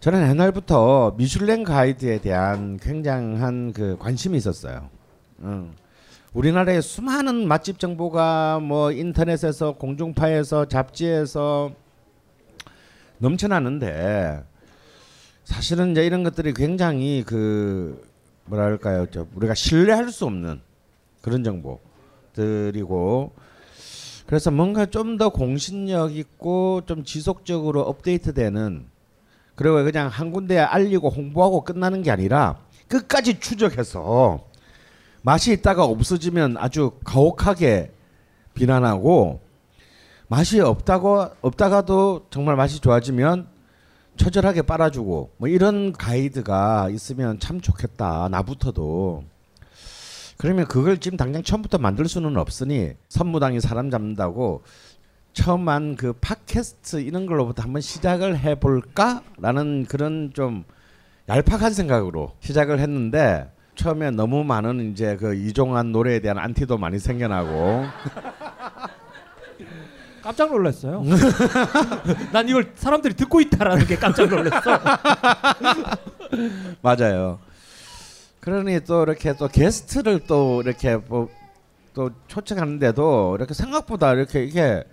저는 0.00 0.30
옛날부터 0.30 1.14
미슐랭 1.18 1.62
가이드에 1.62 2.22
대한 2.22 2.78
굉장한 2.78 3.74
그 3.74 3.98
관심이 3.98 4.38
있었어요. 4.38 4.88
응. 5.42 5.72
우리나라에 6.32 6.80
수많은 6.80 7.46
맛집 7.46 7.78
정보가 7.78 8.60
뭐 8.60 8.92
인터넷에서 8.92 9.72
공중파에서 9.72 10.64
잡지에서 10.64 11.72
넘쳐나는데 13.18 14.42
사실은 15.44 15.90
이제 15.90 16.06
이런 16.06 16.22
것들이 16.22 16.54
굉장히 16.54 17.22
그 17.26 18.02
뭐랄까요, 18.46 19.04
저 19.10 19.26
우리가 19.34 19.52
신뢰할 19.52 20.10
수 20.10 20.24
없는 20.24 20.62
그런 21.20 21.44
정보들이고 21.44 23.32
그래서 24.26 24.50
뭔가 24.50 24.86
좀 24.86 25.18
더 25.18 25.28
공신력 25.28 26.16
있고 26.16 26.80
좀 26.86 27.04
지속적으로 27.04 27.82
업데이트되는 27.82 28.86
그리고 29.60 29.84
그냥 29.84 30.08
한 30.08 30.30
군데 30.30 30.58
알리고 30.58 31.10
홍보하고 31.10 31.64
끝나는 31.64 32.00
게 32.02 32.10
아니라 32.10 32.56
끝까지 32.88 33.40
추적해서 33.40 34.40
맛이 35.20 35.52
있다가 35.52 35.84
없어지면 35.84 36.56
아주 36.56 36.92
가혹하게 37.04 37.92
비난하고 38.54 39.42
맛이 40.28 40.60
없다고 40.60 41.26
없다가도 41.42 42.28
정말 42.30 42.56
맛이 42.56 42.80
좋아지면 42.80 43.48
처절하게 44.16 44.62
빨아주고 44.62 45.32
뭐 45.36 45.46
이런 45.46 45.92
가이드가 45.92 46.88
있으면 46.88 47.38
참 47.38 47.60
좋겠다 47.60 48.28
나부터도. 48.30 49.24
그러면 50.38 50.64
그걸 50.68 50.96
지금 50.96 51.18
당장 51.18 51.42
처음부터 51.42 51.76
만들 51.76 52.08
수는 52.08 52.38
없으니 52.38 52.92
선무당이 53.10 53.60
사람 53.60 53.90
잡는다고 53.90 54.62
처음 55.32 55.68
한 55.68 55.96
그 55.96 56.12
팟캐스트 56.14 57.00
이런 57.00 57.26
걸로부터 57.26 57.62
한번 57.62 57.80
시작을 57.80 58.38
해볼까라는 58.38 59.86
그런 59.88 60.32
좀 60.34 60.64
얄팍한 61.28 61.72
생각으로 61.72 62.32
시작을 62.40 62.80
했는데 62.80 63.50
처음에 63.76 64.10
너무 64.10 64.44
많은 64.44 64.92
이제 64.92 65.16
그 65.16 65.34
이종환 65.34 65.92
노래에 65.92 66.20
대한 66.20 66.38
안티도 66.38 66.78
많이 66.78 66.98
생겨나고 66.98 67.84
깜짝 70.22 70.50
놀랐어요. 70.50 71.02
난 72.32 72.48
이걸 72.48 72.72
사람들이 72.74 73.14
듣고 73.14 73.40
있다라는 73.40 73.86
게 73.86 73.96
깜짝 73.96 74.28
놀랐어. 74.28 74.78
맞아요. 76.82 77.38
그러니 78.40 78.80
또 78.84 79.02
이렇게 79.04 79.34
또 79.34 79.48
게스트를 79.48 80.20
또 80.26 80.60
이렇게 80.62 80.96
뭐 80.96 81.28
또 81.94 82.10
초청하는데도 82.28 83.36
이렇게 83.36 83.54
생각보다 83.54 84.12
이렇게 84.12 84.44
이게 84.44 84.84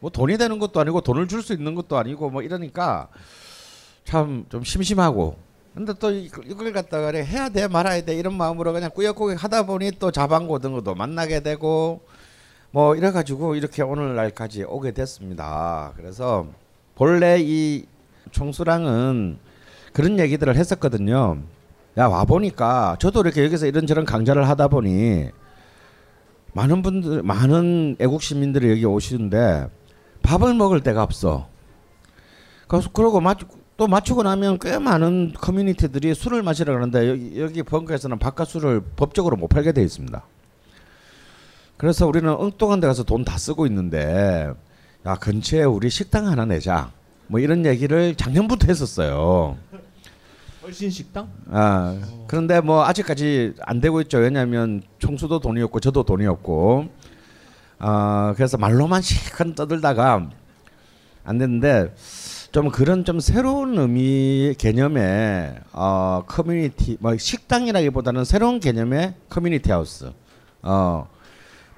뭐 0.00 0.10
돈이 0.10 0.36
되는 0.38 0.58
것도 0.58 0.80
아니고 0.80 1.00
돈을 1.00 1.28
줄 1.28 1.42
수 1.42 1.52
있는 1.52 1.74
것도 1.74 1.96
아니고 1.96 2.30
뭐 2.30 2.42
이러니까 2.42 3.08
참 4.04 4.46
좀 4.48 4.62
심심하고 4.64 5.36
근데 5.74 5.92
또 5.98 6.10
이걸, 6.10 6.72
갖다가 6.72 7.10
그래 7.10 7.22
해야 7.24 7.48
돼 7.50 7.68
말아야 7.68 8.00
돼 8.02 8.14
이런 8.14 8.34
마음으로 8.34 8.72
그냥 8.72 8.90
꾸역꾸역 8.94 9.42
하다 9.44 9.66
보니 9.66 9.92
또 9.98 10.10
자방고 10.10 10.58
등도 10.58 10.94
만나게 10.94 11.40
되고 11.40 12.00
뭐 12.70 12.94
이래 12.96 13.10
가지고 13.10 13.54
이렇게 13.56 13.82
오늘날까지 13.82 14.64
오게 14.64 14.92
됐습니다. 14.92 15.92
그래서 15.96 16.46
본래 16.94 17.36
이 17.40 17.84
총수랑은 18.30 19.38
그런 19.92 20.18
얘기들을 20.18 20.56
했었거든요. 20.56 21.38
야 21.98 22.08
와 22.08 22.24
보니까 22.24 22.96
저도 22.98 23.20
이렇게 23.22 23.44
여기서 23.44 23.66
이런저런 23.66 24.04
강좌를 24.04 24.48
하다 24.48 24.68
보니 24.68 25.28
많은 26.54 26.82
분들 26.82 27.22
많은 27.22 27.96
애국 28.00 28.22
시민들이 28.22 28.70
여기 28.70 28.84
오시는데 28.86 29.68
밥을 30.22 30.54
먹을 30.54 30.82
데가 30.82 31.02
없어. 31.02 31.48
그래서 32.68 32.90
그러고 32.92 33.20
맞, 33.20 33.38
또 33.76 33.86
맞추고 33.86 34.22
나면 34.22 34.58
꽤 34.60 34.78
많은 34.78 35.34
커뮤니티들이 35.36 36.14
술을 36.14 36.42
마시러 36.42 36.72
가는데 36.74 37.08
여기, 37.08 37.40
여기 37.40 37.62
벙커에서는 37.62 38.18
바깥 38.18 38.48
술을 38.48 38.82
법적으로 38.96 39.36
못 39.36 39.48
팔게 39.48 39.72
돼 39.72 39.82
있습니다. 39.82 40.22
그래서 41.76 42.06
우리는 42.06 42.28
엉뚱한 42.28 42.80
데 42.80 42.86
가서 42.86 43.02
돈 43.02 43.24
다 43.24 43.36
쓰고 43.38 43.66
있는데 43.66 44.50
야 45.04 45.14
근처에 45.16 45.64
우리 45.64 45.90
식당 45.90 46.26
하나 46.26 46.44
내자. 46.44 46.90
뭐 47.28 47.38
이런 47.40 47.66
얘기를 47.66 48.14
작년부터 48.14 48.66
했었어요. 48.68 49.56
걸신 50.62 50.90
식당? 50.90 51.28
아 51.50 51.96
그런데 52.26 52.60
뭐 52.60 52.84
아직까지 52.84 53.54
안 53.60 53.80
되고 53.80 54.00
있죠. 54.00 54.18
왜냐하면 54.18 54.82
총수도 54.98 55.38
돈이 55.38 55.62
없고 55.62 55.80
저도 55.80 56.02
돈이 56.02 56.26
없고 56.26 56.88
아 57.78 58.32
그래서 58.36 58.56
말로만 58.56 59.02
실컷 59.02 59.54
떠들다가 59.54 60.28
안 61.24 61.38
됐는데 61.38 61.94
좀 62.52 62.70
그런 62.70 63.04
좀 63.04 63.20
새로운 63.20 63.76
의미 63.78 64.54
개념의 64.56 65.56
어 65.72 66.22
커뮤니티 66.26 66.96
뭐 67.00 67.16
식당이라기보다는 67.16 68.24
새로운 68.24 68.60
개념의 68.60 69.14
커뮤니티 69.28 69.70
하우스 69.72 70.10
어. 70.62 71.08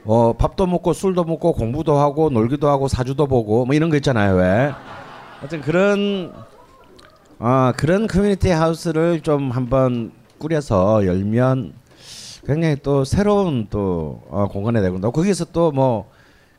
어 0.04 0.32
밥도 0.32 0.66
먹고 0.66 0.92
술도 0.92 1.24
먹고 1.24 1.52
공부도 1.52 1.98
하고 1.98 2.30
놀기도 2.30 2.68
하고 2.68 2.86
사주도 2.86 3.26
보고 3.26 3.66
뭐 3.66 3.74
이런 3.74 3.90
거 3.90 3.96
있잖아요 3.96 4.36
왜 4.36 4.72
어떤 5.42 5.60
그런 5.60 6.32
아 7.40 7.72
그런 7.76 8.06
커뮤니티 8.06 8.48
하우스를 8.50 9.20
좀 9.20 9.50
한번 9.50 10.12
꾸려서 10.38 11.04
열면 11.04 11.72
굉장히 12.48 12.76
또 12.82 13.04
새로운 13.04 13.66
또 13.70 14.22
어, 14.30 14.48
공간에 14.48 14.80
되고 14.80 14.98
또 15.00 15.12
거기서 15.12 15.46
또 15.52 15.70
뭐 15.70 16.10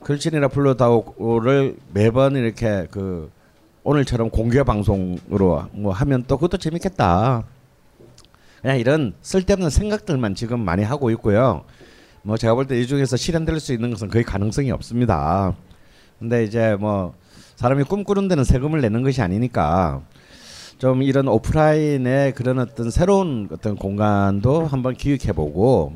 글씨이나 0.03 0.47
불러다오를 0.47 1.75
매번 1.93 2.35
이렇게 2.37 2.87
그 2.89 3.29
오늘처럼 3.83 4.29
공개 4.29 4.63
방송으로 4.63 5.63
뭐 5.73 5.91
하면 5.91 6.23
또 6.27 6.37
그것도 6.37 6.57
재밌겠다. 6.57 7.43
그냥 8.61 8.79
이런 8.79 9.13
쓸데없는 9.21 9.69
생각들만 9.69 10.35
지금 10.35 10.59
많이 10.61 10.83
하고 10.83 11.09
있고요. 11.11 11.63
뭐 12.21 12.37
제가 12.37 12.53
볼 12.53 12.65
때 12.67 12.79
이 12.79 12.87
중에서 12.87 13.17
실현될 13.17 13.59
수 13.59 13.73
있는 13.73 13.89
것은 13.89 14.07
거의 14.09 14.23
가능성이 14.23 14.71
없습니다. 14.71 15.53
근데 16.19 16.43
이제 16.45 16.77
뭐 16.79 17.13
사람이 17.57 17.83
꿈꾸는 17.83 18.27
데는 18.29 18.43
세금을 18.45 18.79
내는 18.79 19.03
것이 19.03 19.21
아니니까 19.21 20.01
좀 20.79 21.03
이런 21.03 21.27
오프라인의 21.27 22.33
그런 22.33 22.57
어떤 22.59 22.89
새로운 22.89 23.49
어떤 23.51 23.75
공간도 23.75 24.65
한번 24.65 24.95
기획해보고 24.95 25.93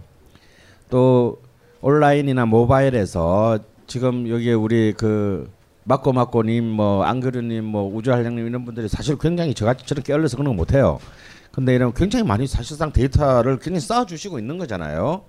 또 0.90 1.42
온라인이나 1.82 2.46
모바일에서 2.46 3.60
지금 3.88 4.28
여기 4.30 4.52
우리 4.52 4.94
그 4.94 5.50
맞고님 5.86 6.66
뭐 6.66 7.04
안그르님 7.04 7.64
뭐 7.64 7.94
우주할량님 7.96 8.46
이런 8.46 8.66
분들이 8.66 8.88
사실 8.90 9.18
굉장히 9.18 9.54
저같이처럼 9.54 10.04
깨어려서 10.04 10.38
그런 10.38 10.52
거 10.52 10.54
못해요. 10.54 11.00
근데 11.52 11.76
이런 11.76 11.94
굉장히 11.94 12.26
많이 12.26 12.46
사실상 12.48 12.92
데이터를 12.92 13.60
굉장히 13.60 13.80
쌓아주시고 13.82 14.40
있는 14.40 14.58
거잖아요. 14.58 15.24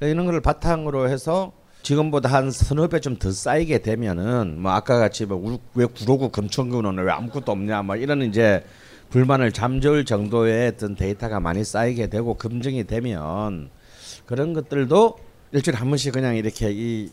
이런 0.00 0.26
걸 0.26 0.40
바탕으로 0.40 1.08
해서 1.08 1.52
지금보다 1.82 2.30
한 2.30 2.50
서너 2.50 2.88
배 2.88 3.00
좀 3.00 3.16
더 3.18 3.30
쌓이게 3.30 3.78
되면은 3.78 4.60
뭐 4.60 4.72
아까 4.72 4.98
같이 4.98 5.24
뭐왜 5.26 5.86
구로구 5.94 6.30
금천구는 6.30 6.98
왜 7.04 7.12
아무것도 7.12 7.52
없냐 7.52 7.82
뭐 7.82 7.96
이런 7.96 8.22
이제 8.22 8.64
불만을 9.10 9.52
잠재울 9.52 10.04
정도의 10.04 10.68
어떤 10.68 10.94
데이터가 10.96 11.40
많이 11.40 11.64
쌓이게 11.64 12.08
되고 12.08 12.34
검증이 12.34 12.84
되면 12.84 13.70
그런 14.26 14.52
것들도 14.52 15.18
일주일에 15.52 15.78
한 15.78 15.88
번씩 15.88 16.12
그냥 16.12 16.36
이렇게 16.36 16.70
이 16.72 17.10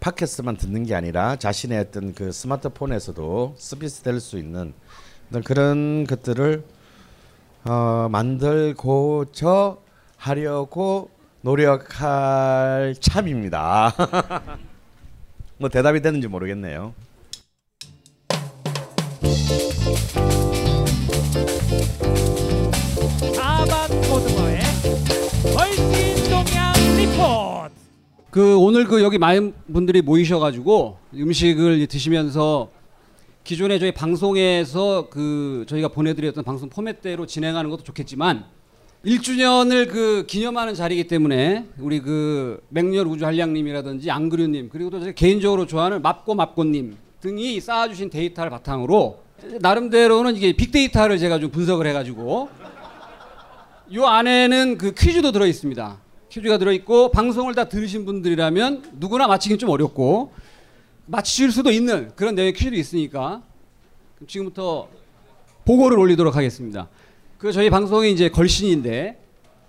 팟캐스트만 0.00 0.56
듣는 0.56 0.84
게 0.84 0.94
아니라 0.94 1.36
자신의 1.36 1.78
어떤 1.80 2.14
그 2.14 2.30
스마트폰에서도 2.30 3.56
서비스 3.58 4.02
될 4.02 4.20
수 4.20 4.38
있는 4.38 4.72
그런 5.44 6.06
것들을 6.06 6.64
어, 7.64 8.08
만들고저 8.10 9.78
하려고 10.16 11.10
노력할 11.42 12.94
참입니다. 13.00 13.92
뭐 15.58 15.68
대답이 15.68 16.00
되는지 16.00 16.28
모르겠네요. 16.28 16.94
그 28.38 28.56
오늘 28.56 28.84
그 28.84 29.02
여기 29.02 29.18
많은 29.18 29.52
분들이 29.72 30.00
모이셔가지고 30.00 30.96
음식을 31.12 31.84
드시면서 31.88 32.70
기존에 33.42 33.80
저희 33.80 33.90
방송에서 33.90 35.08
그 35.10 35.64
저희가 35.66 35.88
보내드렸던 35.88 36.44
방송 36.44 36.68
포맷대로 36.68 37.26
진행하는 37.26 37.68
것도 37.68 37.82
좋겠지만 37.82 38.44
1주년을 39.04 39.88
그 39.88 40.24
기념하는 40.28 40.74
자리이기 40.74 41.08
때문에 41.08 41.64
우리 41.80 41.98
그 41.98 42.62
맹렬 42.68 43.08
우주 43.08 43.26
한량님이라든지 43.26 44.08
안그류님 44.08 44.68
그리고 44.68 44.90
또 44.90 45.00
개인적으로 45.14 45.66
좋아하는 45.66 46.00
맙고 46.00 46.36
맙고님 46.36 46.96
등이 47.20 47.60
쌓아주신 47.60 48.08
데이터를 48.08 48.50
바탕으로 48.50 49.18
나름대로는 49.58 50.36
이게 50.36 50.52
빅데이터를 50.52 51.18
제가 51.18 51.40
좀 51.40 51.50
분석을 51.50 51.88
해가지고 51.88 52.50
요 53.94 54.06
안에는 54.06 54.78
그 54.78 54.94
퀴즈도 54.94 55.32
들어 55.32 55.44
있습니다. 55.44 56.07
퀴즈가 56.38 56.58
들어 56.58 56.72
있고 56.72 57.10
방송을 57.10 57.54
다 57.54 57.68
들으신 57.68 58.04
분들이라면 58.04 58.84
누구나 58.98 59.26
맞히긴 59.26 59.58
좀 59.58 59.70
어렵고 59.70 60.32
맞히실 61.06 61.52
수도 61.52 61.70
있는 61.70 62.10
그런 62.16 62.34
내용의 62.34 62.52
퀴즈도 62.52 62.76
있으니까 62.76 63.42
지금부터 64.26 64.88
보고를 65.64 65.98
올리도록 65.98 66.36
하겠습니다. 66.36 66.88
그 67.38 67.52
저희 67.52 67.70
방송이 67.70 68.10
이제 68.10 68.28
걸신인데 68.28 69.18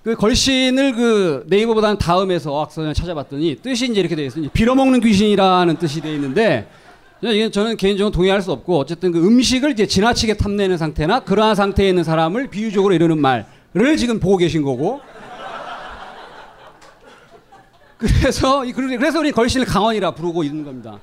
그 0.04 0.16
걸신을 0.16 0.96
그 0.96 1.46
네이버보다는 1.48 1.98
다음에서 1.98 2.62
악선을 2.62 2.94
찾아봤더니 2.94 3.58
뜻이 3.62 3.86
이제 3.92 4.00
이렇게 4.00 4.16
되어 4.16 4.26
있어요. 4.26 4.50
빌어먹는 4.50 5.02
귀신이라는 5.02 5.78
뜻이 5.78 6.02
되어 6.02 6.14
있는데 6.14 6.68
이게 7.22 7.52
저는 7.52 7.76
개인적으로 7.76 8.12
동의할 8.12 8.42
수 8.42 8.52
없고 8.52 8.78
어쨌든 8.78 9.12
그 9.12 9.20
음식을 9.26 9.72
이제 9.72 9.86
지나치게 9.86 10.38
탐내는 10.38 10.78
상태나 10.78 11.20
그러한 11.20 11.56
상태에 11.56 11.90
있는 11.90 12.04
사람을 12.06 12.48
비유적으로 12.48 12.94
이르는 12.94 13.20
말을 13.20 13.98
지금 13.98 14.20
보고 14.20 14.38
계신 14.38 14.64
거고 14.64 15.02
그래서 18.00 18.64
이- 18.66 18.72
그래서 18.72 19.20
우리 19.20 19.32
걸신을 19.32 19.66
강원이라 19.66 20.12
부르고 20.12 20.44
있는 20.44 20.64
겁니다. 20.64 21.00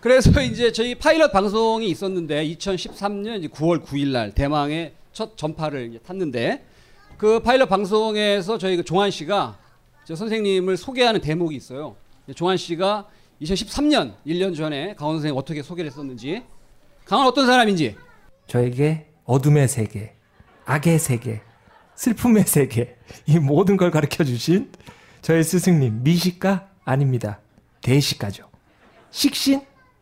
그래서 0.00 0.30
이제 0.42 0.70
저희 0.70 0.94
파일럿 0.94 1.32
방송이 1.32 1.88
있었는데 1.88 2.44
2013년 2.48 3.38
이제 3.38 3.48
9월 3.48 3.82
9일 3.82 4.08
날 4.08 4.32
대망의 4.32 4.92
첫 5.12 5.36
전파를 5.38 5.98
탔는데 6.06 6.62
그 7.16 7.40
파일럿 7.40 7.68
방송에서 7.70 8.58
저희 8.58 8.76
그 8.76 8.84
종환 8.84 9.10
씨가 9.10 9.56
저 10.04 10.14
선생님을 10.14 10.76
소개하는 10.76 11.20
대목이 11.22 11.56
있어요. 11.56 11.96
종환 12.34 12.58
씨가 12.58 13.06
2013년 13.40 14.12
1년 14.26 14.54
전에 14.54 14.94
강원 14.94 15.16
선생님 15.16 15.36
어떻게 15.38 15.62
소개를 15.62 15.90
했었는지 15.90 16.42
강원 17.06 17.26
어떤 17.26 17.46
사람인지 17.46 17.96
저에게 18.46 19.06
어둠의 19.24 19.68
세계, 19.68 20.12
악의 20.66 20.98
세계, 20.98 21.40
슬픔의 21.94 22.44
세계 22.44 22.96
이 23.26 23.38
모든 23.38 23.76
걸 23.78 23.90
가르쳐 23.90 24.22
주신 24.22 24.70
저의 25.22 25.44
스승님 25.44 26.02
미식가 26.02 26.68
아닙니다. 26.84 27.40
대식가죠. 27.82 28.44
식신 29.10 29.60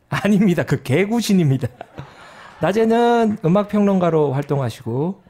아닙니다. 0.08 0.64
그 0.64 0.82
개구신입니다. 0.82 1.68
낮에는 2.60 3.38
음악 3.44 3.68
평론가로 3.68 4.32
활동하시고 4.32 5.22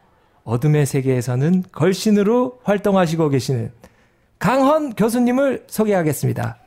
어둠의 0.44 0.86
세계에서는 0.86 1.64
걸신으로 1.72 2.60
활동하시고 2.64 3.28
계시는 3.30 3.72
강헌 4.38 4.94
교수님을 4.94 5.64
소개하겠습니다. 5.68 6.58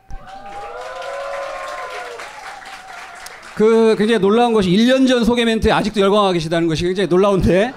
그 3.55 3.95
굉장히 3.97 4.19
놀라운 4.19 4.53
것이 4.53 4.69
1년 4.69 5.07
전 5.07 5.23
소개 5.23 5.43
멘트에 5.43 5.71
아직도 5.71 5.99
열광하고 5.99 6.33
계시다는 6.33 6.67
것이 6.67 6.83
굉장히 6.83 7.07
놀라운데 7.07 7.73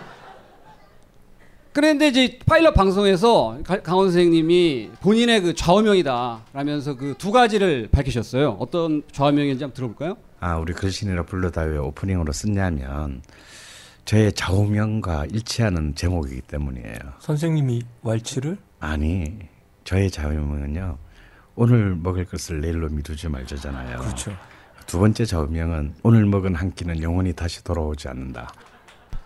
그런데 1.73 2.09
이제 2.09 2.39
파일럿 2.47 2.75
방송에서 2.75 3.59
가- 3.65 3.81
강원 3.81 4.07
선생님이 4.09 4.91
본인의 5.01 5.41
그 5.43 5.55
좌우명이다 5.55 6.47
라면서 6.53 6.97
그 6.97 7.15
두 7.17 7.31
가지를 7.31 7.89
밝히셨어요. 7.93 8.57
어떤 8.59 9.03
좌우명인지 9.13 9.63
한번 9.63 9.75
들어볼까요? 9.75 10.17
아 10.41 10.57
우리 10.57 10.73
걸신이라 10.73 11.25
불러다 11.25 11.63
왜 11.63 11.79
오프닝으로 11.79 12.33
썼냐면 12.33 13.23
저의 14.05 14.33
좌우명과 14.33 15.27
일치하는 15.27 15.95
제목이기 15.95 16.41
때문이에요. 16.43 16.95
선생님이 17.21 17.83
왈츠를 18.03 18.57
아니 18.81 19.39
저의 19.85 20.11
좌우명은요 20.11 20.99
오늘 21.55 21.95
먹을 21.95 22.25
것을 22.25 22.61
내일로 22.63 22.89
미루지 22.89 23.29
말자잖아요. 23.29 23.99
그렇죠. 23.99 24.33
두 24.87 24.99
번째 24.99 25.25
좌우명은 25.25 25.95
오늘 26.03 26.25
먹은 26.27 26.57
한 26.57 26.73
끼는 26.73 27.01
영원히 27.03 27.33
다시 27.33 27.63
돌아오지 27.63 28.09
않는다. 28.09 28.53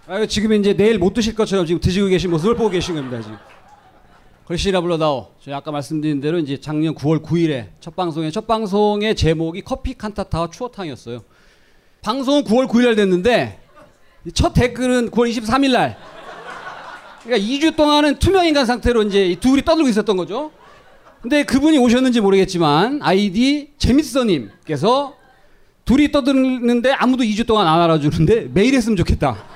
아, 0.06 0.26
지금 0.26 0.52
이제 0.52 0.74
내일 0.74 0.98
못 0.98 1.14
드실 1.14 1.34
것처럼 1.34 1.64
지금 1.64 1.80
드시고 1.80 2.08
계신 2.08 2.30
모습을 2.30 2.56
보고 2.56 2.68
계신 2.68 2.94
겁니다. 2.94 3.22
지금. 3.22 3.38
걸씨라 4.44 4.82
불러다오. 4.82 5.28
저희 5.42 5.54
아까 5.54 5.70
말씀드린 5.70 6.20
대로 6.20 6.38
이제 6.38 6.60
작년 6.60 6.94
9월 6.94 7.22
9일에 7.22 7.68
첫 7.80 7.96
방송에 7.96 8.30
첫 8.30 8.46
방송의 8.46 9.16
제목이 9.16 9.62
커피 9.62 9.94
칸타타와 9.94 10.50
추어탕이었어요. 10.50 11.22
방송은 12.02 12.44
9월 12.44 12.68
9일 12.68 12.84
날 12.84 12.96
됐는데 12.96 13.58
이첫 14.26 14.52
댓글은 14.52 15.10
9월 15.10 15.30
23일 15.30 15.72
날. 15.72 15.96
그러니까 17.22 17.46
2주 17.48 17.74
동안은 17.74 18.18
투명 18.18 18.44
인간 18.44 18.66
상태로 18.66 19.04
이제 19.04 19.26
이 19.26 19.36
둘이 19.36 19.62
떠들고 19.62 19.88
있었던 19.88 20.14
거죠. 20.18 20.52
근데 21.22 21.44
그분이 21.44 21.78
오셨는지 21.78 22.20
모르겠지만 22.20 23.00
아이디 23.02 23.70
재밌어님께서 23.78 25.14
둘이 25.86 26.12
떠드는데 26.12 26.92
아무도 26.92 27.24
2주 27.24 27.46
동안 27.46 27.66
안 27.66 27.80
알아주는데 27.80 28.50
매일 28.52 28.74
했으면 28.74 28.98
좋겠다. 28.98 29.53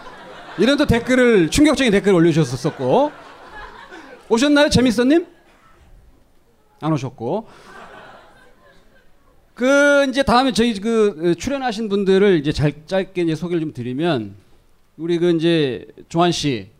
이런 0.59 0.77
또 0.77 0.87
댓글을 0.87 1.51
충격적인 1.51 1.93
댓글을 1.93 2.15
올려주셨었고 2.15 3.13
오셨나요 4.29 4.69
재밌어님? 4.69 5.27
안 6.81 6.93
오셨고 6.93 7.47
그 9.55 10.07
이제 10.09 10.23
다음에 10.23 10.53
저희 10.53 10.79
그 10.79 11.35
출연하신 11.37 11.89
분들을 11.89 12.39
이제 12.39 12.53
잘 12.53 12.73
짧게 12.87 13.23
이제 13.23 13.35
소개를 13.35 13.61
좀 13.61 13.73
드리면 13.73 14.35
우리 14.97 15.19
그 15.19 15.31
이제 15.31 15.87
조한 16.09 16.31
씨. 16.31 16.71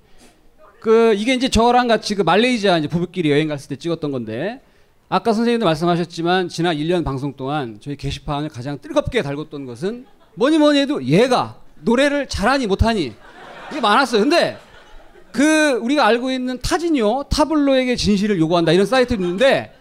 그 0.81 1.13
이게 1.15 1.35
이제 1.35 1.49
저랑 1.49 1.89
같이 1.89 2.15
그 2.15 2.23
말레이시아 2.23 2.79
이제 2.79 2.87
부부끼리 2.87 3.33
여행 3.33 3.49
갔을 3.49 3.69
때 3.69 3.77
찍었던 3.77 4.13
건데 4.13 4.61
아까 5.09 5.33
선생님도 5.33 5.67
말씀하셨지만 5.67 6.49
지난 6.49 6.77
1년 6.77 7.05
방송 7.05 7.35
동안 7.35 7.79
저희 7.81 7.97
게시판을 7.97 8.49
가장 8.49 8.79
뜨겁게 8.81 9.23
달궜던 9.23 9.67
것은 9.67 10.07
뭐니 10.35 10.59
뭐니 10.59 10.79
해도 10.79 11.03
얘가 11.03 11.61
노래를 11.81 12.29
잘하니 12.29 12.69
못하니 12.69 13.15
이게 13.71 13.81
많았어요. 13.81 14.23
근데 14.23 14.59
그 15.33 15.73
우리가 15.83 16.07
알고 16.07 16.31
있는 16.31 16.59
타진요 16.61 17.25
타블로에게 17.25 17.97
진실을 17.97 18.39
요구한다 18.39 18.73
이런 18.73 18.87
사이트도 18.87 19.23
있는데 19.23 19.73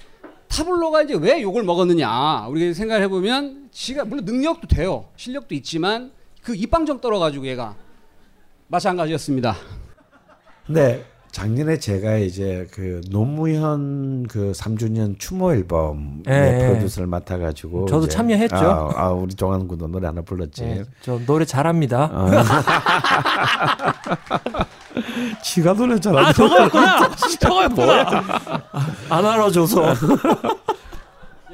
타블로가 0.49 1.03
이제 1.03 1.15
왜 1.15 1.41
욕을 1.41 1.63
먹었느냐 1.63 2.47
우리가 2.47 2.73
생각을 2.73 3.03
해보면 3.03 3.69
지가 3.71 4.05
물론 4.05 4.25
능력도 4.25 4.67
돼요 4.67 5.09
실력도 5.15 5.55
있지만 5.55 6.11
그 6.41 6.55
입방정 6.55 7.01
떨어가지고 7.01 7.47
얘가 7.47 7.75
마찬가지였습니다. 8.67 9.55
네. 10.67 11.05
작년에 11.37 11.77
제가 11.77 12.17
이제 12.17 12.67
그 12.71 12.99
노무현 13.11 14.25
그 14.25 14.53
3주년 14.55 15.19
추모 15.19 15.53
앨범의 15.53 16.23
예, 16.27 16.33
예. 16.33 16.57
프로듀서를 16.65 17.05
맡아가지고 17.05 17.85
저도 17.85 18.07
이제 18.07 18.15
참여했죠. 18.15 18.55
아, 18.55 18.91
아, 18.95 19.11
우리 19.11 19.35
종환 19.35 19.67
군도 19.67 19.85
노래 19.85 20.07
하나 20.07 20.23
불렀지. 20.23 20.63
네, 20.63 20.83
저 21.03 21.19
노래 21.27 21.45
잘합니다. 21.45 22.09
지가 25.43 25.75
노래 25.75 25.99
잘하는 25.99 26.27
아 26.27 26.33
저거였구나. 26.33 27.15
저거였구나. 27.39 28.23
안 29.11 29.23
알아줘서. 29.23 29.93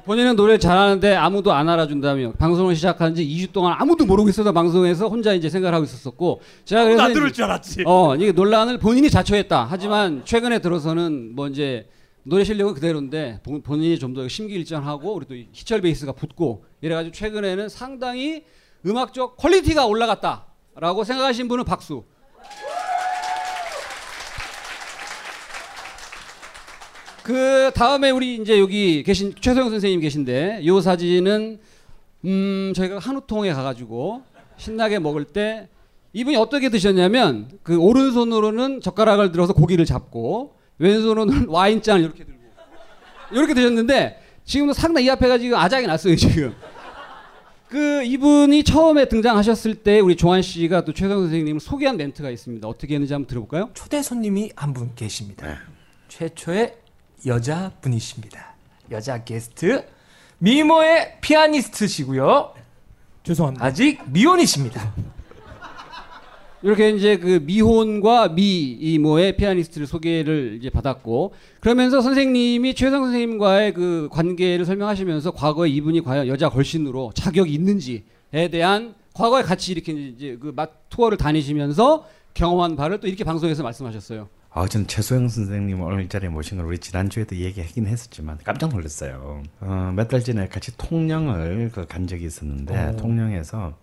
본인은 0.06 0.36
노래 0.36 0.58
잘하는데 0.58 1.16
아무도 1.16 1.54
안 1.54 1.70
알아준다며 1.70 2.34
방송을 2.34 2.76
시작한 2.76 3.16
지 3.16 3.26
2주 3.26 3.54
동안 3.54 3.76
아무도 3.80 4.06
모르고 4.06 4.28
있었던 4.30 4.54
방송에서 4.54 5.08
혼자 5.08 5.34
이제 5.34 5.50
생각을 5.50 5.74
하고 5.74 5.86
있었었고 5.86 6.42
제가 6.66 6.84
그래서 6.84 7.02
안 7.04 7.14
들을 7.14 7.32
줄 7.32 7.46
알았지. 7.46 7.84
어 7.86 8.14
이게 8.16 8.34
논란을 8.34 8.80
본인이 8.80 9.10
자초했다. 9.10 9.68
하지만 9.70 10.24
최근에 10.26 10.60
들어서는 10.60 11.34
뭐 11.36 11.48
이제 11.48 11.88
노래 12.24 12.44
실력은 12.44 12.74
그대로인데 12.74 13.40
본- 13.44 13.62
본인이 13.62 13.98
좀 13.98 14.14
더 14.14 14.28
심기일전하고 14.28 15.14
우리 15.16 15.26
또 15.26 15.36
희철 15.54 15.82
베이스가 15.82 16.12
붙고 16.12 16.66
이래 16.82 16.96
가지고 16.96 17.14
최근에는 17.16 17.70
상당히 17.70 18.44
음악적 18.86 19.38
quality가 19.38 19.86
올라갔다라고 19.86 21.04
생각하신 21.06 21.48
분은 21.48 21.64
박수. 21.64 22.04
그 27.24 27.72
다음에 27.74 28.12
우리 28.12 28.36
이제 28.36 28.60
여기 28.60 29.02
계신 29.04 29.34
최소영 29.40 29.70
선생님 29.70 30.02
계신데 30.02 30.60
이 30.62 30.82
사진은 30.82 31.60
음 32.26 32.74
저희가 32.76 33.00
한우통에 33.00 33.54
가가지고 33.54 34.24
신나게 34.58 35.00
먹을 35.00 35.24
때 35.24 35.70
이분이 36.12 36.36
어떻게 36.36 36.70
드셨냐면 36.70 37.50
그 37.64 37.78
오른손으로는 37.78 38.82
젓가락을 38.82 39.32
들어서 39.32 39.54
고기를 39.54 39.86
잡고 39.86 40.56
왼손으로는 40.80 41.48
와인잔을 41.50 42.04
이렇게 42.04 42.26
들고 42.26 42.40
이렇게 43.32 43.54
되셨는데 43.54 44.20
지금도 44.44 44.74
상당히 44.74 45.08
이 45.08 45.10
앞에가 45.10 45.38
지금 45.38 45.58
아작이 45.58 45.88
났어요 45.88 46.16
지금. 46.16 46.54
그 47.70 48.04
이분이 48.04 48.64
처음에 48.66 49.06
등장하셨을 49.08 49.76
때 49.76 50.00
우리 50.00 50.16
조한 50.16 50.44
씨가 50.44 50.86
또 50.86 50.94
최성 50.94 51.22
선생님을 51.22 51.60
소개한 51.60 51.98
멘트가 51.98 52.30
있습니다. 52.30 52.68
어떻게 52.68 52.94
했는지 52.94 53.14
한번 53.14 53.28
들어볼까요? 53.28 53.70
초대 53.74 54.04
손님이 54.04 54.52
한 54.56 54.74
분 54.74 54.92
계십니다. 54.94 55.60
최초의 56.10 56.76
여자분이십니다. 57.26 58.54
여자 58.92 59.24
게스트 59.24 59.86
미모의 60.40 61.18
피아니스트시고요. 61.22 62.54
죄송합니다. 63.24 63.66
아직 63.66 64.02
미혼이십니다. 64.12 64.94
이렇게 66.62 66.92
이제 66.92 67.18
그 67.18 67.42
미혼과 67.46 68.30
미이모의 68.30 69.36
피아니스트를 69.36 69.86
소개를 69.86 70.58
이제 70.60 70.70
받았고 70.70 71.34
그러면서 71.60 72.02
선생님이 72.02 72.74
최성 72.74 73.04
선생님과의 73.04 73.74
그 73.74 74.08
관계를 74.12 74.66
설명하시면서 74.66 75.32
과거에 75.32 75.70
이분이 75.70 76.02
과연 76.04 76.28
여자 76.28 76.48
걸신으로 76.50 77.12
자격이 77.16 77.54
있는지에 77.54 78.48
대한 78.52 78.96
과거에 79.14 79.44
같이 79.44 79.74
이렇게 79.74 79.92
이제 79.92 80.38
그 80.40 80.54
맛 80.56 80.72
투어를 80.90 81.18
다니시면서 81.18 82.08
경험한 82.34 82.76
바를 82.78 83.00
또 83.00 83.08
이렇게 83.08 83.24
방송에서 83.24 83.62
말씀하셨어요. 83.64 84.30
아, 84.56 84.68
저는 84.68 84.86
최소영 84.88 85.30
선생님 85.30 85.82
오늘 85.82 86.04
이 86.04 86.10
자리에 86.10 86.30
모신 86.30 86.58
걸 86.58 86.68
우리 86.68 86.78
지난주에도 86.78 87.36
얘기하긴 87.36 87.88
했었지만 87.88 88.38
깜짝 88.44 88.70
놀랐어요. 88.70 89.42
어, 89.62 89.92
몇 89.96 90.08
달 90.08 90.24
전에 90.24 90.48
같이 90.48 90.72
통영을 90.78 91.72
그 91.74 91.86
간 91.88 92.06
적이 92.06 92.26
있었는데 92.26 92.78
어. 92.78 92.96
통영에서 92.98 93.74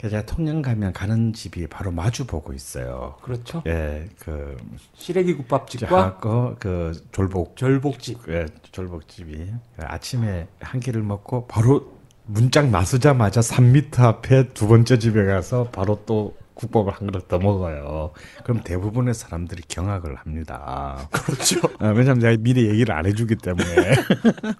그 0.00 0.08
제가 0.08 0.24
통영 0.26 0.62
가면 0.62 0.92
가는 0.92 1.32
집이 1.32 1.66
바로 1.66 1.90
마주 1.90 2.26
보고 2.26 2.52
있어요. 2.52 3.16
그렇죠. 3.22 3.62
예, 3.66 4.08
그 4.20 4.56
시래기 4.94 5.34
국밥집과 5.34 6.00
하고 6.02 6.56
그 6.60 6.92
졸복 7.10 7.56
졸복집. 7.56 8.18
예, 8.28 8.46
졸복집이 8.70 9.34
그 9.76 9.84
아침에 9.84 10.46
한 10.60 10.78
끼를 10.80 11.02
먹고 11.02 11.46
바로 11.48 11.92
문짝 12.26 12.68
나서자마자 12.70 13.40
3미터 13.40 14.00
앞에 14.00 14.48
두 14.54 14.68
번째 14.68 14.98
집에 15.00 15.24
가서 15.24 15.64
바로 15.72 16.02
또 16.06 16.36
국밥을 16.54 16.92
한 16.92 17.06
그릇 17.06 17.28
더 17.28 17.38
먹어요. 17.38 18.12
그럼 18.44 18.62
대부분의 18.62 19.14
사람들이 19.14 19.62
경악을 19.68 20.16
합니다. 20.16 21.08
그렇죠. 21.10 21.60
왜냐하면 21.80 22.18
내가 22.18 22.36
미리 22.40 22.68
얘기를 22.68 22.94
안 22.94 23.06
해주기 23.06 23.36
때문에. 23.36 23.66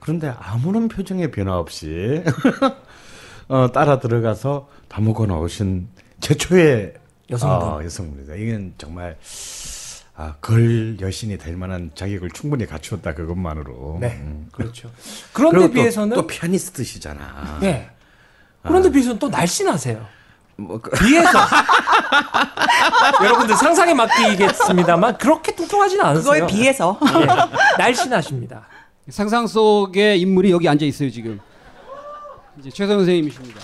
그런데 0.00 0.34
아무런 0.38 0.88
표정의 0.88 1.30
변화 1.30 1.58
없이 1.58 2.22
어, 3.48 3.70
따라 3.72 3.98
들어가서 4.00 4.68
밥 4.88 5.02
먹고 5.02 5.26
나오신 5.26 5.88
최초의 6.20 6.94
여성분. 7.30 7.68
어, 7.68 7.84
여성분이다. 7.84 8.34
이건 8.34 8.74
정말 8.76 9.16
아, 10.16 10.34
걸 10.40 11.00
여신이 11.00 11.38
될 11.38 11.56
만한 11.56 11.90
자격을 11.94 12.30
충분히 12.30 12.66
갖추었다 12.66 13.14
그것만으로. 13.14 13.98
네, 14.00 14.18
음. 14.20 14.48
그렇죠. 14.52 14.90
그런데 15.32 15.56
그리고 15.58 15.68
또- 15.68 15.74
비해서는 15.74 16.16
또 16.16 16.26
피아니스트시잖아. 16.26 17.58
네. 17.60 17.90
그런데 18.62 18.90
비해서는 18.90 19.18
또 19.18 19.28
날씬하세요. 19.28 20.06
뭐 20.56 20.78
그- 20.80 20.90
비해서 21.04 21.30
여러분들 23.22 23.56
상상에 23.56 23.92
맡기겠습니다만 23.94 25.18
그렇게 25.18 25.54
뚱뚱하지는 25.54 26.04
않으세요. 26.04 26.32
그거에 26.32 26.46
비해서. 26.46 26.98
예, 27.20 27.26
날씬하십니다. 27.78 28.66
상상 29.10 29.46
속의 29.46 30.20
인물이 30.20 30.50
여기 30.50 30.68
앉아 30.68 30.84
있어요 30.86 31.10
지금. 31.10 31.40
이제 32.58 32.70
최성 32.70 32.98
선생님이십니다. 32.98 33.60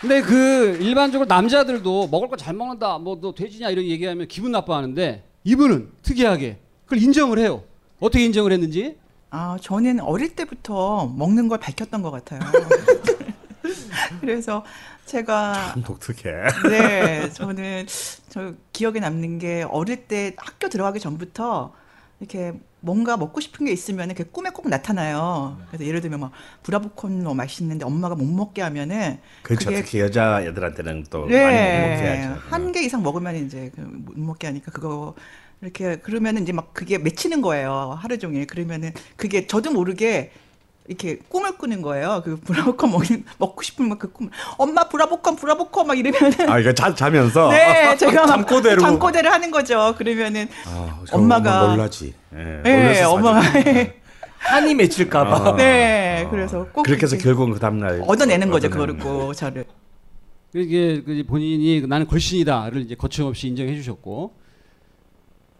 근데 0.00 0.22
그 0.22 0.78
일반적으로 0.80 1.26
남자들도 1.28 2.08
먹을 2.08 2.28
거 2.28 2.36
잘 2.36 2.54
먹는다, 2.54 2.98
뭐 2.98 3.18
너 3.20 3.34
돼지냐 3.34 3.68
이런 3.70 3.84
얘기하면 3.84 4.28
기분 4.28 4.52
나빠하는데 4.52 5.24
이분은 5.44 5.90
특이하게 6.02 6.58
그걸 6.84 7.02
인정을 7.02 7.38
해요. 7.38 7.64
어떻게 8.00 8.24
인정을 8.24 8.52
했는지? 8.52 8.96
아, 9.30 9.56
저는 9.60 10.00
어릴 10.00 10.34
때부터 10.36 11.12
먹는 11.16 11.48
걸 11.48 11.58
밝혔던 11.58 12.00
것 12.02 12.10
같아요. 12.12 12.40
그래서 14.20 14.64
제가 15.06 15.72
참 15.72 15.82
독특해. 15.82 16.32
네, 16.70 17.30
저는 17.32 17.86
저 18.28 18.52
기억에 18.72 19.00
남는 19.00 19.38
게 19.38 19.62
어릴 19.68 20.06
때 20.06 20.34
학교 20.36 20.68
들어가기 20.68 21.00
전부터 21.00 21.72
이렇게 22.20 22.52
뭔가 22.80 23.16
먹고 23.16 23.40
싶은 23.40 23.66
게 23.66 23.72
있으면 23.72 24.14
그 24.14 24.30
꿈에 24.30 24.50
꼭 24.50 24.68
나타나요. 24.68 25.58
그래서 25.68 25.84
예를 25.84 26.00
들면 26.00 26.20
막 26.20 26.32
브라보콘 26.62 27.24
뭐 27.24 27.34
맛있는데 27.34 27.84
엄마가 27.84 28.14
못 28.14 28.24
먹게 28.24 28.62
하면은 28.62 29.18
그렇죠. 29.42 29.66
그게 29.70 29.82
특히 29.82 30.00
여자 30.00 30.42
애들한테는 30.42 31.04
또 31.10 31.20
많이 31.22 31.32
네, 31.32 31.96
먹게 31.96 32.08
하죠. 32.28 32.40
한 32.50 32.72
개 32.72 32.82
이상 32.82 33.02
먹으면 33.02 33.34
이제 33.36 33.70
그못 33.74 34.18
먹게 34.18 34.46
하니까 34.48 34.70
그거 34.72 35.14
이렇게 35.60 35.96
그러면은 35.96 36.42
이제 36.42 36.52
막 36.52 36.72
그게 36.72 36.98
맺히는 36.98 37.42
거예요 37.42 37.98
하루 38.00 38.16
종일 38.18 38.46
그러면은 38.46 38.92
그게 39.16 39.46
저도 39.48 39.72
모르게 39.72 40.30
이렇게 40.88 41.18
꿈을 41.28 41.52
꾸는 41.58 41.82
거예요 41.82 42.22
그 42.24 42.36
브라보콘 42.40 42.90
먹는 42.90 43.24
먹고 43.38 43.62
싶은 43.62 43.88
막그 43.90 44.10
꿈 44.12 44.30
엄마 44.56 44.88
브라보콘 44.88 45.36
브라보콘 45.36 45.86
막 45.86 45.98
이러면은 45.98 46.48
아, 46.48 46.58
이거 46.58 46.72
자, 46.72 46.94
자면서 46.94 47.50
네 47.50 47.94
제가 47.96 48.22
막 48.22 48.26
잠꼬대로. 48.26 48.80
잠꼬대를 48.80 49.30
하는 49.30 49.50
거죠 49.50 49.94
그러면은 49.98 50.48
아, 50.66 50.98
엄마가 51.12 51.68
놀라지. 51.68 52.14
예, 52.34 52.60
네 52.64 53.02
엄마가 53.04 53.42
사지. 53.42 53.92
한이 54.38 54.74
맺힐까봐. 54.76 55.50
아. 55.50 55.56
네 55.56 56.26
그래서 56.30 56.66
꼭 56.72 56.84
그렇게 56.84 57.02
해서 57.02 57.18
결국은 57.18 57.52
그 57.52 57.60
다음날 57.60 58.02
얻어내는 58.06 58.50
거죠 58.50 58.70
그거를 58.70 58.96
꼭 58.96 59.34
저를 59.34 59.66
이게 60.54 61.02
그 61.04 61.22
본인이 61.28 61.82
나는 61.86 62.06
걸신이다를 62.06 62.80
이제 62.80 62.94
거침없이 62.94 63.48
인정해 63.48 63.74
주셨고 63.74 64.32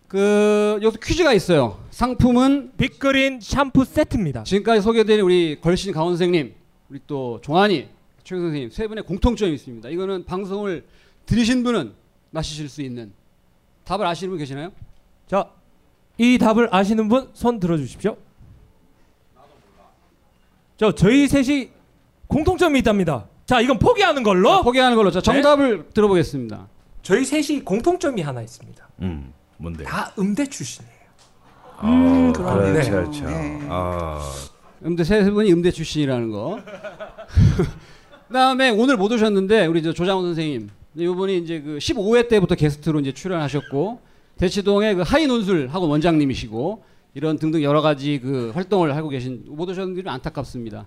그 0.08 0.78
여기서 0.82 0.98
퀴즈가 1.00 1.34
있어요. 1.34 1.78
상품은 1.90 2.72
빅그린 2.78 3.40
샴푸 3.40 3.84
세트입니다. 3.84 4.44
지금까지 4.44 4.80
소개된 4.80 5.20
우리 5.20 5.60
걸신 5.60 5.92
강원 5.92 6.14
선생님, 6.14 6.54
우리 6.88 7.00
또 7.06 7.38
종환이, 7.42 7.88
최 8.24 8.36
선생님 8.36 8.70
세 8.70 8.88
분의 8.88 9.04
공통점이 9.04 9.52
있습니다. 9.54 9.88
이거는 9.90 10.24
방송을 10.24 10.84
들으신 11.26 11.62
분은 11.62 11.92
맞히실 12.30 12.68
수 12.70 12.80
있는 12.82 13.12
답을 13.84 14.06
아시는 14.06 14.30
분 14.30 14.38
계시나요? 14.38 14.72
자, 15.26 15.50
이 16.16 16.38
답을 16.38 16.68
아시는 16.70 17.08
분 17.08 17.30
손 17.34 17.60
들어주십시오. 17.60 18.16
저 20.78 20.92
저희 20.94 21.26
셋이 21.28 21.70
공통점이 22.28 22.78
있답니다. 22.78 23.26
자, 23.44 23.60
이건 23.60 23.78
포기하는 23.78 24.22
걸로. 24.22 24.62
포기하는 24.62 24.96
걸로. 24.96 25.10
자, 25.10 25.20
정답을 25.20 25.90
들어보겠습니다. 25.92 26.68
저희 27.02 27.24
셋이 27.24 27.64
공통점이 27.64 28.20
하나 28.22 28.42
있습니다. 28.42 28.88
음, 29.02 29.32
뭔데? 29.58 29.84
다 29.84 30.12
음대 30.18 30.46
출신이에요. 30.46 30.94
음, 31.84 32.32
그러네요. 32.32 32.72
그렇죠, 32.72 32.90
그렇죠. 32.90 33.26
네. 33.26 33.60
아, 33.68 34.20
음대 34.84 35.04
세 35.04 35.30
분이 35.30 35.52
음대 35.52 35.70
출신이라는 35.70 36.30
거. 36.30 36.60
그다음에 38.28 38.70
오늘 38.70 38.96
못 38.96 39.10
오셨는데 39.12 39.66
우리 39.66 39.82
저 39.82 39.92
조장훈 39.92 40.26
선생님 40.26 40.70
이분이 40.96 41.38
이제 41.38 41.60
그 41.60 41.78
15회 41.78 42.28
때부터 42.28 42.54
게스트로 42.54 43.00
이제 43.00 43.12
출연하셨고 43.12 44.00
대치동의 44.36 44.96
그 44.96 45.02
하이 45.02 45.26
논술 45.26 45.68
학원 45.68 45.90
원장님이시고 45.90 46.84
이런 47.14 47.38
등등 47.38 47.62
여러 47.62 47.80
가지 47.80 48.20
그 48.20 48.50
활동을 48.54 48.94
하고 48.94 49.08
계신 49.08 49.44
못 49.46 49.68
오셨는데 49.68 50.02
좀 50.02 50.12
안타깝습니다. 50.12 50.86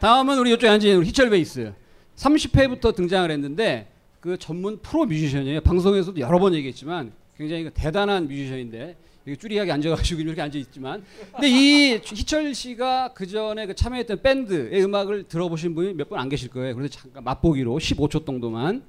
다음은 0.00 0.38
우리 0.38 0.50
이쪽에 0.52 0.68
앉은 0.68 0.96
우리 0.96 1.06
희철 1.06 1.30
베이스 1.30 1.72
30회부터 2.16 2.94
등장을 2.94 3.30
했는데 3.30 3.88
그 4.20 4.36
전문 4.38 4.78
프로 4.80 5.04
뮤지션이에요. 5.04 5.60
방송에서도 5.60 6.18
여러 6.20 6.38
번 6.38 6.54
얘기했지만 6.54 7.12
굉장히 7.40 7.64
그 7.64 7.70
대단한 7.72 8.28
뮤지션인데 8.28 8.96
이렇게 9.24 9.40
쭈리하게 9.40 9.72
앉아가지고 9.72 10.20
이렇게 10.20 10.42
앉아 10.42 10.58
있지만 10.58 11.02
근데 11.32 11.48
이 11.48 11.98
희철 12.04 12.54
씨가 12.54 13.14
그 13.14 13.26
전에 13.26 13.64
그 13.66 13.74
참여했던 13.74 14.20
밴드의 14.22 14.84
음악을 14.84 15.24
들어보신 15.24 15.74
분이 15.74 15.94
몇 15.94 16.10
분 16.10 16.18
안 16.18 16.28
계실 16.28 16.50
거예요. 16.50 16.74
그래서 16.74 16.92
잠깐 17.00 17.24
맛보기로 17.24 17.78
15초 17.78 18.26
정도만 18.26 18.82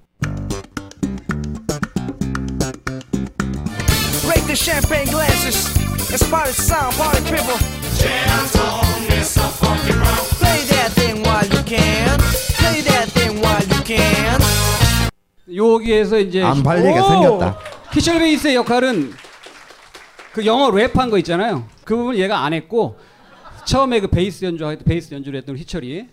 Break 4.22 4.46
the 4.48 4.56
champagne 4.56 5.08
glasses. 5.10 5.72
It's 6.12 6.28
party 6.30 6.52
sound, 6.52 6.92
party 6.98 7.24
people. 7.24 7.56
Jazz 7.96 8.56
on, 8.60 9.08
it's 9.16 9.38
a 9.38 9.48
funky 9.48 9.94
round. 9.96 10.28
Play 10.44 10.60
that 10.76 10.92
thing 10.92 11.24
while 11.24 11.48
you 11.48 11.64
can. 11.64 12.20
Play 12.60 12.82
that 12.84 13.08
thing 13.16 13.40
while 13.40 13.64
you 13.64 13.82
can. 13.88 14.40
여기에서 15.56 16.20
이제 16.20 16.42
안 16.44 16.62
팔리게 16.64 17.00
오! 17.00 17.08
생겼다. 17.08 17.81
희철 17.94 18.20
베이스의 18.20 18.56
역할은 18.56 19.12
그 20.32 20.46
영어 20.46 20.72
랩한 20.72 21.10
거 21.10 21.18
있잖아요. 21.18 21.68
그 21.84 21.94
부분 21.98 22.16
얘가 22.16 22.46
안 22.46 22.54
했고 22.54 22.98
처음에 23.66 24.00
그 24.00 24.08
베이스 24.08 24.46
연주할 24.46 24.78
때 24.78 24.86
베이스 24.86 25.14
연주를 25.14 25.38
했던 25.40 25.58
희철이 25.58 26.08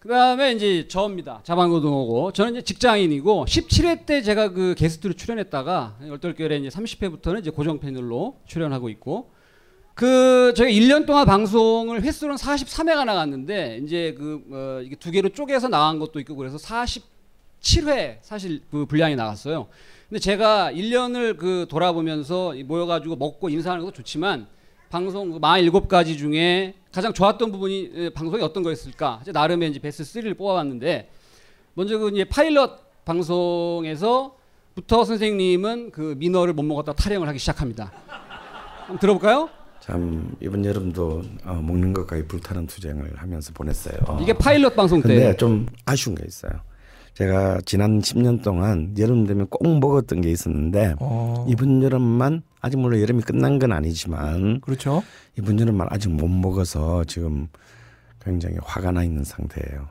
그 0.00 0.08
다음에 0.08 0.50
이제 0.52 0.88
저입니다. 0.88 1.40
자방고등어고 1.44 2.32
저는 2.32 2.54
이제 2.54 2.62
직장인이고 2.62 3.44
17회 3.44 4.06
때 4.06 4.22
제가 4.22 4.48
그 4.48 4.74
게스트로 4.76 5.14
출연했다가 5.14 5.98
얼떨결에 6.10 6.56
이제 6.56 6.68
30회부터는 6.68 7.38
이제 7.38 7.50
고정 7.50 7.78
패널로 7.78 8.40
출연하고 8.46 8.88
있고 8.88 9.30
그 9.94 10.52
저희 10.56 10.78
1년 10.80 11.06
동안 11.06 11.26
방송을 11.26 12.02
횟수로는 12.02 12.38
43회가 12.38 13.04
나갔는데 13.04 13.82
이제 13.84 14.16
그 14.18 14.42
어, 14.50 14.82
이게 14.84 14.96
두 14.96 15.12
개로 15.12 15.28
쪼개서 15.28 15.68
나간 15.68 16.00
것도 16.00 16.18
있고 16.18 16.34
그래서 16.34 16.58
40 16.58 17.14
7회 17.64 18.18
사실 18.20 18.60
그 18.70 18.84
분량이 18.84 19.16
나갔어요. 19.16 19.68
근데 20.14 20.22
제가 20.22 20.70
1년을 20.70 21.36
그 21.36 21.66
돌아보면서 21.68 22.54
모여가지고 22.66 23.16
먹고 23.16 23.48
인사하는 23.48 23.84
것도 23.84 23.94
좋지만 23.94 24.46
방송 24.88 25.32
그 25.32 25.40
47가지 25.40 26.16
중에 26.16 26.74
가장 26.92 27.12
좋았던 27.12 27.50
부분이 27.50 27.90
에, 27.92 28.10
방송이 28.10 28.40
어떤 28.40 28.62
거였을까? 28.62 29.22
나름의 29.26 29.70
이제 29.70 29.80
베스트 29.80 30.04
3를 30.04 30.38
뽑아봤는데 30.38 31.10
먼저 31.74 31.98
그 31.98 32.10
이제 32.10 32.22
파일럿 32.22 32.78
방송에서부터 33.04 35.04
선생님은 35.04 35.90
그 35.90 36.14
민어를 36.16 36.54
못 36.54 36.62
먹었다 36.62 36.92
타령을 36.92 37.26
하기 37.26 37.40
시작합니다. 37.40 37.90
들어볼까요? 39.00 39.50
참 39.80 40.36
이번 40.40 40.64
여름도 40.64 41.22
어, 41.44 41.54
먹는 41.54 41.92
것까지 41.92 42.28
불타는 42.28 42.68
투쟁을 42.68 43.14
하면서 43.16 43.52
보냈어요. 43.52 44.20
이게 44.22 44.32
파일럿 44.32 44.76
방송 44.76 45.02
때. 45.02 45.08
근데 45.08 45.36
좀 45.36 45.66
아쉬운 45.86 46.14
게 46.14 46.22
있어요. 46.24 46.52
제가 47.14 47.60
지난 47.64 48.00
10년 48.00 48.42
동안 48.42 48.94
여름 48.98 49.24
되면 49.26 49.46
꼭 49.46 49.78
먹었던 49.78 50.20
게 50.20 50.30
있었는데 50.30 50.94
어. 50.98 51.46
이번 51.48 51.82
여름만 51.82 52.42
아직 52.60 52.76
물론 52.78 53.00
여름이 53.00 53.22
끝난 53.22 53.58
건 53.58 53.72
아니지만 53.72 54.60
그렇죠. 54.60 55.02
이번 55.38 55.60
여름만 55.60 55.86
아직 55.90 56.08
못 56.10 56.26
먹어서 56.28 57.04
지금 57.04 57.46
굉장히 58.20 58.56
화가 58.62 58.90
나 58.90 59.04
있는 59.04 59.22
상태예요. 59.22 59.88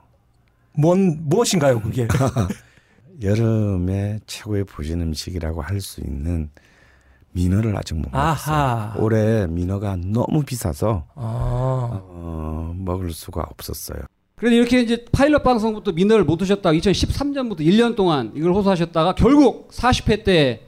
뭔 0.76 1.20
무엇인가요, 1.24 1.80
그게? 1.82 2.08
여름에 3.22 4.20
최고의 4.26 4.64
보신 4.66 5.02
음식이라고 5.02 5.62
할 5.62 5.80
수 5.80 6.02
있는 6.02 6.50
민어를 7.32 7.76
아직 7.78 7.94
못. 7.96 8.12
먹었어요. 8.12 8.94
올해 9.04 9.48
민어가 9.48 9.96
너무 9.98 10.44
비싸서 10.44 11.06
아. 11.16 12.02
어, 12.04 12.74
먹을 12.76 13.12
수가 13.12 13.46
없었어요. 13.50 14.00
그래도 14.36 14.56
이렇게 14.56 14.82
이제 14.82 15.06
파일럿 15.12 15.44
방송부터 15.44 15.92
민어를 15.92 16.26
못 16.26 16.38
드셨다가 16.38 16.74
2013년부터 16.74 17.60
1년 17.60 17.96
동안 17.96 18.32
이걸 18.36 18.54
호소하셨다가 18.54 19.16
결국 19.16 19.70
40회 19.72 20.24
때에 20.24 20.60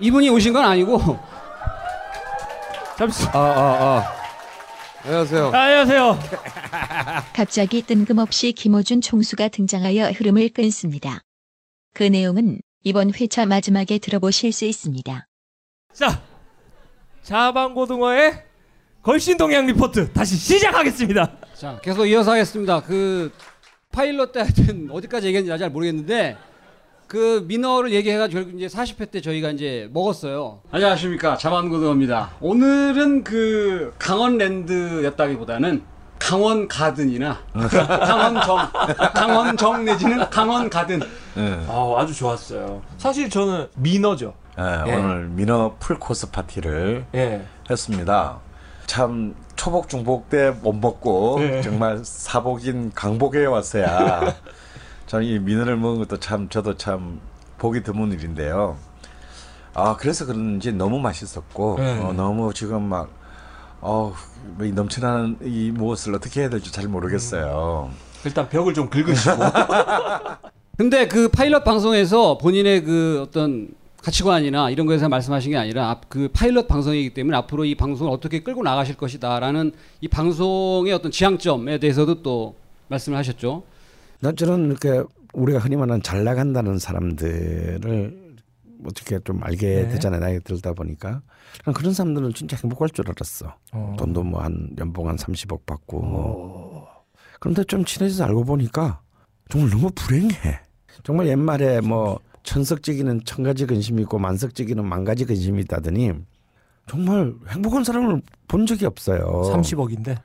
이분이 0.00 0.28
오신 0.30 0.52
건 0.52 0.64
아니고 0.64 0.98
잠시. 2.98 3.26
아, 3.28 3.38
아, 3.38 4.00
아. 4.00 4.12
안녕하세요. 5.04 5.50
안녕하세요. 5.52 6.18
갑자기 7.34 7.82
뜬금없이 7.82 8.52
김호준 8.52 9.02
총수가 9.02 9.48
등장하여 9.48 10.10
흐름을 10.10 10.48
끊습니다. 10.48 11.20
그 11.94 12.02
내용은 12.02 12.60
이번 12.82 13.12
회차 13.14 13.46
마지막에 13.46 13.98
들어보실 13.98 14.52
수 14.52 14.64
있습니다. 14.64 15.26
자, 15.92 16.22
자방고등어의 17.22 18.42
걸신 19.06 19.36
동향 19.36 19.66
리포트 19.66 20.12
다시 20.12 20.34
시작하겠습니다. 20.34 21.30
자 21.54 21.78
계속 21.80 22.06
이어서 22.06 22.32
하겠습니다. 22.32 22.80
그 22.80 23.30
파일럿 23.92 24.32
때 24.32 24.40
하여튼 24.40 24.88
어디까지 24.90 25.28
얘기했는지 25.28 25.56
잘 25.56 25.70
모르겠는데 25.70 26.36
그 27.06 27.44
민어를 27.46 27.92
얘기해가지고 27.92 28.42
결국 28.42 28.60
이제 28.60 28.66
40회 28.66 29.12
때 29.12 29.20
저희가 29.20 29.50
이제 29.50 29.88
먹었어요. 29.92 30.60
안녕하십니까 30.72 31.36
자만고등어입니다. 31.36 32.32
오늘은 32.40 33.22
그 33.22 33.94
강원랜드였다기보다는 34.00 35.84
강원 36.18 36.66
가든이나 36.66 37.38
강원정 37.54 38.58
강원정 39.14 39.84
내지는 39.84 40.28
강원 40.30 40.68
가든 40.68 41.00
아, 41.68 41.94
아주 41.96 42.12
좋았어요. 42.12 42.82
사실 42.98 43.30
저는 43.30 43.68
민어죠. 43.76 44.34
예, 44.58 44.90
예. 44.90 44.94
오늘 44.96 45.28
민어 45.28 45.76
풀코스 45.78 46.32
파티를 46.32 47.04
예. 47.14 47.46
했습니다. 47.70 48.40
참 48.86 49.34
초복 49.56 49.88
중복 49.88 50.30
때 50.30 50.50
못 50.62 50.72
먹고 50.74 51.38
예. 51.40 51.60
정말 51.62 52.00
사복인 52.04 52.92
강복에 52.94 53.44
왔어야 53.46 54.34
저는 55.06 55.26
이 55.26 55.38
민어를 55.38 55.76
먹은 55.76 55.98
것도 56.00 56.18
참 56.18 56.48
저도 56.48 56.76
참 56.76 57.20
보기 57.58 57.82
드문 57.82 58.12
일인데요. 58.12 58.76
아 59.74 59.96
그래서 59.96 60.24
그런지 60.26 60.72
너무 60.72 60.98
맛있었고 60.98 61.76
예. 61.80 61.98
어, 62.00 62.12
너무 62.12 62.52
지금 62.54 62.82
막 62.82 63.08
어, 63.80 64.14
이 64.62 64.72
넘쳐나는 64.72 65.38
이 65.42 65.70
무엇을 65.70 66.14
어떻게 66.14 66.40
해야 66.40 66.48
될지 66.50 66.72
잘 66.72 66.88
모르겠어요. 66.88 67.90
일단 68.24 68.48
벽을 68.48 68.74
좀 68.74 68.88
긁으시고. 68.90 69.36
근데 70.76 71.06
그 71.08 71.28
파일럿 71.28 71.62
방송에서 71.64 72.38
본인의 72.38 72.84
그 72.84 73.24
어떤 73.26 73.68
가치관이나 74.06 74.70
이런 74.70 74.86
거에서 74.86 75.08
말씀하신 75.08 75.50
게 75.50 75.56
아니라 75.56 75.90
앞- 75.90 76.08
그 76.08 76.28
파일럿 76.32 76.68
방송이기 76.68 77.12
때문에 77.12 77.36
앞으로 77.38 77.64
이 77.64 77.74
방송을 77.74 78.12
어떻게 78.12 78.38
끌고 78.40 78.62
나가실 78.62 78.96
것이다라는 78.96 79.72
이 80.00 80.06
방송의 80.06 80.92
어떤 80.92 81.10
지향점에 81.10 81.78
대해서도 81.78 82.22
또 82.22 82.54
말씀을 82.86 83.18
하셨죠. 83.18 83.64
난 84.20 84.36
저는 84.36 84.66
이렇게 84.70 85.02
우리가 85.32 85.58
흔히 85.58 85.74
말하는 85.74 86.02
잘 86.04 86.22
나간다는 86.22 86.78
사람들을 86.78 88.36
어떻게 88.86 89.18
좀 89.24 89.42
알게 89.42 89.66
네. 89.82 89.88
되잖아요. 89.88 90.20
나이 90.20 90.38
들다 90.38 90.72
보니까. 90.72 91.20
난 91.64 91.74
그런 91.74 91.92
사람들은 91.92 92.32
진짜 92.34 92.56
행복할 92.62 92.88
줄 92.90 93.06
알았어. 93.10 93.56
어. 93.72 93.96
돈도 93.98 94.22
뭐 94.22 94.40
한 94.40 94.70
연봉 94.78 95.08
한 95.08 95.16
30억 95.16 95.66
받고. 95.66 96.00
뭐. 96.00 96.86
그런데 97.40 97.64
좀 97.64 97.84
친해져서 97.84 98.24
알고 98.24 98.44
보니까 98.44 99.00
정말 99.48 99.70
너무 99.70 99.90
불행해. 99.96 100.60
정말 101.02 101.26
옛말에 101.26 101.80
뭐 101.80 102.20
천석지기는 102.46 103.24
천 103.24 103.42
가지 103.42 103.66
근심이 103.66 104.02
있고 104.02 104.18
만석지기는 104.18 104.82
만 104.86 105.04
가지 105.04 105.24
근심이 105.26 105.60
있다더니 105.62 106.12
정말 106.88 107.34
행복한 107.48 107.84
사람을 107.84 108.22
본 108.48 108.64
적이 108.64 108.86
없어요. 108.86 109.20
30억인데. 109.52 110.16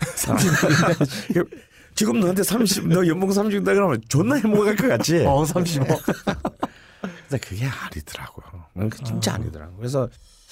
지금 1.94 2.20
너한테 2.20 2.42
30, 2.42 2.88
너 2.88 3.06
연봉 3.06 3.28
30억 3.28 3.64
다 3.64 3.74
그러면 3.74 4.00
존나 4.08 4.36
행복할 4.36 4.74
것 4.74 4.88
같지? 4.88 5.24
어, 5.26 5.44
30억. 5.44 5.86
근데 7.28 7.38
그게 7.46 7.66
아니더라고요. 7.66 8.64
진짜 9.04 9.34
아니더라고. 9.34 9.76
그래서 9.76 10.08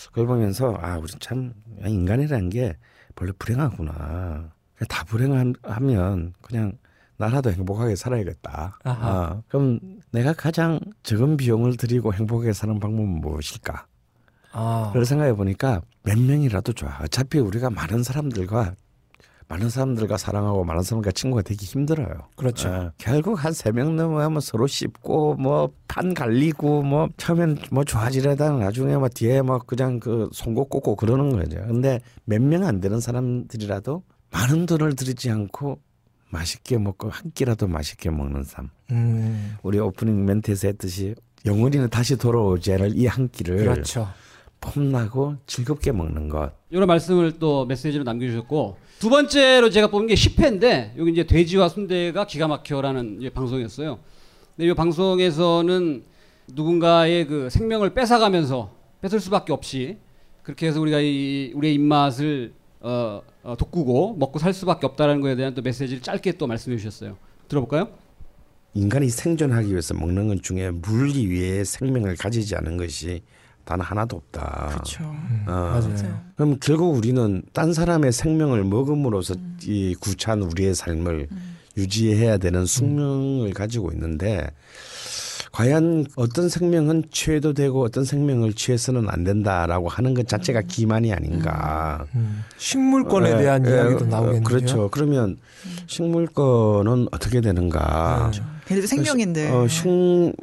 그걸 0.09 0.27
보면서 0.27 0.77
아, 0.81 0.99
우리 0.99 1.11
참 1.19 1.55
인간이라는 1.85 2.51
게 2.51 2.77
원래 3.19 3.33
불행하구나. 3.39 4.51
다 4.89 5.05
불행하면 5.05 6.35
그냥 6.43 6.73
나라도 7.17 7.51
행복하게 7.51 7.97
살아야겠다. 7.97 8.79
아하. 8.85 9.09
아, 9.09 9.43
그럼 9.49 9.81
내가 10.11 10.33
가장 10.33 10.81
적은 11.03 11.37
비용을 11.37 11.77
들이고 11.77 12.13
행복하게 12.15 12.53
사는 12.53 12.79
방법은 12.79 13.21
무엇일까? 13.21 13.87
아. 14.53 14.85
그걸 14.89 15.05
생각해 15.05 15.35
보니까 15.35 15.83
몇 16.03 16.19
명이라도 16.19 16.73
좋아. 16.73 16.99
어차피 17.03 17.39
우리가 17.39 17.71
많은 17.71 18.03
사람들과 18.03 18.75
많은 19.51 19.71
사람들과 19.71 20.19
사랑하고 20.19 20.63
많은 20.65 20.83
사람과 20.83 21.11
친구가 21.11 21.41
되기 21.43 21.65
힘들어요. 21.65 22.29
그렇죠. 22.37 22.69
어, 22.69 22.93
결국 22.99 23.43
한 23.43 23.53
세 23.53 23.73
명 23.73 23.97
넘어가면 23.97 24.41
서로 24.43 24.67
씹고 24.67 25.37
뭐 25.37 25.71
판 25.89 26.13
갈리고 26.13 26.83
뭐 26.83 27.09
처음엔 27.17 27.59
뭐 27.71 27.83
좋아지려다가 27.83 28.59
나중에 28.59 28.97
뭐 28.99 29.09
뒤에 29.09 29.41
뭐 29.41 29.59
그냥 29.59 29.99
그 30.01 30.29
송곳 30.33 30.69
꽂고 30.69 30.97
그러는 30.97 31.31
거죠. 31.31 31.57
근데 31.67 32.01
몇 32.25 32.41
명 32.43 32.63
안 32.65 32.81
되는 32.81 33.01
사람들이라도 33.01 34.03
많은 34.31 34.67
돈을 34.67 34.95
들이지 34.97 35.31
않고 35.31 35.81
맛있게 36.31 36.79
먹고 36.79 37.09
한 37.11 37.31
끼라도 37.33 37.67
맛있게 37.69 38.11
먹는 38.11 38.45
삶. 38.45 38.71
음. 38.91 39.57
우리 39.63 39.79
오프닝 39.79 40.25
멘트에서 40.27 40.69
했듯이 40.69 41.15
영원히는 41.47 41.89
다시 41.91 42.17
돌아오지 42.17 42.73
않을 42.75 42.93
이 42.97 43.07
한 43.07 43.29
끼를 43.31 43.57
그렇죠. 43.59 44.09
폼나고 44.61 45.37
즐겁게 45.47 45.93
먹는 45.93 46.29
것. 46.29 46.53
이런 46.71 46.87
말씀을 46.89 47.39
또 47.39 47.65
메시지로 47.67 48.05
남겨주셨고 48.05 48.77
두 48.99 49.09
번째로 49.09 49.71
제가 49.71 49.87
뽑은 49.89 50.09
게 50.09 50.15
10회인데 50.15 50.99
여기 50.99 51.13
이제 51.13 51.25
돼지와 51.25 51.69
순대가 51.69 52.27
기가 52.27 52.49
막혀라는 52.49 53.19
이제 53.21 53.31
방송이었어요. 53.31 53.99
근데 54.57 54.69
이 54.71 54.75
방송에서는 54.75 56.03
누군가의 56.49 57.27
그 57.29 57.49
생명을 57.51 57.95
뺏어가면서 57.95 58.73
뺏을 59.01 59.21
수밖에 59.21 59.53
없이 59.53 59.99
그렇게 60.43 60.67
해서 60.67 60.81
우리가 60.81 60.99
이 61.01 61.53
우리의 61.55 61.75
입맛을 61.75 62.53
어, 62.81 63.23
어, 63.43 63.57
돋구고 63.57 64.17
먹고 64.19 64.39
살 64.39 64.53
수밖에 64.53 64.87
없다라는 64.87 65.21
거에 65.21 65.37
대한 65.37 65.55
또 65.55 65.63
메시지를 65.63 66.03
짧게 66.03 66.33
또 66.33 66.47
말씀해 66.47 66.77
주셨어요. 66.77 67.17
들어볼까요? 67.49 67.89
인간이 68.75 69.09
생존하기 69.09 69.71
위해서 69.71 69.95
먹는 69.95 70.29
것 70.29 70.43
중에 70.43 70.71
물리 70.71 71.27
위에 71.27 71.65
생명을 71.65 72.17
가지지 72.17 72.55
않은 72.57 72.77
것이 72.77 73.23
단 73.65 73.81
하나도 73.81 74.17
없다. 74.17 74.69
그렇죠. 74.71 75.05
어. 75.05 75.51
맞아요. 75.51 76.25
그럼 76.37 76.59
결국 76.61 76.97
우리는 76.97 77.43
딴 77.53 77.73
사람의 77.73 78.13
생명을 78.13 78.65
먹음으로써 78.65 79.35
이 79.63 79.95
구차한 80.01 80.43
우리의 80.43 80.75
삶을 80.75 81.29
유지해야 81.77 82.39
되는 82.39 82.65
숙명을 82.67 83.53
가지고 83.53 83.93
있는데 83.93 84.49
과연 85.59 86.07
어떤 86.15 86.49
생명은 86.49 87.07
취해도 87.11 87.53
되고 87.53 87.83
어떤 87.83 88.05
생명을 88.05 88.53
취해서는 88.53 89.09
안 89.09 89.25
된다라고 89.25 89.89
하는 89.89 90.15
것 90.15 90.29
자체가 90.29 90.63
기만이 90.63 91.13
아닌가. 91.13 92.07
음. 92.15 92.45
식물권에 92.59 93.33
예, 93.33 93.37
대한 93.39 93.67
예, 93.67 93.71
이야기도 93.73 94.05
어, 94.05 94.07
나오겠네요. 94.09 94.45
그렇죠. 94.45 94.89
그러면 94.89 95.37
식물권은 95.89 97.09
어떻게 97.11 97.41
되는가? 97.41 98.31
걔네도 98.67 98.87
생명인데. 98.87 99.51
어, 99.51 99.67
식, 99.67 99.83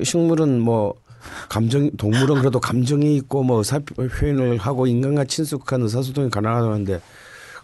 식물은 0.03 0.59
뭐 0.59 0.95
감정 1.47 1.89
동물은 1.91 2.39
그래도 2.39 2.59
감정이 2.59 3.15
있고 3.15 3.41
뭐 3.43 3.59
의사 3.59 3.79
표현을 3.79 4.57
하고 4.57 4.85
인간과 4.85 5.23
친숙한 5.23 5.81
의사소통이 5.81 6.29
가능하다는데 6.29 6.99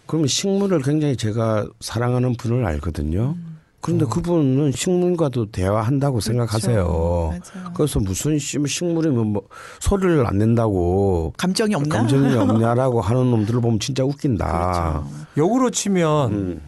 그러면 0.06 0.26
식물을 0.26 0.80
굉장히 0.80 1.18
제가 1.18 1.66
사랑하는 1.80 2.34
분을 2.34 2.64
알거든요. 2.64 3.36
그런데 3.82 4.06
그분은 4.06 4.70
식물과도 4.72 5.50
대화한다고 5.50 6.20
생각하세요. 6.20 7.34
그래서 7.74 7.98
무슨 8.00 8.38
식- 8.38 8.66
식물이면 8.66 9.26
뭐 9.32 9.42
소리를 9.80 10.24
안 10.24 10.38
낸다고 10.38 11.34
감정이 11.36 11.74
없나? 11.74 11.96
감정이 11.98 12.32
없냐라고 12.38 13.00
하는 13.00 13.30
놈들을 13.32 13.60
보면 13.60 13.80
진짜 13.80 14.04
웃긴다. 14.04 15.02
역으로 15.36 15.70
치면 15.70 16.60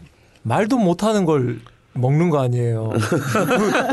말도 0.42 0.76
못하는 0.78 1.24
걸 1.24 1.60
먹는 1.96 2.28
거 2.30 2.40
아니에요. 2.42 2.90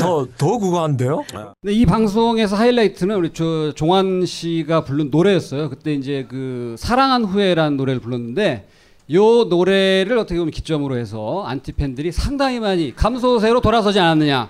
더더 0.00 0.58
그거 0.58 0.82
안 0.84 0.96
돼요? 0.96 1.22
근데 1.60 1.72
이 1.72 1.86
방송에서 1.86 2.56
하이라이트는 2.56 3.14
우리 3.16 3.30
저 3.32 3.72
종환 3.76 4.26
씨가 4.26 4.82
부른 4.82 5.10
노래였어요. 5.12 5.70
그때 5.70 5.94
이제 5.94 6.26
그 6.28 6.74
사랑한 6.76 7.24
후에라는 7.24 7.76
노래를 7.76 8.00
불렀는데 8.00 8.66
요 9.10 9.44
노래를 9.44 10.16
어떻게 10.18 10.38
보면 10.38 10.50
기점으로 10.50 10.96
해서 10.96 11.44
안티 11.44 11.72
팬들이 11.72 12.12
상당히 12.12 12.60
많이 12.60 12.94
감소세로 12.94 13.60
돌아서지 13.60 13.98
않았느냐. 13.98 14.48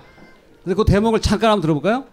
그래서 0.62 0.76
그 0.76 0.84
대목을 0.84 1.20
잠깐 1.20 1.50
한번 1.50 1.62
들어볼까요? 1.62 2.04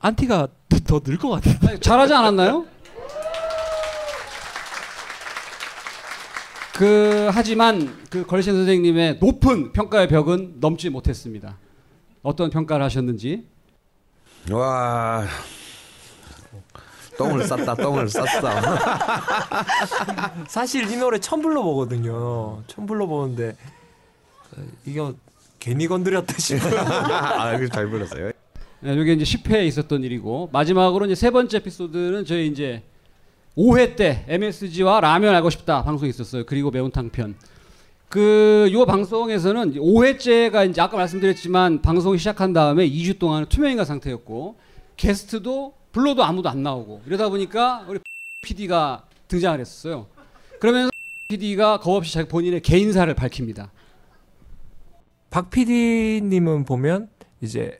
안티가 0.00 0.48
더 0.86 1.00
늘 1.00 1.18
것 1.18 1.28
같은데. 1.30 1.78
잘하지 1.78 2.14
않았나요? 2.14 2.64
그 6.74 7.28
하지만 7.32 7.94
그 8.08 8.24
걸신 8.26 8.54
선생님의 8.54 9.18
높은 9.20 9.72
평가의 9.72 10.08
벽은 10.08 10.56
넘지 10.60 10.88
못했습니다. 10.88 11.56
어떤 12.22 12.48
평가를 12.50 12.84
하셨는지 12.86 13.46
와 14.50 15.24
똥을 17.18 17.46
쌌다 17.46 17.74
똥을 17.74 18.08
쌌어. 18.08 18.24
사실 20.48 20.90
이 20.90 20.96
노래 20.96 21.18
처음 21.18 21.42
불러보거든요. 21.42 22.62
처음 22.66 22.86
불러보는데 22.86 23.54
어, 24.56 24.62
이거 24.86 25.14
괜히 25.58 25.86
건드렸다 25.86 26.32
싶어요. 26.38 26.80
아, 27.12 27.52
이거 27.54 27.68
잘 27.68 27.86
불렀어요. 27.88 28.30
네, 28.80 28.94
이게 28.94 29.12
이제 29.12 29.24
10회에 29.24 29.66
있었던 29.66 30.02
일이고 30.04 30.48
마지막으로 30.52 31.06
이제 31.06 31.14
세 31.14 31.30
번째 31.30 31.58
에피소드는 31.58 32.24
저희 32.24 32.46
이제 32.46 32.82
5회 33.56 33.96
때 33.96 34.24
MSG와 34.28 35.00
라면 35.00 35.34
알고 35.34 35.50
싶다 35.50 35.82
방송이 35.82 36.08
있었어요. 36.10 36.44
그리고 36.46 36.70
매운탕 36.70 37.10
편. 37.10 37.34
그 38.08 38.68
요 38.72 38.86
방송에서는 38.86 39.74
5회째가 39.74 40.68
이제 40.68 40.80
아까 40.80 40.96
말씀드렸지만 40.96 41.82
방송이 41.82 42.18
시작한 42.18 42.52
다음에 42.52 42.88
2주 42.88 43.18
동안 43.18 43.46
투명인간 43.46 43.84
상태였고 43.84 44.56
게스트도 44.96 45.74
불러도 45.92 46.24
아무도 46.24 46.48
안 46.48 46.62
나오고 46.62 47.02
이러다 47.06 47.28
보니까 47.28 47.84
우리 47.88 48.00
PD가 48.42 49.04
등장을 49.28 49.60
했었어요. 49.60 50.06
그러면서 50.58 50.90
PD가 51.28 51.78
겁없이 51.80 52.12
자기 52.14 52.28
본인의 52.28 52.62
개인사를 52.62 53.12
밝힙니다. 53.14 53.70
박 55.30 55.50
PD님은 55.50 56.64
보면 56.64 57.08
이제 57.40 57.78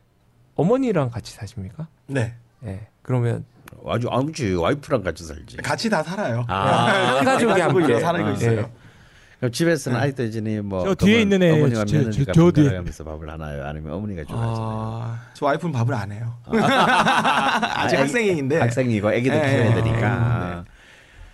어머니랑 0.60 1.10
같이 1.10 1.32
사십니까? 1.34 1.86
네. 2.06 2.34
네. 2.60 2.86
그러면 3.02 3.44
아주 3.88 4.08
아무지 4.10 4.52
와이프랑 4.54 5.02
같이 5.02 5.24
살지. 5.24 5.56
같이 5.58 5.88
다 5.88 6.02
살아요. 6.02 6.44
아, 6.48 7.16
한 7.16 7.24
가족이 7.24 7.60
함께. 7.60 7.98
사는 8.00 8.22
거 8.22 8.30
있어요. 8.32 8.58
예. 8.60 8.66
그럼 9.38 9.52
집에서는 9.52 9.98
아이도 9.98 10.22
이제니 10.24 10.60
뭐저 10.60 10.94
뒤에 10.96 11.22
있는 11.22 11.42
애, 11.42 11.50
어머니가 11.52 11.86
저- 11.86 11.96
며느리가 11.96 12.24
저- 12.26 12.32
저 12.32 12.50
뒤에. 12.52 12.64
번갈아가면서 12.64 13.04
밥을 13.04 13.30
하나요? 13.30 13.64
아니면 13.66 13.92
어머니가 13.94 14.24
좋아하지? 14.24 14.60
아, 14.62 15.18
저 15.32 15.46
와이프는 15.46 15.72
밥을 15.72 15.94
안 15.94 16.12
해요. 16.12 16.34
아, 16.44 16.52
아직 17.84 17.94
애기- 17.96 18.02
학생인데. 18.02 18.58
학생이고 18.60 19.12
애기들 19.14 19.36
예, 19.38 19.40
키워야 19.50 19.70
예. 19.70 19.74
되니까. 19.82 20.64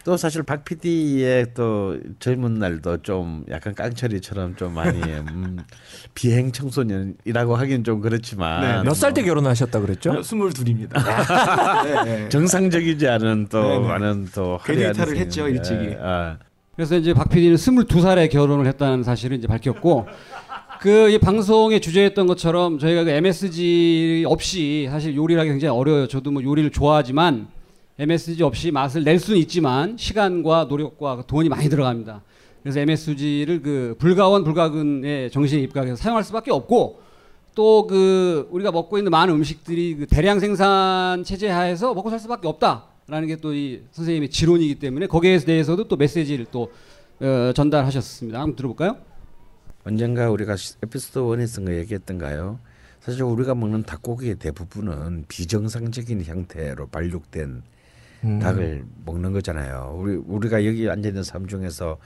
또 0.07 0.16
사실 0.16 0.45
박 0.45 0.65
PD의 0.65 1.49
또 1.53 1.99
젊은 2.20 2.61
날도 2.61 2.99
좀 2.99 3.45
약간 3.51 3.74
깡철이처럼 3.74 4.55
좀 4.55 4.73
많이 4.73 5.01
음, 5.03 5.59
비행 6.15 6.53
청소년이라고 6.53 7.57
하긴 7.57 7.83
좀 7.83 8.01
그렇지만 8.01 8.85
몇살 8.85 9.12
때 9.15 9.24
결혼하셨다 9.24 9.81
그랬죠? 9.81 10.23
스물둘입니다. 10.23 11.03
네, 11.83 12.05
네. 12.05 12.28
정상적이지 12.28 13.09
않은 13.09 13.49
또 13.51 13.61
네, 13.62 13.78
네. 13.81 13.89
많은 13.89 14.28
또 14.33 14.61
생활. 14.65 14.95
했죠, 15.16 15.49
일찍이. 15.49 15.87
예, 15.87 15.99
아. 16.01 16.39
그래서 16.77 16.97
이제 16.97 17.12
박 17.12 17.28
PD는 17.28 17.57
22살에 17.57 18.31
결혼을 18.31 18.69
했다는 18.69 19.03
사실을 19.03 19.37
이제 19.39 19.49
밝혔고 19.49 20.07
그이 20.83 21.19
방송의 21.19 21.81
주제였던 21.81 22.28
것처럼 22.28 22.78
저희가 22.78 23.03
그 23.03 23.11
MSG 23.11 24.24
없이 24.28 24.87
사실 24.89 25.16
요리를 25.16 25.41
하기 25.41 25.51
굉장히 25.51 25.77
어려워요. 25.77 26.07
저도 26.07 26.31
뭐 26.31 26.45
요리를 26.45 26.70
좋아하지만 26.70 27.49
MSG 27.98 28.43
없이 28.43 28.70
맛을 28.70 29.05
낼 29.05 29.18
수는 29.18 29.39
있지만 29.40 29.97
시간과 29.97 30.64
노력과 30.64 31.16
그 31.16 31.23
돈이 31.27 31.48
많이 31.48 31.68
들어갑니다. 31.68 32.23
그래서 32.62 32.81
MSG를 32.81 33.62
그 33.62 33.94
불가원 33.98 34.44
불가근의 34.44 35.31
정신에 35.31 35.62
입각해서 35.62 35.97
사용할 35.97 36.24
수밖에 36.24 36.51
없고 36.51 37.01
또 37.55 37.86
그 37.86 38.48
우리가 38.51 38.70
먹고 38.70 38.98
있는 38.98 39.10
많은 39.10 39.32
음식들이 39.32 39.97
그 39.97 40.06
대량 40.06 40.40
생산 40.40 41.24
체제 41.24 41.48
하에서 41.48 41.94
먹고 41.94 42.10
살 42.10 42.18
수밖에 42.18 42.47
없다라는 42.48 43.28
게 43.28 43.36
또 43.36 43.55
이 43.55 43.81
선생님의 43.93 44.28
지론이기 44.28 44.74
때문에 44.74 45.06
거기에 45.06 45.39
대해서도 45.39 45.89
또 45.89 45.97
메시지를 45.97 46.47
또 46.52 46.70
어, 47.20 47.52
전달하셨습니다. 47.55 48.40
한번 48.40 48.56
들어볼까요? 48.56 48.98
언젠가 49.85 50.28
우리가 50.31 50.56
시- 50.56 50.74
에피소드 50.82 51.18
1에서 51.20 51.64
거 51.64 51.73
얘기했던가요? 51.74 52.59
사실 53.01 53.23
우리가 53.23 53.55
먹는 53.55 53.85
닭고기의 53.85 54.35
대부분은 54.35 55.24
비정상적인 55.28 56.24
형태로 56.24 56.89
발육된 56.89 57.62
음. 58.25 58.39
닭을 58.39 58.85
먹는 59.05 59.33
거잖아요. 59.33 59.95
우리 59.99 60.17
우리가 60.17 60.65
여기 60.67 60.89
앉아 60.89 61.09
있는 61.09 61.23
사람 61.23 61.47
중에서 61.47 61.97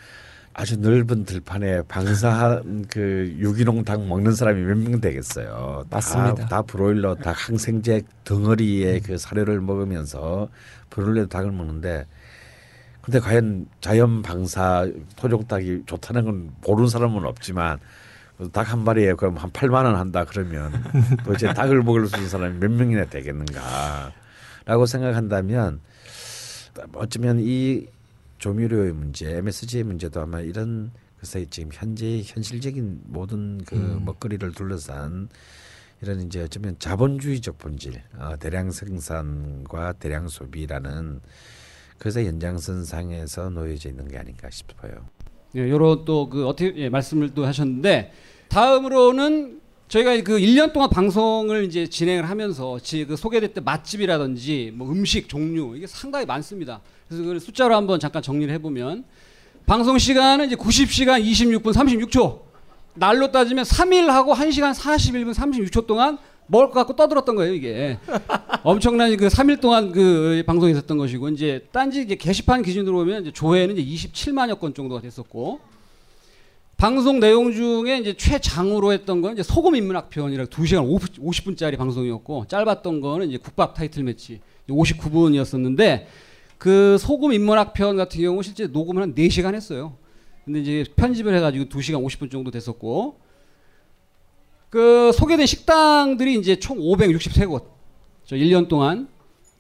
아주 0.52 0.76
넓은 0.78 1.24
들판에 1.24 1.82
방사한 1.82 2.86
그 2.90 3.34
유기농 3.38 3.84
닭 3.84 4.04
먹는 4.04 4.32
사람이 4.34 4.60
몇 4.62 4.76
명 4.78 5.00
되겠어요. 5.00 5.84
다- 5.88 5.96
맞습니다. 5.96 6.48
다, 6.48 6.62
브로일러 6.62 7.14
닭 7.14 7.30
항생제 7.48 8.02
덩어리의 8.24 9.00
그 9.00 9.16
사료를 9.16 9.60
먹으면서 9.60 10.48
브로일러 10.90 11.26
닭을 11.26 11.52
먹는데 11.52 12.04
근데 13.00 13.18
과연 13.20 13.66
자연 13.80 14.22
방사 14.22 14.86
토종 15.16 15.46
닭이 15.46 15.84
좋다는 15.86 16.24
건 16.24 16.50
모르는 16.66 16.88
사람은 16.88 17.24
없지만 17.24 17.78
닭 18.52 18.72
한 18.72 18.82
마리에 18.84 19.12
그럼 19.14 19.36
한 19.36 19.50
8만 19.50 19.84
원 19.84 19.96
한다 19.96 20.24
그러면 20.28 20.72
도대체 21.24 21.52
닭을 21.54 21.82
먹을 21.82 22.06
수 22.08 22.16
있는 22.16 22.28
사람이 22.28 22.58
몇 22.58 22.70
명이나 22.70 23.04
되겠는가라고 23.04 24.86
생각한다면 24.86 25.80
어쩌면 26.94 27.38
이 27.40 27.86
조미료의 28.38 28.92
문제, 28.92 29.36
MSG의 29.36 29.84
문제도 29.84 30.20
아마 30.20 30.40
이런 30.40 30.90
글쎄 31.18 31.44
지금 31.50 31.70
현재 31.72 32.22
현실적인 32.24 33.02
모든 33.04 33.62
그 33.64 33.76
음. 33.76 34.04
먹거리를 34.04 34.52
둘러싼 34.52 35.28
이런 36.00 36.20
이제 36.22 36.42
어쩌면 36.42 36.76
자본주의적 36.78 37.58
본질, 37.58 38.02
어, 38.18 38.34
대량 38.38 38.70
생산과 38.70 39.94
대량 39.94 40.28
소비라는 40.28 41.20
그래서 41.98 42.24
연장선상에서 42.24 43.50
놓여져 43.50 43.90
있는 43.90 44.08
게 44.08 44.16
아닌가 44.16 44.48
싶어요. 44.48 44.92
예, 45.56 45.68
요런 45.68 46.06
또 46.06 46.30
그 46.30 46.46
어떻게 46.46 46.74
예, 46.76 46.88
말씀을 46.88 47.34
또 47.34 47.44
하셨는데 47.44 48.12
다음으로는 48.48 49.59
저희가 49.90 50.22
그 50.22 50.38
1년 50.38 50.72
동안 50.72 50.88
방송을 50.88 51.64
이제 51.64 51.84
진행을 51.88 52.30
하면서 52.30 52.78
지- 52.78 53.04
그 53.04 53.16
소개됐던 53.16 53.64
맛집이라든지 53.64 54.70
뭐 54.74 54.88
음식 54.88 55.28
종류 55.28 55.76
이게 55.76 55.84
상당히 55.88 56.24
많습니다. 56.26 56.80
그래서 57.08 57.24
그 57.24 57.40
숫자로 57.40 57.74
한번 57.74 57.98
잠깐 57.98 58.22
정리를 58.22 58.54
해보면 58.54 59.02
방송 59.66 59.98
시간은 59.98 60.46
이제 60.46 60.54
90시간 60.54 61.20
26분 61.24 61.72
36초 61.74 62.38
날로 62.94 63.32
따지면 63.32 63.64
3일하고 63.64 64.32
1시간 64.34 64.72
41분 64.74 65.34
36초 65.34 65.88
동안 65.88 66.18
먹을 66.46 66.66
것 66.68 66.74
갖고 66.74 66.94
떠들었던 66.94 67.34
거예요 67.34 67.52
이게 67.52 67.98
엄청난 68.62 69.16
그 69.16 69.26
3일 69.26 69.60
동안 69.60 69.90
그 69.90 70.42
방송이 70.46 70.70
있었던 70.72 70.98
것이고 70.98 71.28
이제 71.30 71.66
딴지 71.72 72.02
이제 72.02 72.14
게시판 72.14 72.62
기준으로 72.62 72.96
보면 72.98 73.22
이제 73.22 73.32
조회는 73.32 73.76
이제 73.76 74.08
27만여 74.08 74.58
건 74.60 74.72
정도가 74.72 75.00
됐었고 75.00 75.60
방송 76.80 77.20
내용 77.20 77.52
중에 77.52 77.98
이제 77.98 78.14
최장으로 78.14 78.94
했던 78.94 79.20
건 79.20 79.34
이제 79.34 79.42
소금 79.42 79.76
인문학 79.76 80.08
편이라 80.08 80.46
2시간 80.46 80.82
50 81.20 81.44
분짜리 81.44 81.76
방송이었고 81.76 82.46
짧았던 82.48 83.02
거는 83.02 83.28
이제 83.28 83.36
국밥 83.36 83.74
타이틀 83.74 84.02
매치 84.02 84.40
59분이었었는데 84.66 86.06
그 86.56 86.96
소금 86.98 87.34
인문학 87.34 87.74
편 87.74 87.96
같은 87.98 88.18
경우 88.22 88.42
실제 88.42 88.66
녹음을 88.66 89.02
한 89.02 89.14
4시간 89.14 89.54
했어요. 89.54 89.98
근데 90.46 90.60
이제 90.60 90.86
편집을 90.96 91.34
해 91.34 91.40
가지고 91.40 91.66
2시간 91.66 92.02
50분 92.02 92.30
정도 92.30 92.50
됐었고 92.50 93.20
그 94.70 95.12
소개된 95.12 95.44
식당들이 95.44 96.38
이제 96.38 96.56
총 96.56 96.78
563곳. 96.78 97.62
저 98.24 98.36
1년 98.36 98.68
동안 98.68 99.06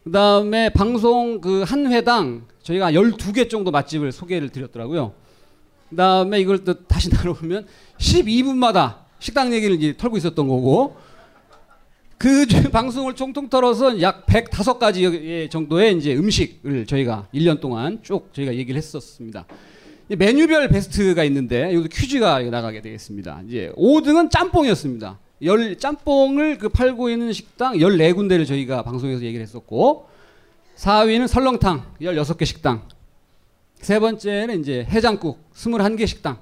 그 0.04 0.10
다음에 0.10 0.70
방송 0.70 1.42
그 1.42 1.64
한 1.64 1.92
회당 1.92 2.46
저희가 2.62 2.92
12개 2.92 3.50
정도 3.50 3.70
맛집을 3.70 4.10
소개를 4.10 4.48
드렸더라고요. 4.48 5.12
그다음에 5.90 6.40
이걸 6.40 6.64
또 6.64 6.74
다시 6.86 7.08
나눠보면 7.14 7.66
12분마다 7.98 8.96
식당 9.18 9.52
얘기를 9.52 9.76
이제 9.76 9.96
털고 9.96 10.16
있었던 10.16 10.48
거고 10.48 10.96
그 12.18 12.46
중- 12.46 12.62
방송을 12.70 13.14
총통 13.14 13.48
털어서 13.48 14.00
약 14.02 14.26
105가지 14.26 15.50
정도의 15.50 15.96
이제 15.96 16.14
음식을 16.14 16.86
저희가 16.86 17.26
1년 17.34 17.60
동안 17.60 17.98
쭉 18.02 18.30
저희가 18.32 18.54
얘기를 18.54 18.76
했었습니다. 18.78 19.46
이 20.08 20.16
메뉴별 20.16 20.68
베스트가 20.68 21.22
있는데 21.24 21.72
여기서 21.74 21.88
퀴즈가 21.92 22.40
나가게 22.42 22.80
되겠습니다. 22.82 23.42
이제 23.46 23.72
5등은 23.76 24.30
짬뽕이었습니다. 24.30 25.18
열 25.44 25.78
짬뽕을 25.78 26.58
그 26.58 26.68
팔고 26.68 27.08
있는 27.08 27.32
식당 27.32 27.74
14군데를 27.74 28.46
저희가 28.46 28.82
방송에서 28.82 29.22
얘기를 29.24 29.42
했었고 29.42 30.06
4위는 30.76 31.26
설렁탕 31.28 31.84
16개 32.02 32.44
식당. 32.44 32.82
세 33.80 33.98
번째는 33.98 34.60
이제 34.60 34.84
해장국 34.88 35.52
21개 35.54 36.06
식당. 36.06 36.38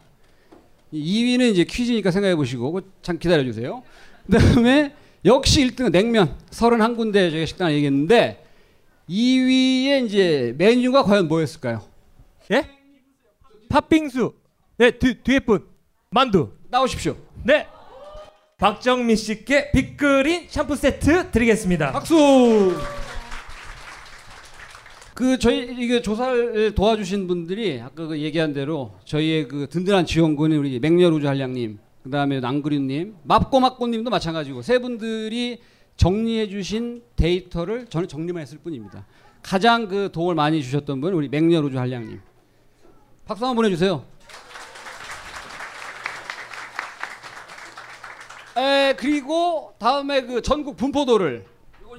2위는 0.92 1.52
이제 1.52 1.64
퀴즈니까 1.64 2.10
생각해 2.10 2.34
보시고 2.36 2.80
잠 3.02 3.18
기다려 3.18 3.44
주세요. 3.44 3.82
그다음에 4.26 4.94
역시 5.24 5.66
1등은 5.66 5.92
냉면 5.92 6.36
31군데 6.50 7.30
저희가 7.30 7.46
식당을 7.46 7.74
얘기했는데 7.74 8.44
2위에 9.08 10.06
이제 10.06 10.54
메뉴가 10.58 11.02
과연 11.04 11.28
뭐였을까요? 11.28 11.82
예? 12.52 12.68
팥빙수. 13.68 14.32
네, 14.78 14.90
뒤, 14.92 15.14
뒤에 15.22 15.40
분. 15.40 15.66
만두. 16.10 16.52
나오십시오. 16.70 17.16
네. 17.44 17.66
박정민 18.58 19.16
씨께 19.16 19.70
빅그린 19.72 20.46
샴푸 20.48 20.74
세트 20.74 21.30
드리겠습니다. 21.30 21.92
박수. 21.92 22.74
그 25.18 25.36
저희 25.36 25.74
이게 25.76 26.00
조사를 26.00 26.76
도와주신 26.76 27.26
분들이 27.26 27.80
아까 27.80 28.06
그 28.06 28.20
얘기한 28.20 28.52
대로 28.52 28.92
저희의 29.04 29.48
그 29.48 29.68
든든한 29.68 30.06
지원군이 30.06 30.54
우리 30.54 30.78
맹렬우주 30.78 31.26
한량님, 31.26 31.80
그 32.04 32.10
다음에 32.10 32.38
낭그린님, 32.38 33.16
맙고맙고님도 33.24 34.10
마찬가지고 34.10 34.62
세 34.62 34.78
분들이 34.78 35.58
정리해주신 35.96 37.02
데이터를 37.16 37.86
저는 37.86 38.06
정리만 38.06 38.42
했을 38.42 38.58
뿐입니다. 38.58 39.06
가장 39.42 39.88
그 39.88 40.10
도움을 40.12 40.36
많이 40.36 40.62
주셨던 40.62 41.00
분은 41.00 41.16
우리 41.16 41.28
맹렬우주 41.28 41.76
한량님. 41.76 42.20
박수 43.24 43.44
한번 43.44 43.56
보내주세요. 43.56 44.04
에 48.56 48.94
그리고 48.96 49.74
다음에 49.80 50.22
그 50.22 50.42
전국 50.42 50.76
분포도를 50.76 51.44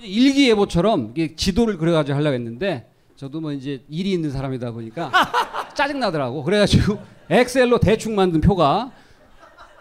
일기예보처럼 0.04 1.14
지도를 1.36 1.78
그려가지고 1.78 2.18
하려고 2.18 2.34
했는데 2.34 2.90
저도 3.20 3.42
뭐 3.42 3.52
이제 3.52 3.84
일이 3.90 4.14
있는 4.14 4.32
사람이다 4.32 4.72
보니까 4.72 5.12
짜증 5.76 6.00
나더라고. 6.00 6.42
그래가지고 6.42 6.98
엑셀로 7.30 7.78
대충 7.80 8.16
만든 8.16 8.40
표가 8.40 8.94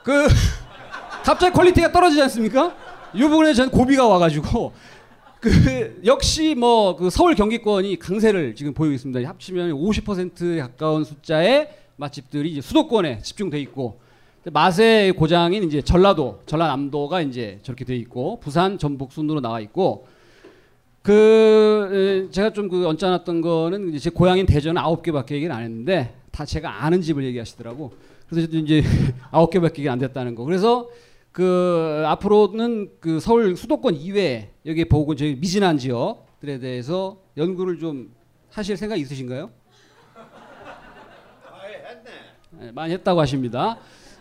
그 0.02 0.27
갑자기 1.23 1.55
quality가 1.55 1.93
떨어지지 1.93 2.20
않습니까? 2.23 2.74
이 3.15 3.20
부분에 3.20 3.55
전 3.55 3.70
고비가 3.70 4.09
와가지고 4.09 4.73
그 5.39 6.01
역시 6.05 6.56
뭐 6.56 6.97
그 6.97 7.10
서울 7.10 7.36
경기권이 7.36 8.01
강세를 8.01 8.56
지금 8.56 8.74
보이고 8.74 8.93
있습니다. 8.93 9.28
합치면 9.28 9.70
50%에 9.70 10.59
가까운 10.59 11.05
숫자의 11.05 11.69
맛집들이 11.94 12.51
이제 12.51 12.60
수도권에 12.60 13.20
집중돼 13.20 13.60
있고 13.60 14.01
맛의 14.52 15.12
고장인 15.12 15.62
이제 15.62 15.81
전라도, 15.81 16.40
전라남도가 16.47 17.20
이제 17.20 17.60
저렇게 17.62 17.85
돼 17.85 17.94
있고 17.94 18.40
부산, 18.40 18.78
전북 18.78 19.12
순으로 19.12 19.40
나와 19.40 19.60
있고 19.60 20.09
그 21.09 22.26
에, 22.28 22.30
제가 22.30 22.52
좀 22.52 22.68
그 22.68 22.86
언짢았던 22.86 23.40
거는 23.40 23.89
이제 23.89 23.98
제 23.98 24.10
고향인 24.10 24.44
대전은 24.44 24.76
아홉 24.76 25.02
개밖에 25.02 25.36
얘기를 25.36 25.55
안 25.55 25.62
했는데 25.62 26.14
다 26.30 26.44
제가 26.44 26.85
아는 26.85 27.01
집을 27.01 27.24
얘기하시더라고. 27.24 27.94
그래서 28.28 28.47
이제 28.52 28.82
아홉 29.30 29.48
개밖에 29.48 29.89
안 29.89 29.98
됐다는 29.98 30.35
거. 30.35 30.44
그래서 30.44 30.90
그 31.32 32.05
앞으로는 32.06 32.90
그 33.01 33.20
서울 33.20 33.56
수도권 33.56 33.94
이외에 33.94 34.51
여기 34.66 34.85
보고 34.85 35.14
저희 35.14 35.35
미진한 35.36 35.78
지역들에 35.78 36.59
대해서 36.59 37.22
연구를 37.39 37.78
좀 37.78 38.10
하실 38.51 38.76
생각 38.76 38.98
있으신가요? 39.01 39.51
네, 42.51 42.70
많이 42.72 42.93
했다고 42.93 43.18
하십니다. 43.18 43.78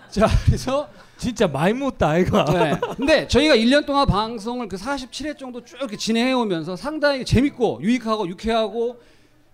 자, 0.09 0.25
그래서 0.45 0.87
진짜 1.17 1.47
많이 1.47 1.73
묻다 1.73 2.09
아이가. 2.09 2.45
네. 2.45 2.79
근데 2.95 3.27
저희가 3.27 3.55
1년 3.55 3.85
동안 3.85 4.05
방송을 4.07 4.67
그 4.67 4.77
47회 4.77 5.37
정도 5.37 5.63
쭉 5.63 5.77
이렇게 5.77 5.97
진행해 5.97 6.33
오면서 6.33 6.75
상당히 6.75 7.25
재밌고 7.25 7.79
유익하고 7.81 8.27
유쾌하고 8.27 8.97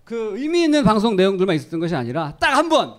그 0.04 0.32
의미 0.36 0.64
있는 0.64 0.84
방송 0.84 1.16
내용들만 1.16 1.56
있었던 1.56 1.80
것이 1.80 1.94
아니라 1.94 2.36
딱 2.38 2.54
한 2.54 2.68
번 2.68 2.94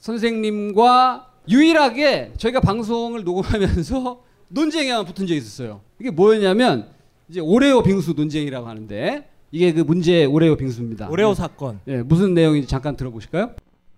선생님과 0.00 1.26
유일하게 1.48 2.32
저희가 2.36 2.60
방송을 2.60 3.24
녹음하면서 3.24 4.20
논쟁이 4.48 4.90
한번 4.90 5.06
붙은 5.06 5.26
적이 5.26 5.38
있었어요. 5.38 5.80
이게 6.00 6.10
뭐였냐면 6.10 6.88
이제 7.28 7.40
오레오 7.40 7.82
빙수 7.82 8.12
논쟁이라고 8.16 8.66
하는데 8.68 9.28
이게 9.50 9.72
그 9.72 9.80
문제 9.80 10.24
오레오 10.24 10.56
빙수입니다. 10.56 11.08
오레오 11.08 11.34
사건. 11.34 11.80
예, 11.88 11.96
무슨 12.02 12.34
내용인지 12.34 12.68
잠깐 12.68 12.96
들어보실까요? 12.96 13.50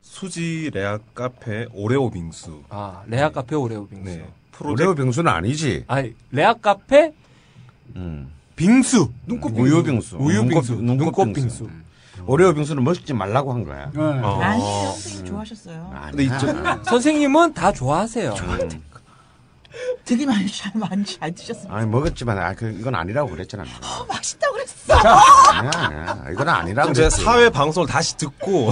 수지 0.02 0.70
레아 0.72 0.98
카페 1.14 1.66
오레오 1.72 2.10
빙수. 2.10 2.62
아 2.70 3.02
레아 3.06 3.30
카페 3.30 3.54
오레오 3.56 3.86
빙수. 3.88 4.04
네. 4.10 4.28
오레오 4.60 4.94
빙수는 4.94 5.30
아니지. 5.30 5.84
아니 5.86 6.14
레아 6.30 6.54
카페 6.54 7.12
빙수. 8.56 9.10
눈꽃 9.26 9.54
빙수. 9.54 9.62
우유 9.74 9.82
빙수. 9.82 10.16
우유 10.18 10.46
빙수. 10.46 10.76
빙- 10.76 10.86
눈꽃 10.86 11.04
눈꽃 11.06 11.32
빙수. 11.34 11.40
빙수. 11.66 11.68
오레오 12.26 12.52
빙수는 12.54 12.82
먹지 12.82 13.12
말라고 13.12 13.52
한 13.52 13.64
거야. 13.64 13.90
어. 13.96 14.40
아니에요. 14.42 14.90
선생님 14.90 15.26
좋아하셨어요. 15.26 15.94
근데 16.10 16.24
이쪽 16.24 16.84
선생님은 16.84 17.54
다 17.54 17.72
좋아하세요. 17.72 18.34
되게 20.04 20.24
많이 20.26 20.46
잘 20.50 20.72
많이 20.74 21.04
잘 21.04 21.32
드셨습니다. 21.34 21.74
아니 21.74 21.86
먹었지만 21.88 22.38
아, 22.38 22.54
그, 22.54 22.70
이건 22.78 22.94
아니라고 22.94 23.30
그랬잖아. 23.30 23.62
어, 23.64 24.04
맛있다고 24.08 24.54
그랬어. 24.54 24.94
아니야, 24.94 25.70
아니야. 25.74 26.24
이건 26.32 26.48
아니라고. 26.48 26.86
그럼 26.86 26.94
제가 26.94 27.08
그랬지. 27.08 27.24
사회 27.24 27.50
방송을 27.50 27.86
다시 27.88 28.16
듣고 28.16 28.70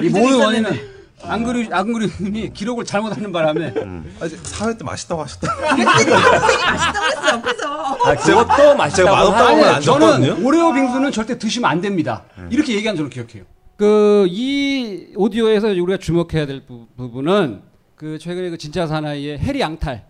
이 0.00 0.08
모든 0.08 0.40
원인은 0.44 0.92
안그리 1.24 1.68
안그리님이 1.72 2.50
기록을 2.52 2.84
잘못하는 2.84 3.30
바람에 3.32 3.72
아, 4.20 4.26
이제 4.26 4.36
사회 4.42 4.76
때 4.76 4.84
맛있다고 4.84 5.22
하셨다. 5.22 5.54
맛있다고 5.76 6.04
그랬어 6.20 7.28
옆에서. 7.36 7.96
아, 8.04 8.14
그것도 8.16 8.74
맛있다고 8.76 8.90
제가 8.96 9.12
맛없다고 9.12 9.48
하면 9.50 9.68
안 9.76 9.80
저는. 9.80 10.44
오레오 10.44 10.72
빙수는 10.72 11.12
절대 11.12 11.38
드시면 11.38 11.70
안 11.70 11.80
됩니다. 11.80 12.24
이렇게 12.50 12.74
얘기한 12.74 12.96
저는 12.96 13.10
기억해요. 13.10 13.44
그 13.76 14.26
이 14.28 15.12
오디오에서 15.16 15.68
우리가 15.68 15.96
주목해야 15.98 16.46
될 16.46 16.64
부, 16.66 16.86
부분은 16.96 17.62
그 18.02 18.18
최근에 18.18 18.50
그 18.50 18.58
진짜 18.58 18.84
사나이의 18.88 19.38
해리 19.38 19.60
양탈을 19.60 20.02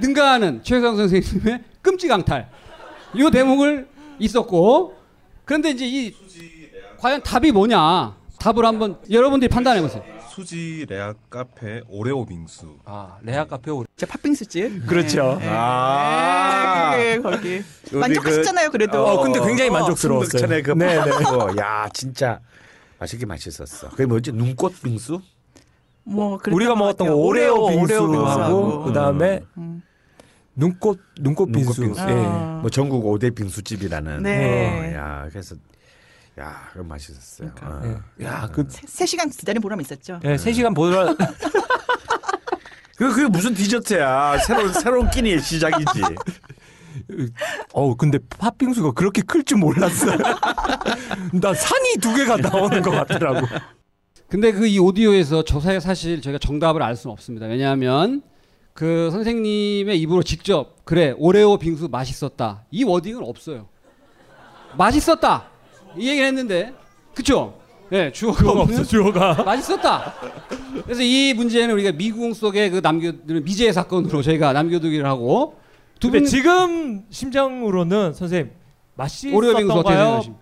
능가하는 0.00 0.62
최성 0.62 0.96
선생님의 0.96 1.62
끔찍 1.82 2.08
양탈 2.08 2.48
이 3.14 3.30
대목을 3.30 3.86
있었고 4.18 4.96
그런데 5.44 5.72
이제 5.72 5.86
이 5.86 6.14
과연 6.98 7.22
답이 7.22 7.52
뭐냐 7.52 8.16
답을 8.38 8.64
한번 8.64 8.98
여러분들이 9.10 9.50
판단해 9.50 9.82
보세요. 9.82 10.02
수지 10.30 10.86
레아 10.88 11.12
카페 11.28 11.82
오레오 11.90 12.24
빙수. 12.24 12.78
아 12.86 13.18
레아 13.20 13.44
카페 13.44 13.70
오레오. 13.70 13.84
제 13.96 14.06
팥빙수집. 14.06 14.86
그렇죠. 14.86 15.36
네. 15.38 15.48
아. 15.50 16.92
네, 16.96 17.18
그게 17.18 17.62
거기 17.90 17.98
만족하셨잖아요. 17.98 18.66
그- 18.68 18.72
그래도. 18.72 19.06
어, 19.06 19.22
근데 19.22 19.38
굉장히 19.40 19.68
만족스러웠어요. 19.70 20.40
전에 20.40 20.62
그 20.62 20.70
네, 20.70 20.94
네. 20.94 21.04
네, 21.04 21.60
야 21.60 21.88
진짜 21.92 22.40
맛있게 22.98 23.26
맛있었어. 23.26 23.90
그게 23.90 24.06
뭐지? 24.06 24.32
눈꽃 24.32 24.80
빙수? 24.82 25.20
뭐 26.06 26.38
우리가 26.50 26.72
것 26.74 26.78
먹었던 26.78 27.08
거. 27.08 27.14
오레오 27.14 27.54
오레오 27.64 27.86
빙수하고 27.86 28.12
빙수하고. 28.12 28.82
그다음에 28.84 29.42
음. 29.58 29.82
눈꽃 30.54 31.00
눈꽃 31.20 31.52
빙수. 31.52 31.80
눈꽃 31.82 31.96
빙수. 32.06 32.10
예. 32.12 32.24
아. 32.26 32.58
뭐 32.62 32.70
전국 32.70 33.04
5대 33.04 33.34
빙수집이라는. 33.34 34.22
네. 34.22 34.94
어, 34.94 34.98
야 34.98 35.28
그래서 35.30 35.56
야 36.38 36.68
그건 36.72 36.88
맛있었어요. 36.88 37.50
어. 37.62 37.80
예. 38.20 38.24
야, 38.24 38.48
그 38.52 38.64
세, 38.68 38.86
세 38.86 39.06
시간 39.06 39.28
기다린 39.30 39.60
보람 39.60 39.80
있었죠. 39.80 40.20
예, 40.24 40.36
3시간 40.36 40.74
보느라 40.74 41.14
그 42.96 43.12
그게 43.12 43.26
무슨 43.28 43.52
디저트야? 43.52 44.38
새로운 44.38 44.72
새로운 44.72 45.10
끼니의 45.10 45.40
시작이지. 45.42 46.02
어 47.74 47.94
근데 47.94 48.18
팥빙수가 48.38 48.92
그렇게 48.92 49.20
클 49.22 49.44
줄 49.44 49.58
몰랐어요. 49.58 50.16
나 51.40 51.52
산이 51.52 51.96
두 52.00 52.14
개가 52.14 52.36
나오는 52.38 52.80
것 52.80 52.90
같더라고. 52.92 53.46
근데 54.28 54.50
그 54.52 54.66
이 54.66 54.78
오디오에서 54.78 55.42
저사에 55.44 55.78
사실 55.80 56.20
저희가 56.20 56.38
정답을 56.38 56.82
알 56.82 56.96
수는 56.96 57.12
없습니다. 57.12 57.46
왜냐하면 57.46 58.22
그 58.72 59.08
선생님의 59.12 59.98
입으로 60.00 60.22
직접 60.22 60.84
그래 60.84 61.14
오레오 61.16 61.58
빙수 61.58 61.88
맛있었다 61.88 62.64
이 62.70 62.84
워딩은 62.84 63.22
없어요. 63.24 63.68
맛있었다 64.76 65.44
이 65.96 66.08
얘기를 66.08 66.26
했는데 66.26 66.74
그쵸? 67.14 67.58
예 67.92 68.10
주어가 68.10 68.38
주어가 68.40 68.60
없는 68.62 68.80
없어, 68.80 68.90
주어가. 68.90 69.42
맛있었다. 69.44 70.14
그래서 70.84 71.02
이 71.02 71.32
문제는 71.34 71.72
우리가 71.74 71.92
미궁 71.92 72.34
속에 72.34 72.68
그 72.70 72.80
남겨두는 72.82 73.44
미제 73.44 73.70
사건으로 73.72 74.22
저희가 74.22 74.52
남겨두기를 74.52 75.06
하고 75.06 75.54
두 76.00 76.10
분 76.10 76.24
지금 76.26 77.04
심정으로는 77.10 78.12
선생님 78.12 78.50
오레오 79.32 79.56
빙수 79.56 79.72
어떻게 79.72 79.94
맛있었던가요? 79.94 80.36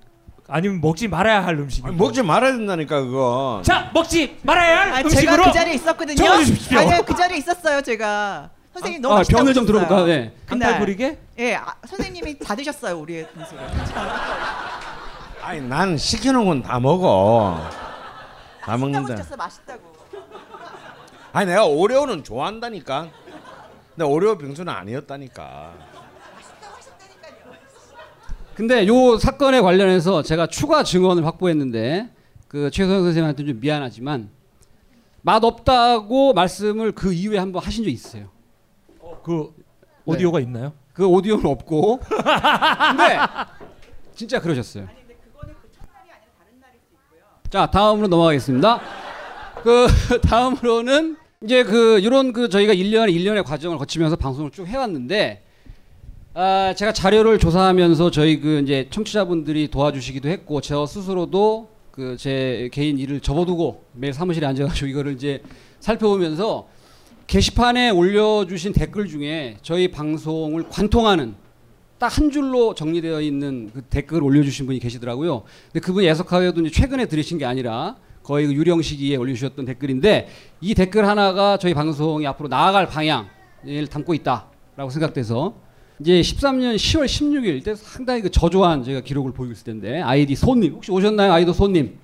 아니면 0.49 0.81
먹지 0.81 1.09
말아야 1.09 1.45
할 1.45 1.55
음식? 1.59 1.87
먹지 1.97 2.23
말아야 2.23 2.53
된다니까 2.53 3.01
그거. 3.01 3.63
자 3.65 3.91
먹지 3.95 4.39
말아야 4.43 4.81
할 4.81 4.93
아, 4.93 5.01
음식으로 5.01 5.37
제가 5.37 5.45
그 5.45 5.53
자리에 5.53 5.75
있었거든요. 5.75 6.17
적어주십시오. 6.17 6.79
아니요, 6.79 7.03
그 7.07 7.15
자리에 7.17 7.39
있었어요, 7.39 7.81
제가. 7.81 8.51
선생님 8.75 9.01
너무 9.01 9.15
아, 9.17 9.23
변을 9.23 9.55
좀. 9.55 9.65
들어볼까요? 9.67 10.05
네. 10.07 10.35
그날. 10.47 10.71
강탈 10.71 10.79
부리게? 10.81 11.19
예, 11.39 11.55
아, 11.55 11.75
선생님이 11.87 12.39
다 12.41 12.55
드셨어요, 12.55 12.99
우리의 12.99 13.29
빙수를. 13.33 13.63
아니 15.43 15.61
난 15.61 15.97
시켜놓은 15.97 16.47
건다 16.47 16.79
먹어. 16.81 17.61
다 18.63 18.77
먹는데. 18.77 19.13
맛있었어, 19.15 19.37
맛있다고. 19.37 19.95
아니 21.33 21.47
내가 21.47 21.65
오레오는 21.65 22.23
좋아한다니까. 22.25 23.09
근데 23.95 24.05
오레오 24.05 24.37
빙수는 24.39 24.73
아니었다니까. 24.73 25.73
근데 28.55 28.87
요 28.87 29.19
사건에 29.19 29.61
관련해서 29.61 30.23
제가 30.23 30.47
추가 30.47 30.85
증언을 30.85 31.27
확보했는데 31.27 32.09
그 32.47 32.71
최소영 32.71 33.03
선생님한테 33.03 33.45
좀 33.45 33.61
미안하지만 33.61 34.31
맛 35.23 35.43
없다고 35.43 36.35
말씀을 36.35 36.93
그 36.93 37.13
이후에 37.13 37.39
한번 37.39 37.63
하신 37.65 37.85
적 37.85 37.91
있어요. 37.91 38.29
그 39.25 39.53
오디오가 40.05 40.39
있나요? 40.41 40.73
그 40.93 41.07
오디오는 41.07 41.45
없고. 41.47 41.99
근데 41.99 43.19
진짜 44.15 44.41
그러셨어요. 44.41 44.87
자 47.51 47.67
다음으로 47.71 48.07
넘어가겠습니다. 48.07 48.81
그 49.63 49.87
다음으로는 50.23 51.17
이제 51.43 51.65
그 51.65 51.99
이런 51.99 52.33
그 52.33 52.49
저희가 52.49 52.75
1년 52.75 53.11
1년의 53.11 53.45
과정을 53.45 53.79
거치면서 53.79 54.17
방송을 54.17 54.51
쭉 54.51 54.67
해왔는데 54.67 55.44
아 56.37 56.75
제가 56.77 56.93
자료를 56.93 57.39
조사하면서 57.39 58.11
저희 58.11 58.41
그 58.41 58.59
이제 58.61 58.89
청취자분들이 58.91 59.69
도와주시기도 59.69 60.29
했고 60.29 60.61
저 60.61 60.85
스스로도 60.87 61.69
그 61.93 62.17
제 62.19 62.69
개인 62.73 62.99
일을 62.99 63.21
접어두고 63.21 63.85
매일 63.93 64.13
사무실에 64.13 64.45
앉아가지고 64.49 64.89
이거를 64.89 65.13
이제 65.13 65.43
살펴보면서 65.79 66.67
게시판에 67.29 67.91
올려주신 67.91 68.73
댓글 68.73 69.07
중에 69.07 69.59
저희 69.63 69.89
방송을 69.93 70.69
관통하는 70.69 71.37
딱 71.99 72.19
한 72.19 72.31
줄로 72.33 72.75
정리되어 72.75 73.21
있는 73.21 73.71
그 73.73 73.83
댓글을 73.83 74.25
올려주신 74.25 74.67
분이 74.67 74.81
계시더라고요. 74.81 75.45
근데 75.73 75.79
그분이 75.87 76.09
애석하게도 76.09 76.63
이제 76.63 76.71
최근에 76.71 77.07
들으신 77.07 77.39
게 77.39 77.45
아니라 77.45 77.97
거의 78.25 78.49
그 78.49 78.53
유령 78.55 78.83
시기에 78.83 79.15
올려주셨던 79.17 79.65
댓글인데 79.67 80.27
이 80.61 80.75
댓글 80.75 81.07
하나가 81.07 81.57
저희 81.59 81.75
방송이 81.75 82.27
앞으로 82.27 82.49
나아갈 82.49 82.89
방향을 82.89 83.87
담고 83.89 84.15
있다라고 84.15 84.91
생각돼서 84.91 85.55
이제 86.01 86.21
13년 86.21 86.75
10월 86.77 87.05
16일 87.07 87.65
때 87.65 87.75
상당히 87.75 88.21
그 88.23 88.31
저조한 88.31 88.83
제가 88.83 89.01
기록을 89.01 89.33
보이고 89.33 89.53
있을 89.53 89.65
텐데 89.65 90.03
아이디 90.03 90.35
손님 90.35 90.75
혹시 90.75 90.91
오셨나요 90.91 91.33
아이디 91.33 91.53
손님 91.53 91.97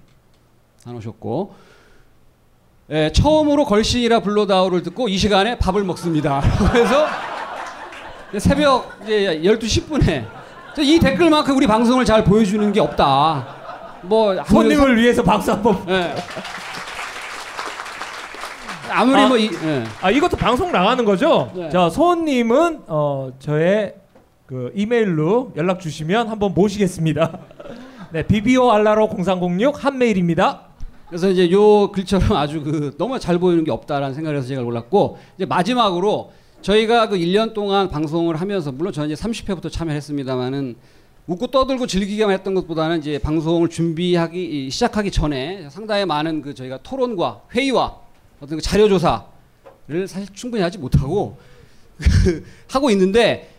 안 0.86 0.96
오셨고 0.96 1.54
예, 2.92 3.12
처음으로 3.12 3.64
걸신이라 3.66 4.20
불러다오를 4.20 4.82
듣고 4.82 5.08
이 5.08 5.16
시간에 5.16 5.56
밥을 5.58 5.84
먹습니다. 5.84 6.42
그래서 6.72 7.06
새벽 8.38 8.98
이제 9.04 9.40
12시 9.44 9.86
10분에 9.88 10.26
이 10.80 10.98
댓글만큼 10.98 11.56
우리 11.56 11.68
방송을 11.68 12.04
잘 12.04 12.24
보여주는 12.24 12.72
게 12.72 12.80
없다. 12.80 14.00
뭐 14.02 14.34
손님을 14.44 14.76
사- 14.88 14.92
위해서 15.00 15.22
박수 15.22 15.52
한번. 15.52 15.84
예. 15.88 16.14
아무리 18.90 19.20
아, 19.20 19.28
뭐 19.28 19.38
이, 19.38 19.50
예. 19.62 19.84
아 20.00 20.10
이것도 20.10 20.36
방송 20.36 20.72
나가는 20.72 21.04
거죠? 21.04 21.50
네. 21.54 21.70
자 21.70 21.88
소님은 21.88 22.82
어 22.86 23.32
저의 23.38 23.94
그 24.46 24.72
이메일로 24.74 25.52
연락 25.56 25.80
주시면 25.80 26.28
한번 26.28 26.54
모시겠습니다. 26.54 27.38
네 28.12 28.22
비비오 28.24 28.70
알라로 28.70 29.08
0306 29.08 29.84
한 29.84 29.98
메일입니다. 29.98 30.62
그래서 31.08 31.28
이제 31.28 31.50
요 31.50 31.90
글처럼 31.90 32.32
아주 32.32 32.62
그 32.62 32.94
너무 32.98 33.18
잘 33.18 33.38
보이는 33.38 33.64
게 33.64 33.70
없다라는 33.70 34.14
생각을 34.14 34.38
해서 34.38 34.48
제가 34.48 34.62
올랐고 34.62 35.18
이제 35.36 35.44
마지막으로 35.44 36.32
저희가 36.62 37.08
그 37.08 37.16
1년 37.16 37.54
동안 37.54 37.88
방송을 37.88 38.36
하면서 38.36 38.70
물론 38.70 38.92
저는 38.92 39.10
이제 39.10 39.22
30회부터 39.22 39.72
참여했습니다만은 39.72 40.76
웃고 41.26 41.48
떠들고 41.48 41.86
즐기기만 41.86 42.32
했던 42.32 42.54
것보다는 42.54 42.98
이제 42.98 43.18
방송을 43.18 43.68
준비하기 43.68 44.66
이, 44.66 44.70
시작하기 44.70 45.10
전에 45.10 45.68
상당히 45.70 46.04
많은 46.04 46.42
그 46.42 46.54
저희가 46.54 46.78
토론과 46.82 47.42
회의와 47.54 47.96
어떤 48.40 48.56
그 48.58 48.62
자료 48.62 48.88
조사를 48.88 50.08
사실 50.08 50.28
충분히 50.32 50.62
하지 50.62 50.78
못하고 50.78 51.38
그 51.98 52.44
하고 52.68 52.90
있는데 52.90 53.50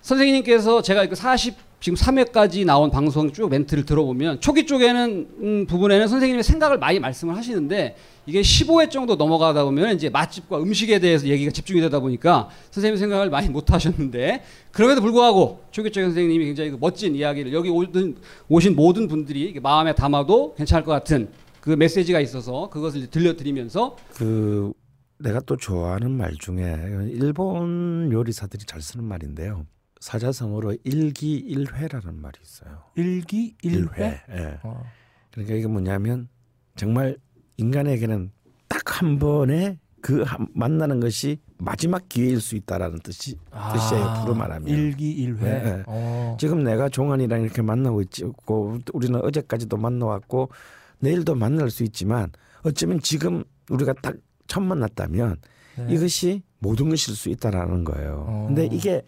선생님께서 0.00 0.82
제가 0.82 1.06
그 1.06 1.14
40 1.14 1.54
지금 1.80 1.96
3회까지 1.96 2.66
나온 2.66 2.90
방송 2.90 3.32
쭉 3.32 3.48
멘트를 3.48 3.86
들어보면 3.86 4.42
초기 4.42 4.66
쪽에는 4.66 5.28
음, 5.40 5.66
부분에는 5.66 6.08
선생님의 6.08 6.42
생각을 6.42 6.76
많이 6.76 7.00
말씀을 7.00 7.34
하시는데 7.34 7.96
이게 8.26 8.42
15회 8.42 8.90
정도 8.90 9.16
넘어가다 9.16 9.64
보면 9.64 9.96
이제 9.96 10.10
맛집과 10.10 10.58
음식에 10.58 10.98
대해서 10.98 11.26
얘기가 11.26 11.50
집중이 11.50 11.80
되다 11.80 12.00
보니까 12.00 12.50
선생님 12.70 12.98
생각을 12.98 13.30
많이 13.30 13.48
못 13.48 13.72
하셨는데 13.72 14.44
그럼에도 14.72 15.00
불구하고 15.00 15.62
초기 15.70 15.90
쪽 15.90 16.02
선생님이 16.02 16.44
굉장히 16.44 16.70
그 16.70 16.76
멋진 16.78 17.14
이야기를 17.14 17.54
여기 17.54 17.70
오신, 17.70 18.16
오신 18.50 18.76
모든 18.76 19.08
분들이 19.08 19.58
마음에 19.62 19.94
담아도 19.94 20.54
괜찮을 20.56 20.84
것 20.84 20.92
같은 20.92 21.30
그 21.60 21.70
메시지가 21.70 22.20
있어서 22.20 22.68
그것을 22.70 23.06
들려드리면서 23.08 23.96
그 24.14 24.72
내가 25.18 25.40
또 25.40 25.56
좋아하는 25.56 26.10
말 26.12 26.32
중에 26.38 27.08
일본 27.12 28.10
요리사들이 28.12 28.64
잘 28.64 28.80
쓰는 28.80 29.04
말인데요. 29.04 29.66
사자성어로 30.00 30.76
일기일회라는 30.84 32.20
말이 32.20 32.38
있어요. 32.42 32.82
일기 32.96 33.54
일회. 33.62 34.22
예. 34.30 34.58
어. 34.62 34.82
그러니까 35.30 35.54
이게 35.56 35.66
뭐냐면 35.66 36.28
정말 36.76 37.16
인간에게는 37.58 38.30
딱 38.68 38.80
한 39.02 39.18
번에 39.18 39.78
그 40.00 40.22
한- 40.22 40.46
만나는 40.54 41.00
것이 41.00 41.38
마지막 41.58 42.08
기회일 42.08 42.40
수 42.40 42.56
있다라는 42.56 42.98
뜻이 43.00 43.36
아, 43.50 43.72
뜻이에요. 43.74 44.14
부로 44.22 44.34
말하면 44.34 44.66
일기일회. 44.68 45.46
예, 45.46 45.66
예. 45.68 45.82
어. 45.86 46.36
지금 46.40 46.64
내가 46.64 46.88
종환이랑 46.88 47.42
이렇게 47.42 47.60
만나고 47.62 48.00
있고 48.02 48.78
우리는 48.94 49.20
어제까지도 49.22 49.76
만나왔고 49.76 50.48
내일도 51.00 51.34
만날 51.34 51.70
수 51.70 51.82
있지만 51.84 52.30
어쩌면 52.62 53.00
지금 53.00 53.44
우리가 53.70 53.94
딱 54.02 54.16
처음 54.46 54.68
만났다면 54.68 55.36
네. 55.78 55.94
이것이 55.94 56.42
모든 56.58 56.88
것일 56.88 57.14
수 57.14 57.28
있다라는 57.30 57.84
거예요. 57.84 58.24
어. 58.28 58.44
근데 58.48 58.66
이게 58.66 59.02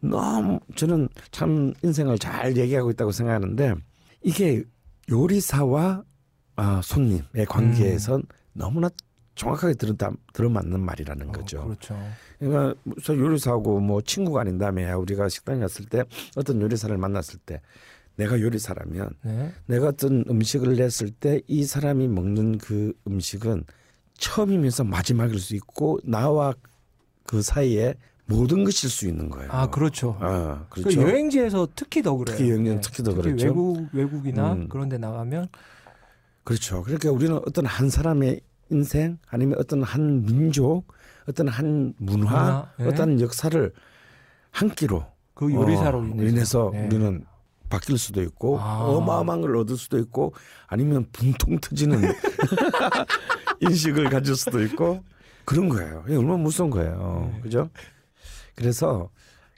너무 0.00 0.60
저는 0.76 1.08
참 1.30 1.72
인생을 1.82 2.18
잘 2.18 2.56
얘기하고 2.56 2.90
있다고 2.90 3.12
생각하는데 3.12 3.74
이게 4.22 4.62
요리사와 5.10 6.04
아, 6.56 6.80
손님의 6.82 7.46
관계에선 7.48 8.22
너무나 8.52 8.90
정확하게 9.36 9.74
들어 9.74 9.94
들어맞는 10.32 10.80
말이라는 10.80 11.30
거죠. 11.30 11.62
그렇죠. 11.64 11.96
그러니까 12.40 12.74
저 13.04 13.16
요리사하고 13.16 13.78
뭐 13.78 14.00
친구가 14.00 14.40
아닌 14.40 14.58
다음에 14.58 14.90
우리가 14.92 15.28
식당에 15.28 15.60
갔을 15.60 15.84
때 15.86 16.02
어떤 16.36 16.60
요리사를 16.60 16.96
만났을 16.98 17.38
때 17.46 17.60
내가 18.18 18.40
요리사라면 18.40 19.10
네. 19.22 19.52
내가 19.66 19.88
어떤 19.88 20.24
음식을 20.28 20.74
냈을 20.76 21.10
때 21.10 21.40
이 21.46 21.64
사람이 21.64 22.08
먹는 22.08 22.58
그 22.58 22.92
음식은 23.06 23.64
처음이면서 24.18 24.82
마지막일 24.84 25.38
수 25.38 25.54
있고 25.54 26.00
나와 26.04 26.52
그 27.24 27.40
사이에 27.42 27.94
모든 28.26 28.64
것일 28.64 28.90
수 28.90 29.06
있는 29.06 29.30
거예요. 29.30 29.48
아 29.50 29.70
그렇죠. 29.70 30.18
아, 30.20 30.66
그 30.68 30.82
그렇죠. 30.82 31.00
여행지에서 31.02 31.68
특히 31.76 32.02
더 32.02 32.14
그래요. 32.16 32.36
특히 32.36 32.50
여행지는 32.50 32.80
특히 32.80 33.02
더 33.04 33.14
그렇죠. 33.14 33.46
외국 33.46 33.86
외국이나 33.92 34.52
음. 34.54 34.68
그런 34.68 34.88
데 34.88 34.98
나가면 34.98 35.48
그렇죠. 36.44 36.82
그러니까 36.82 37.10
우리는 37.12 37.36
어떤 37.46 37.66
한 37.66 37.88
사람의 37.88 38.40
인생 38.70 39.18
아니면 39.28 39.58
어떤 39.58 39.82
한 39.82 40.24
민족, 40.26 40.84
어떤 41.28 41.48
한 41.48 41.94
문화, 41.98 42.18
문화, 42.18 42.72
예. 42.80 42.84
어떤 42.84 43.20
역사를 43.20 43.72
한 44.50 44.70
끼로 44.70 45.06
그 45.34 45.52
요리사로 45.52 45.98
어, 46.00 46.04
인해서. 46.04 46.72
예. 46.74 46.86
우리는 46.86 47.24
바뀔 47.68 47.98
수도 47.98 48.22
있고 48.22 48.58
아. 48.60 48.84
어마어마한 48.84 49.40
걸 49.42 49.56
얻을 49.56 49.76
수도 49.76 49.98
있고 49.98 50.34
아니면 50.66 51.06
분통 51.12 51.58
터지는 51.58 52.00
인식을 53.60 54.10
가질 54.10 54.36
수도 54.36 54.62
있고 54.62 55.02
그런 55.44 55.68
거예요. 55.68 56.04
얼마나 56.08 56.36
무서운 56.36 56.70
거예요. 56.70 57.30
네. 57.34 57.40
그죠? 57.40 57.70
그래서 58.54 59.10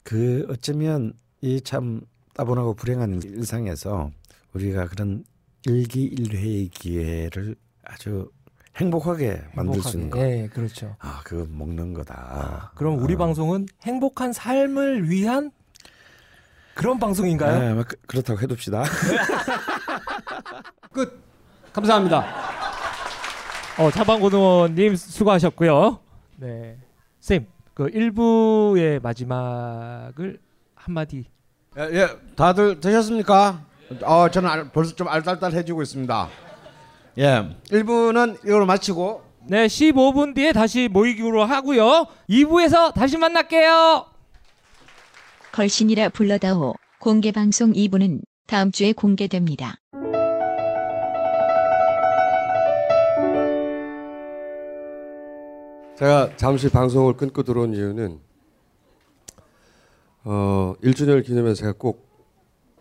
그 0.03 0.47
어쩌면 0.51 1.12
이 1.43 1.61
참 1.62 2.03
따분하고 2.35 2.74
불행한 2.74 3.23
일상에서 3.23 4.11
우리가 4.55 4.87
그런 4.87 5.24
일기일회의 5.66 6.69
기회를 6.69 7.57
아주 7.85 8.31
행복하게 8.77 9.43
만들 9.55 9.82
수 9.82 9.97
있는 9.97 10.11
거. 10.11 10.20
예, 10.20 10.49
그렇죠. 10.53 10.97
아, 11.01 11.20
그거 11.24 11.47
먹는 11.51 11.93
거다. 11.93 12.73
그럼 12.77 12.99
우리 13.03 13.15
어. 13.15 13.19
방송은 13.19 13.66
행복한 13.82 14.32
삶을 14.32 15.11
위한 15.11 15.51
그런 16.74 16.98
방송인가요? 16.98 17.59
네, 17.59 17.74
뭐 17.74 17.84
그- 17.86 17.97
그렇다고 18.06 18.40
해둡시다. 18.40 18.84
끝. 20.92 21.20
감사합니다. 21.72 22.24
어, 23.78 23.90
차방고등원님 23.90 24.97
수고하셨고요. 24.97 26.01
네, 26.36 26.76
쌤, 27.20 27.47
그 27.74 27.86
1부의 27.86 29.01
마지막을 29.02 30.38
한마디 30.74 31.26
예, 31.78 31.82
예, 31.92 32.09
다들 32.34 32.80
드셨습니까? 32.80 33.60
어, 34.02 34.28
저는 34.30 34.51
알- 34.51 34.68
벌써 34.72 34.94
좀 34.97 35.06
알딸딸해지고 35.09 35.82
있습니다. 35.82 36.28
예, 37.18 37.56
1부는 37.70 38.44
이걸로 38.44 38.66
마치고 38.66 39.22
네, 39.47 39.66
15분 39.66 40.34
뒤에 40.34 40.52
다시 40.52 40.88
모이기로 40.88 41.44
하고요. 41.44 42.06
2부에서 42.28 42.92
다시 42.92 43.16
만날게요. 43.16 44.06
걸신이라 45.52 46.10
불러다오 46.10 46.74
공개 47.01 47.32
방송 47.32 47.72
2부는 47.72 48.20
다음 48.47 48.70
주에 48.70 48.93
공개됩니다. 48.93 49.78
제가 55.98 56.36
잠시 56.36 56.70
방송을 56.70 57.16
끊고 57.16 57.43
들어온 57.43 57.74
이유는 57.74 58.20
어, 60.24 60.74
1주년을 60.82 61.24
기념해서 61.24 61.60
제가 61.60 61.72
꼭 61.72 62.09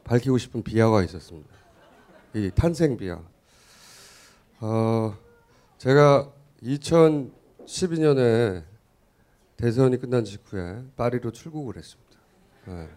밝히고 0.04 0.38
싶은 0.38 0.62
비화가 0.62 1.04
있었습니다. 1.04 1.50
이 2.36 2.52
탄생 2.54 2.98
비화. 2.98 3.20
어, 4.60 5.18
제가 5.80 6.32
2012년에 6.64 8.64
대선이 9.58 9.98
끝난 9.98 10.24
직후에 10.24 10.84
파리로 10.96 11.32
출국을 11.32 11.78
했습니다. 11.78 12.09
네. 12.70 12.88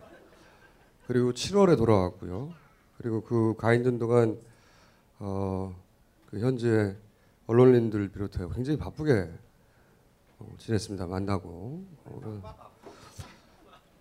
그리고 1.07 1.33
7월에 1.33 1.79
돌아왔고요. 1.79 2.53
그리고 2.99 3.23
그 3.23 3.55
가 3.57 3.73
있는 3.73 3.99
동안 3.99 4.39
어, 5.19 5.75
그 6.31 6.41
현재 6.41 6.95
언론인들 7.47 8.09
비롯해 8.11 8.47
굉장히 8.55 8.79
바쁘게 8.79 9.31
어, 10.41 10.55
지냈습니다. 10.59 11.07
만나고. 11.07 11.85
어, 12.05 12.43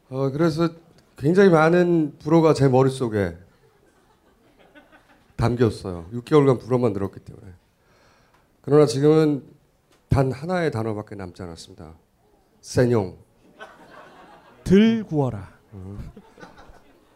어, 0.10 0.30
그래서 0.32 0.70
굉장히 1.18 1.50
많은 1.50 2.18
불어가 2.20 2.54
제 2.54 2.68
머릿속에 2.68 3.38
담겼어요. 5.38 6.10
6개월간 6.12 6.60
불어만 6.60 6.92
늘었기 6.94 7.22
때문에. 7.22 7.48
그러나 8.62 8.86
지금은 8.86 9.44
단 10.10 10.32
하나의 10.34 10.70
단어밖에 10.72 11.16
남지 11.16 11.42
않았습니다. 11.42 11.94
saignant. 12.60 13.16
덜 14.64 15.04
구워라. 15.04 15.61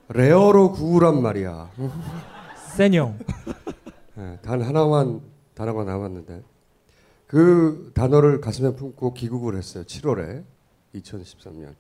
rare로 0.10 0.72
구우란 0.74 1.22
말이야. 1.22 1.72
세뇽. 2.76 3.14
네, 4.16 4.40
단 4.42 4.62
하나만 4.62 5.22
단어가 5.54 5.84
남았는데 5.84 6.44
그 7.28 7.92
단어를 7.94 8.40
가슴에 8.40 8.74
품고 8.76 9.14
귀국을 9.14 9.58
했어요. 9.58 9.84
7월에 9.84 10.44
2013년. 10.94 11.76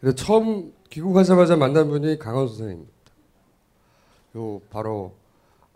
그래서 0.00 0.16
처음 0.16 0.72
귀국하자마자 0.88 1.56
만난 1.56 1.88
분이 1.88 2.18
강원 2.18 2.48
선생님입니다. 2.48 2.92
요 4.36 4.60
바로 4.70 5.14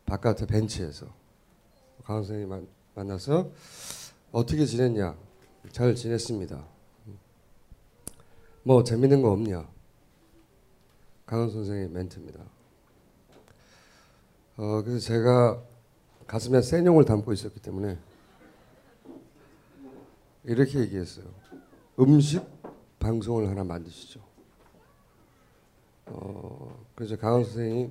바깥에 0.06 0.46
벤치에서 0.46 1.06
강원 2.04 2.24
선생님 2.24 2.48
만, 2.48 2.66
만나서 2.94 3.50
어떻게 4.32 4.64
지냈냐? 4.64 5.16
잘 5.70 5.94
지냈습니다. 5.94 6.73
뭐 8.66 8.82
재밌는 8.82 9.20
거 9.20 9.30
없냐? 9.30 9.68
강원 11.26 11.50
선생의 11.50 11.90
멘트입니다. 11.90 12.40
어, 14.56 14.80
그래서 14.82 15.00
제가 15.00 15.62
가슴에 16.26 16.62
센 16.62 16.86
용을 16.86 17.04
담고 17.04 17.34
있었기 17.34 17.60
때문에 17.60 17.98
이렇게 20.44 20.80
얘기했어요. 20.80 21.26
음식 22.00 22.42
방송을 23.00 23.50
하나 23.50 23.64
만드시죠. 23.64 24.20
어, 26.06 26.86
그래서 26.94 27.18
강원 27.18 27.44
선생이 27.44 27.90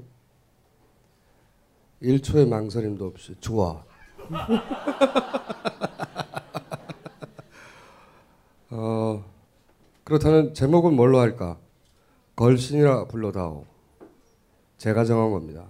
1초의 2.02 2.48
망설임도 2.48 3.06
없이 3.06 3.36
좋아. 3.40 3.86
어, 8.72 9.32
그렇다면 10.04 10.54
제목은 10.54 10.94
뭘로 10.96 11.20
할까? 11.20 11.58
걸신이라 12.36 13.08
불러다오. 13.08 13.66
제가 14.78 15.06
정한 15.06 15.32
겁니다. 15.32 15.66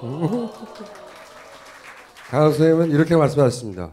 강원 2.28 2.50
선생님은 2.52 2.90
이렇게 2.90 3.16
말씀하셨습니다. 3.16 3.92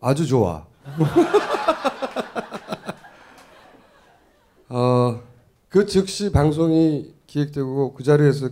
아주 0.00 0.26
좋아. 0.26 0.66
어, 4.68 5.22
그 5.68 5.86
즉시 5.86 6.32
방송이 6.32 7.14
기획되고 7.28 7.94
그 7.94 8.02
자리에서 8.02 8.48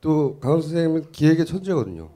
또 0.00 0.38
강원 0.38 0.62
선생님은 0.62 1.10
기획의 1.10 1.44
천재거든요. 1.46 2.08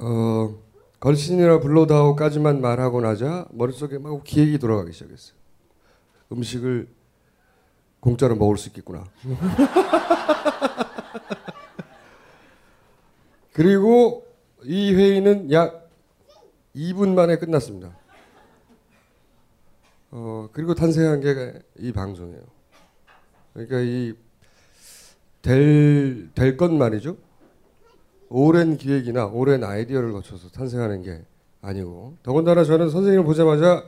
어, 0.00 0.61
걸신이라 1.02 1.58
불러다오까지만 1.58 2.60
말하고 2.60 3.00
나자 3.00 3.44
머릿속에 3.50 3.98
막 3.98 4.22
기획이 4.22 4.58
돌아가기 4.58 4.92
시작했어요. 4.92 5.34
음식을 6.30 6.86
공짜로 7.98 8.36
먹을 8.36 8.56
수 8.56 8.68
있겠구나. 8.68 9.04
그리고 13.52 14.28
이 14.62 14.94
회의는 14.94 15.50
약 15.50 15.90
2분 16.76 17.14
만에 17.14 17.36
끝났습니다. 17.36 17.98
어, 20.12 20.48
그리고 20.52 20.76
탄생한 20.76 21.20
게 21.20 21.62
이 21.80 21.90
방송이에요. 21.90 22.42
그러니까 23.54 23.80
이 23.80 24.14
될, 25.42 26.30
될 26.32 26.56
것 26.56 26.72
말이죠. 26.72 27.16
오랜 28.32 28.76
기획이나 28.78 29.26
오랜 29.26 29.62
아이디어를 29.62 30.12
거쳐서 30.12 30.48
탄생하는 30.50 31.02
게 31.02 31.22
아니고 31.60 32.16
더군다나 32.22 32.64
저는 32.64 32.88
선생님을 32.90 33.24
보자마자 33.24 33.84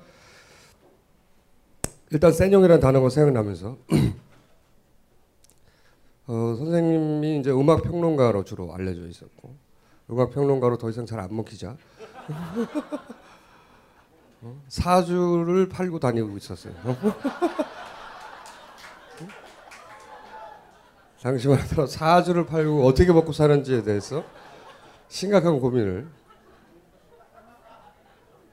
일단 2.10 2.32
센형이라는 2.32 2.80
단어가 2.80 3.08
생각나면서 3.08 3.78
어, 6.26 6.54
선생님이 6.58 7.40
이제 7.40 7.50
음악 7.50 7.82
평론가로 7.82 8.44
주로 8.44 8.72
알려져 8.74 9.06
있었고 9.08 9.54
음악 10.10 10.30
평론가로 10.32 10.76
더 10.78 10.90
이상 10.90 11.06
잘 11.06 11.18
안 11.20 11.34
먹히자 11.34 11.76
어, 14.42 14.62
사주를 14.68 15.68
팔고 15.70 15.98
다니고 15.98 16.36
있었어요. 16.36 16.74
하더라도 21.24 21.86
사주를 21.86 22.44
팔고 22.46 22.86
어떻게 22.86 23.10
먹고 23.10 23.32
사는지에 23.32 23.82
대해서 23.82 24.22
심각한 25.08 25.58
고민을 25.58 26.06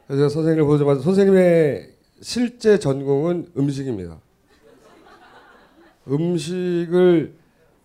그래서 0.07 0.29
선생님을 0.29 0.65
보자마자 0.65 1.01
선생님의 1.01 1.95
실제 2.21 2.77
전공은 2.79 3.53
음식입니다. 3.57 4.19
음식을 6.07 7.35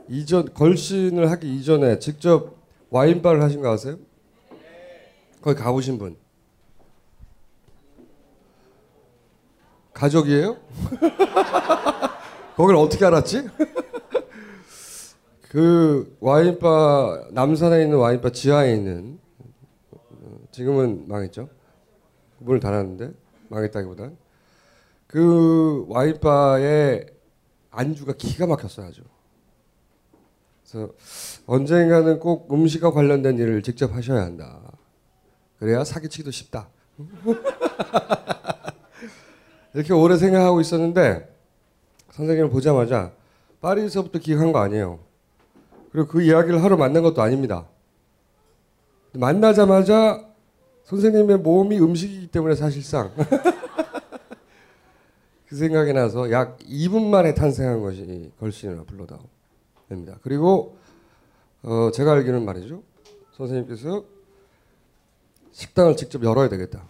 이전 0.09 0.53
걸신을 0.55 1.31
하기 1.33 1.55
이전에 1.57 1.99
직접 1.99 2.57
와인바를 2.91 3.43
하신 3.43 3.63
거 3.63 3.71
아세요? 3.73 3.97
거기 5.43 5.61
가보신 5.61 5.99
분 5.99 6.17
가족이에요? 9.93 10.57
거길 12.57 12.77
어떻게 12.77 13.05
알았지? 13.05 13.49
그 15.57 16.15
와인바 16.21 17.29
남산에 17.31 17.85
있는 17.85 17.97
와인바 17.97 18.33
지하에 18.33 18.75
있는 18.75 19.19
어, 19.91 20.39
지금은 20.53 21.09
망했죠. 21.09 21.49
문을 22.41 22.61
닫았는데 22.61 23.15
망했다기보다 23.49 24.11
그 25.07 25.87
와인바의 25.89 27.07
안주가 27.71 28.13
기가 28.19 28.47
막혔어요 28.47 28.89
아주. 28.89 29.01
그래서 30.63 30.93
언젠가는 31.47 32.21
꼭 32.21 32.53
음식과 32.53 32.91
관련된 32.91 33.39
일을 33.39 33.63
직접 33.63 33.95
하셔야 33.95 34.25
한다. 34.25 34.61
그래야 35.59 35.85
사기치기도 35.85 36.33
쉽다. 36.33 36.69
이렇게 39.73 39.95
오래 39.95 40.19
생각하고 40.19 40.61
있었는데 40.61 41.35
선생님을 42.11 42.51
보자마자 42.51 43.15
파리에서부터 43.63 44.19
기획한 44.19 44.53
거 44.53 44.59
아니에요. 44.59 45.07
그리고 45.97 46.09
그 46.09 46.21
이야기를 46.21 46.63
하러 46.63 46.77
만난 46.77 47.03
것도 47.03 47.23
아닙니다. 47.23 47.67
만나자마자 49.15 50.29
선생님의 50.85 51.39
몸이 51.39 51.81
음식이기 51.81 52.27
때문에 52.27 52.55
사실상 52.55 53.15
그 55.49 55.57
생각이 55.57 55.95
나서 55.95 56.31
약 56.31 56.59
2분 56.59 57.07
만에 57.07 57.33
탄생한 57.33 57.81
것이 57.81 58.31
걸신이라 58.39 58.83
불러다옵니다. 58.83 60.19
그리고 60.21 60.77
어 61.63 61.91
제가 61.95 62.13
알기로는 62.13 62.45
말이죠. 62.45 62.83
선생님께서 63.33 64.05
식당을 65.53 65.97
직접 65.97 66.23
열어야 66.23 66.51
되겠다. 66.51 66.87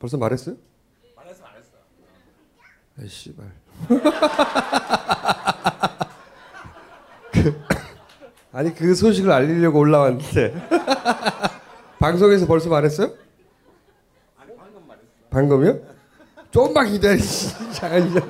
벌써 0.00 0.18
말했어요? 0.18 0.56
아이 2.98 3.06
씨발. 3.06 3.52
그, 7.42 7.60
아니 8.52 8.74
그 8.74 8.94
소식을 8.94 9.30
알리려고 9.30 9.78
올라왔는데 9.78 10.54
방송에서 11.98 12.46
벌써 12.46 12.68
말했어요? 12.68 13.12
방금요? 15.30 15.78
좀만 16.50 16.88
기다리시. 16.88 17.54
잠깐만요. 17.72 18.20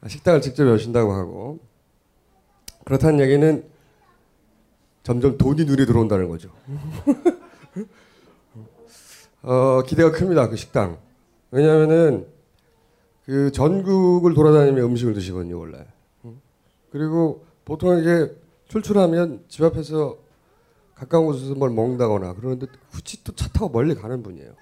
아, 0.00 0.08
식당을 0.08 0.40
직접 0.40 0.66
여신다고 0.68 1.12
하고 1.12 1.58
그렇다는 2.84 3.18
얘기는 3.20 3.64
점점 5.02 5.36
돈이 5.36 5.64
눈에 5.64 5.86
들어온다는 5.86 6.28
거죠. 6.28 6.50
어, 9.42 9.82
기대가 9.82 10.12
큽니다. 10.12 10.48
그 10.48 10.56
식당. 10.56 10.98
왜냐하면은 11.50 12.26
그 13.24 13.50
전국을 13.50 14.34
돌아다니며 14.34 14.84
음식을 14.84 15.14
드시거든요 15.14 15.58
원래. 15.58 15.84
그리고 16.96 17.44
보통 17.66 17.98
이게 17.98 18.34
출출하면 18.68 19.44
집 19.48 19.62
앞에서 19.64 20.16
가까운 20.94 21.26
곳에서 21.26 21.54
뭘 21.54 21.68
먹는다거나 21.70 22.32
그러는데 22.32 22.68
굳이 22.90 23.22
또 23.22 23.34
차 23.34 23.48
타고 23.48 23.68
멀리 23.68 23.94
가는 23.94 24.22
분이에요. 24.22 24.54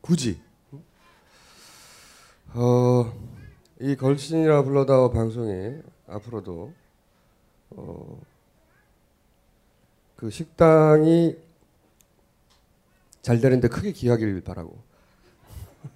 굳이. 0.00 0.40
어, 2.54 3.12
이 3.80 3.96
걸신이라 3.96 4.62
불러다오 4.62 5.10
방송이 5.10 5.76
앞으로도 6.06 6.72
어, 7.72 8.20
그 10.16 10.30
식당이 10.30 11.36
잘 13.20 13.40
되는데 13.42 13.68
크게 13.68 13.92
기여하길 13.92 14.40
바라고 14.42 14.78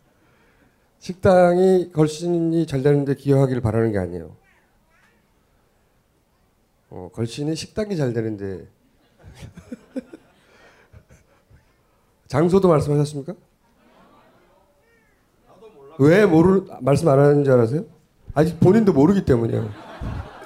식당이 1.00 1.92
걸신이 1.92 2.66
잘 2.66 2.82
되는데 2.82 3.14
기여하길 3.14 3.62
바라는 3.62 3.92
게 3.92 3.98
아니에요. 3.98 4.36
어, 6.90 7.10
걸신이 7.12 7.54
식당이 7.54 7.96
잘 7.96 8.12
되는데 8.12 8.66
장소도 12.26 12.68
말씀하셨습니까? 12.68 13.34
왜 15.98 16.26
모르 16.26 16.66
말씀 16.80 17.08
안 17.08 17.18
하는지 17.18 17.50
알아세요? 17.50 17.84
아직 18.34 18.60
본인도 18.60 18.92
모르기 18.92 19.24
때문이에요. 19.24 19.68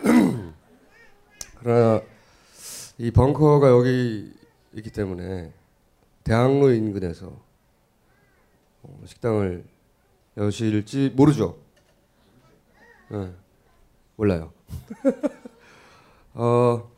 그러나 1.61 2.01
이 2.99 3.11
벙커가 3.11 3.69
여기 3.69 4.33
있기 4.73 4.91
때문에 4.91 5.53
대학로 6.25 6.73
인근에서 6.73 7.37
어, 8.83 9.01
식당을 9.05 9.65
여실지 10.39 11.13
모르죠. 11.15 11.59
네, 13.11 13.33
몰라요. 14.17 14.53
어, 16.35 16.91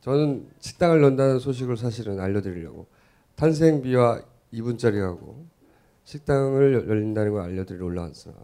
저는 0.00 0.48
식당을 0.60 1.02
연다는 1.02 1.38
소식을 1.38 1.76
사실은 1.76 2.20
알려드리려고 2.20 2.86
탄생비와 3.36 4.20
2분짜리하고 4.52 5.44
식당을 6.04 6.86
열린다는 6.88 7.32
걸 7.32 7.42
알려드리러 7.42 7.84
올라왔으나 7.86 8.34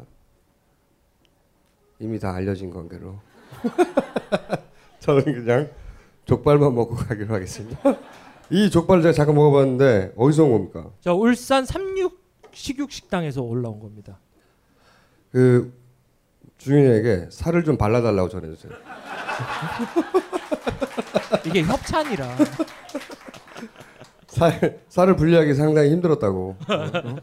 이미 1.99 2.19
다 2.19 2.33
알려진 2.33 2.71
관계로 2.71 3.19
저는 5.01 5.23
그냥 5.25 5.71
족발만 6.25 6.75
먹고 6.75 6.95
가기로 6.95 7.35
하겠습니다. 7.35 7.79
이 8.51 8.71
족발을 8.71 9.03
제가 9.03 9.13
잠깐 9.13 9.35
먹어봤는데 9.35 10.15
어디서 10.17 10.45
온 10.45 10.53
겁니까? 10.53 10.91
저 11.01 11.15
울산 11.15 11.65
삼육 11.65 12.21
식육 12.53 12.91
식당에서 12.91 13.43
올라온 13.43 13.81
겁니다. 13.81 14.19
그 15.31 15.73
주인에게 16.59 17.29
살을 17.31 17.65
좀 17.65 17.77
발라달라고 17.77 18.29
전해주세요. 18.29 18.73
이게 21.47 21.63
협찬이라. 21.63 22.37
살 24.29 24.81
살을 24.89 25.17
분리하기 25.17 25.55
상당히 25.55 25.91
힘들었다고 25.91 26.57
어? 26.69 27.17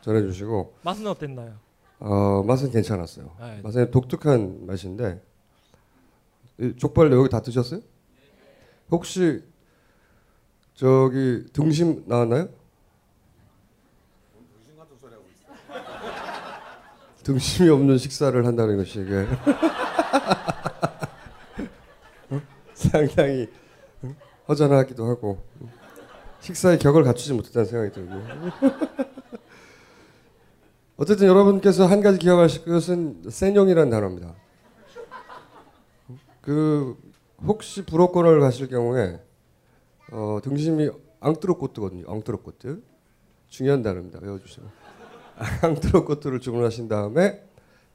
전해주시고 0.00 0.74
맛은 0.82 1.06
어땠나요? 1.06 1.54
어 2.00 2.42
맛은 2.44 2.70
괜찮았어요. 2.70 3.30
네. 3.40 3.60
맛은 3.62 3.90
독특한 3.90 4.66
맛인데 4.66 5.22
이 6.58 6.74
족발 6.76 7.12
여기 7.12 7.28
다 7.28 7.40
드셨어요? 7.40 7.80
혹시 8.90 9.42
저기 10.74 11.44
등심 11.52 12.04
나왔나요? 12.06 12.48
등심이 17.22 17.68
없는 17.68 17.98
식사를 17.98 18.46
한다는 18.46 18.78
것이 18.78 19.00
이게 19.00 19.16
어? 19.18 19.26
상당히 22.78 23.48
어? 24.02 24.14
허전하기도 24.48 25.04
하고 25.04 25.42
식사의 26.40 26.78
격을 26.78 27.02
갖추지 27.02 27.32
못했다는 27.34 27.66
생각이 27.66 27.92
들고 27.92 28.14
어쨌든 30.96 31.26
여러분께서 31.26 31.86
한 31.86 32.00
가지 32.00 32.18
기억하실 32.18 32.64
것은 32.64 33.24
센용이라는 33.28 33.90
단어입니다. 33.90 34.34
그 36.40 36.96
혹시 37.44 37.84
불어권을 37.84 38.40
가실 38.40 38.68
경우에 38.68 39.20
어, 40.10 40.38
등심이 40.42 40.88
앙뚜로꼬트거든요. 41.20 42.10
앙뚜로꼬트 42.10 42.82
중요한 43.48 43.82
단어입니다. 43.82 44.20
외워주세요. 44.22 44.66
앙뚜로꼬트를 45.62 46.40
주문하신 46.40 46.88
다음에 46.88 47.44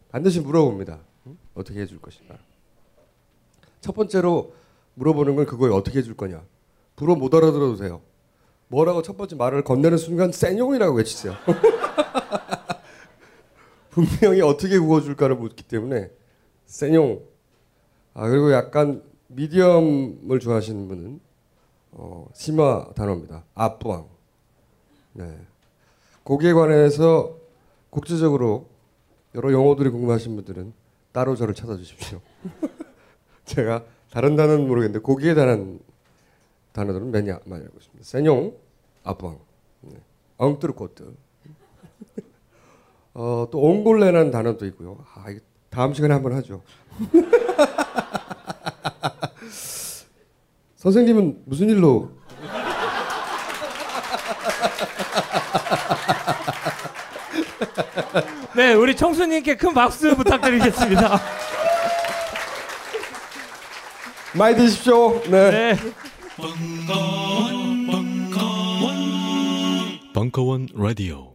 반드시 0.09 0.39
물어봅니다. 0.39 0.99
응? 1.27 1.37
어떻게 1.55 1.81
해줄 1.81 1.99
것인가. 1.99 2.37
첫 3.81 3.93
번째로 3.93 4.53
물어보는 4.95 5.35
건 5.35 5.45
그걸 5.45 5.71
어떻게 5.71 5.99
해줄 5.99 6.15
거냐. 6.15 6.43
불어 6.95 7.15
못 7.15 7.33
알아들어도 7.33 7.77
돼요. 7.77 8.01
뭐라고 8.67 9.01
첫 9.01 9.17
번째 9.17 9.35
말을 9.35 9.63
건네는 9.63 9.97
순간 9.97 10.31
센용이라고 10.31 10.97
외치세요. 10.97 11.35
분명히 13.91 14.41
어떻게 14.41 14.79
구워줄까를 14.79 15.35
묻기 15.35 15.63
때문에 15.63 16.09
센용. 16.65 17.21
아 18.13 18.27
그리고 18.27 18.51
약간 18.51 19.03
미디엄을 19.27 20.39
좋아하시는 20.39 20.87
분은 20.87 21.19
어, 21.91 22.27
심화 22.33 22.89
단어입니다. 22.95 23.43
앞부왕. 23.53 24.07
네. 25.13 25.37
거기에 26.23 26.53
관해서 26.53 27.37
국제적으로 27.89 28.67
여러 29.35 29.51
용어들이 29.51 29.89
궁금하신 29.89 30.35
분들은 30.35 30.73
따로 31.11 31.35
저를 31.35 31.53
찾아주십시오. 31.53 32.19
제가 33.45 33.83
다른 34.13 34.35
단어는 34.35 34.67
모르겠는데 34.67 35.01
거기에 35.01 35.33
관한 35.33 35.79
단어들은 36.71 37.11
많이, 37.11 37.31
많이 37.45 37.63
알고 37.63 37.77
있습니다. 37.79 38.03
센용, 38.03 38.55
앞부왕, 39.03 39.39
네. 39.81 39.97
엉뚜르코트. 40.37 41.15
어, 43.15 43.47
또 43.51 43.59
옹골레라는 43.59 44.29
단어도 44.29 44.67
있고요. 44.67 45.03
아, 45.15 45.25
다음 45.71 45.95
시간에 45.95 46.13
한번 46.13 46.33
하죠. 46.33 46.61
선생님은 50.75 51.41
무슨 51.45 51.71
일로 51.71 52.11
네, 58.55 58.75
우리 58.75 58.95
청수님께 58.95 59.57
큰 59.57 59.73
박수 59.73 60.15
부탁드리겠습니다. 60.15 61.19
많이 64.35 64.55
드십시오. 64.55 65.21
네. 65.29 65.75
벙커원 70.13 70.67
라디오 70.75 71.32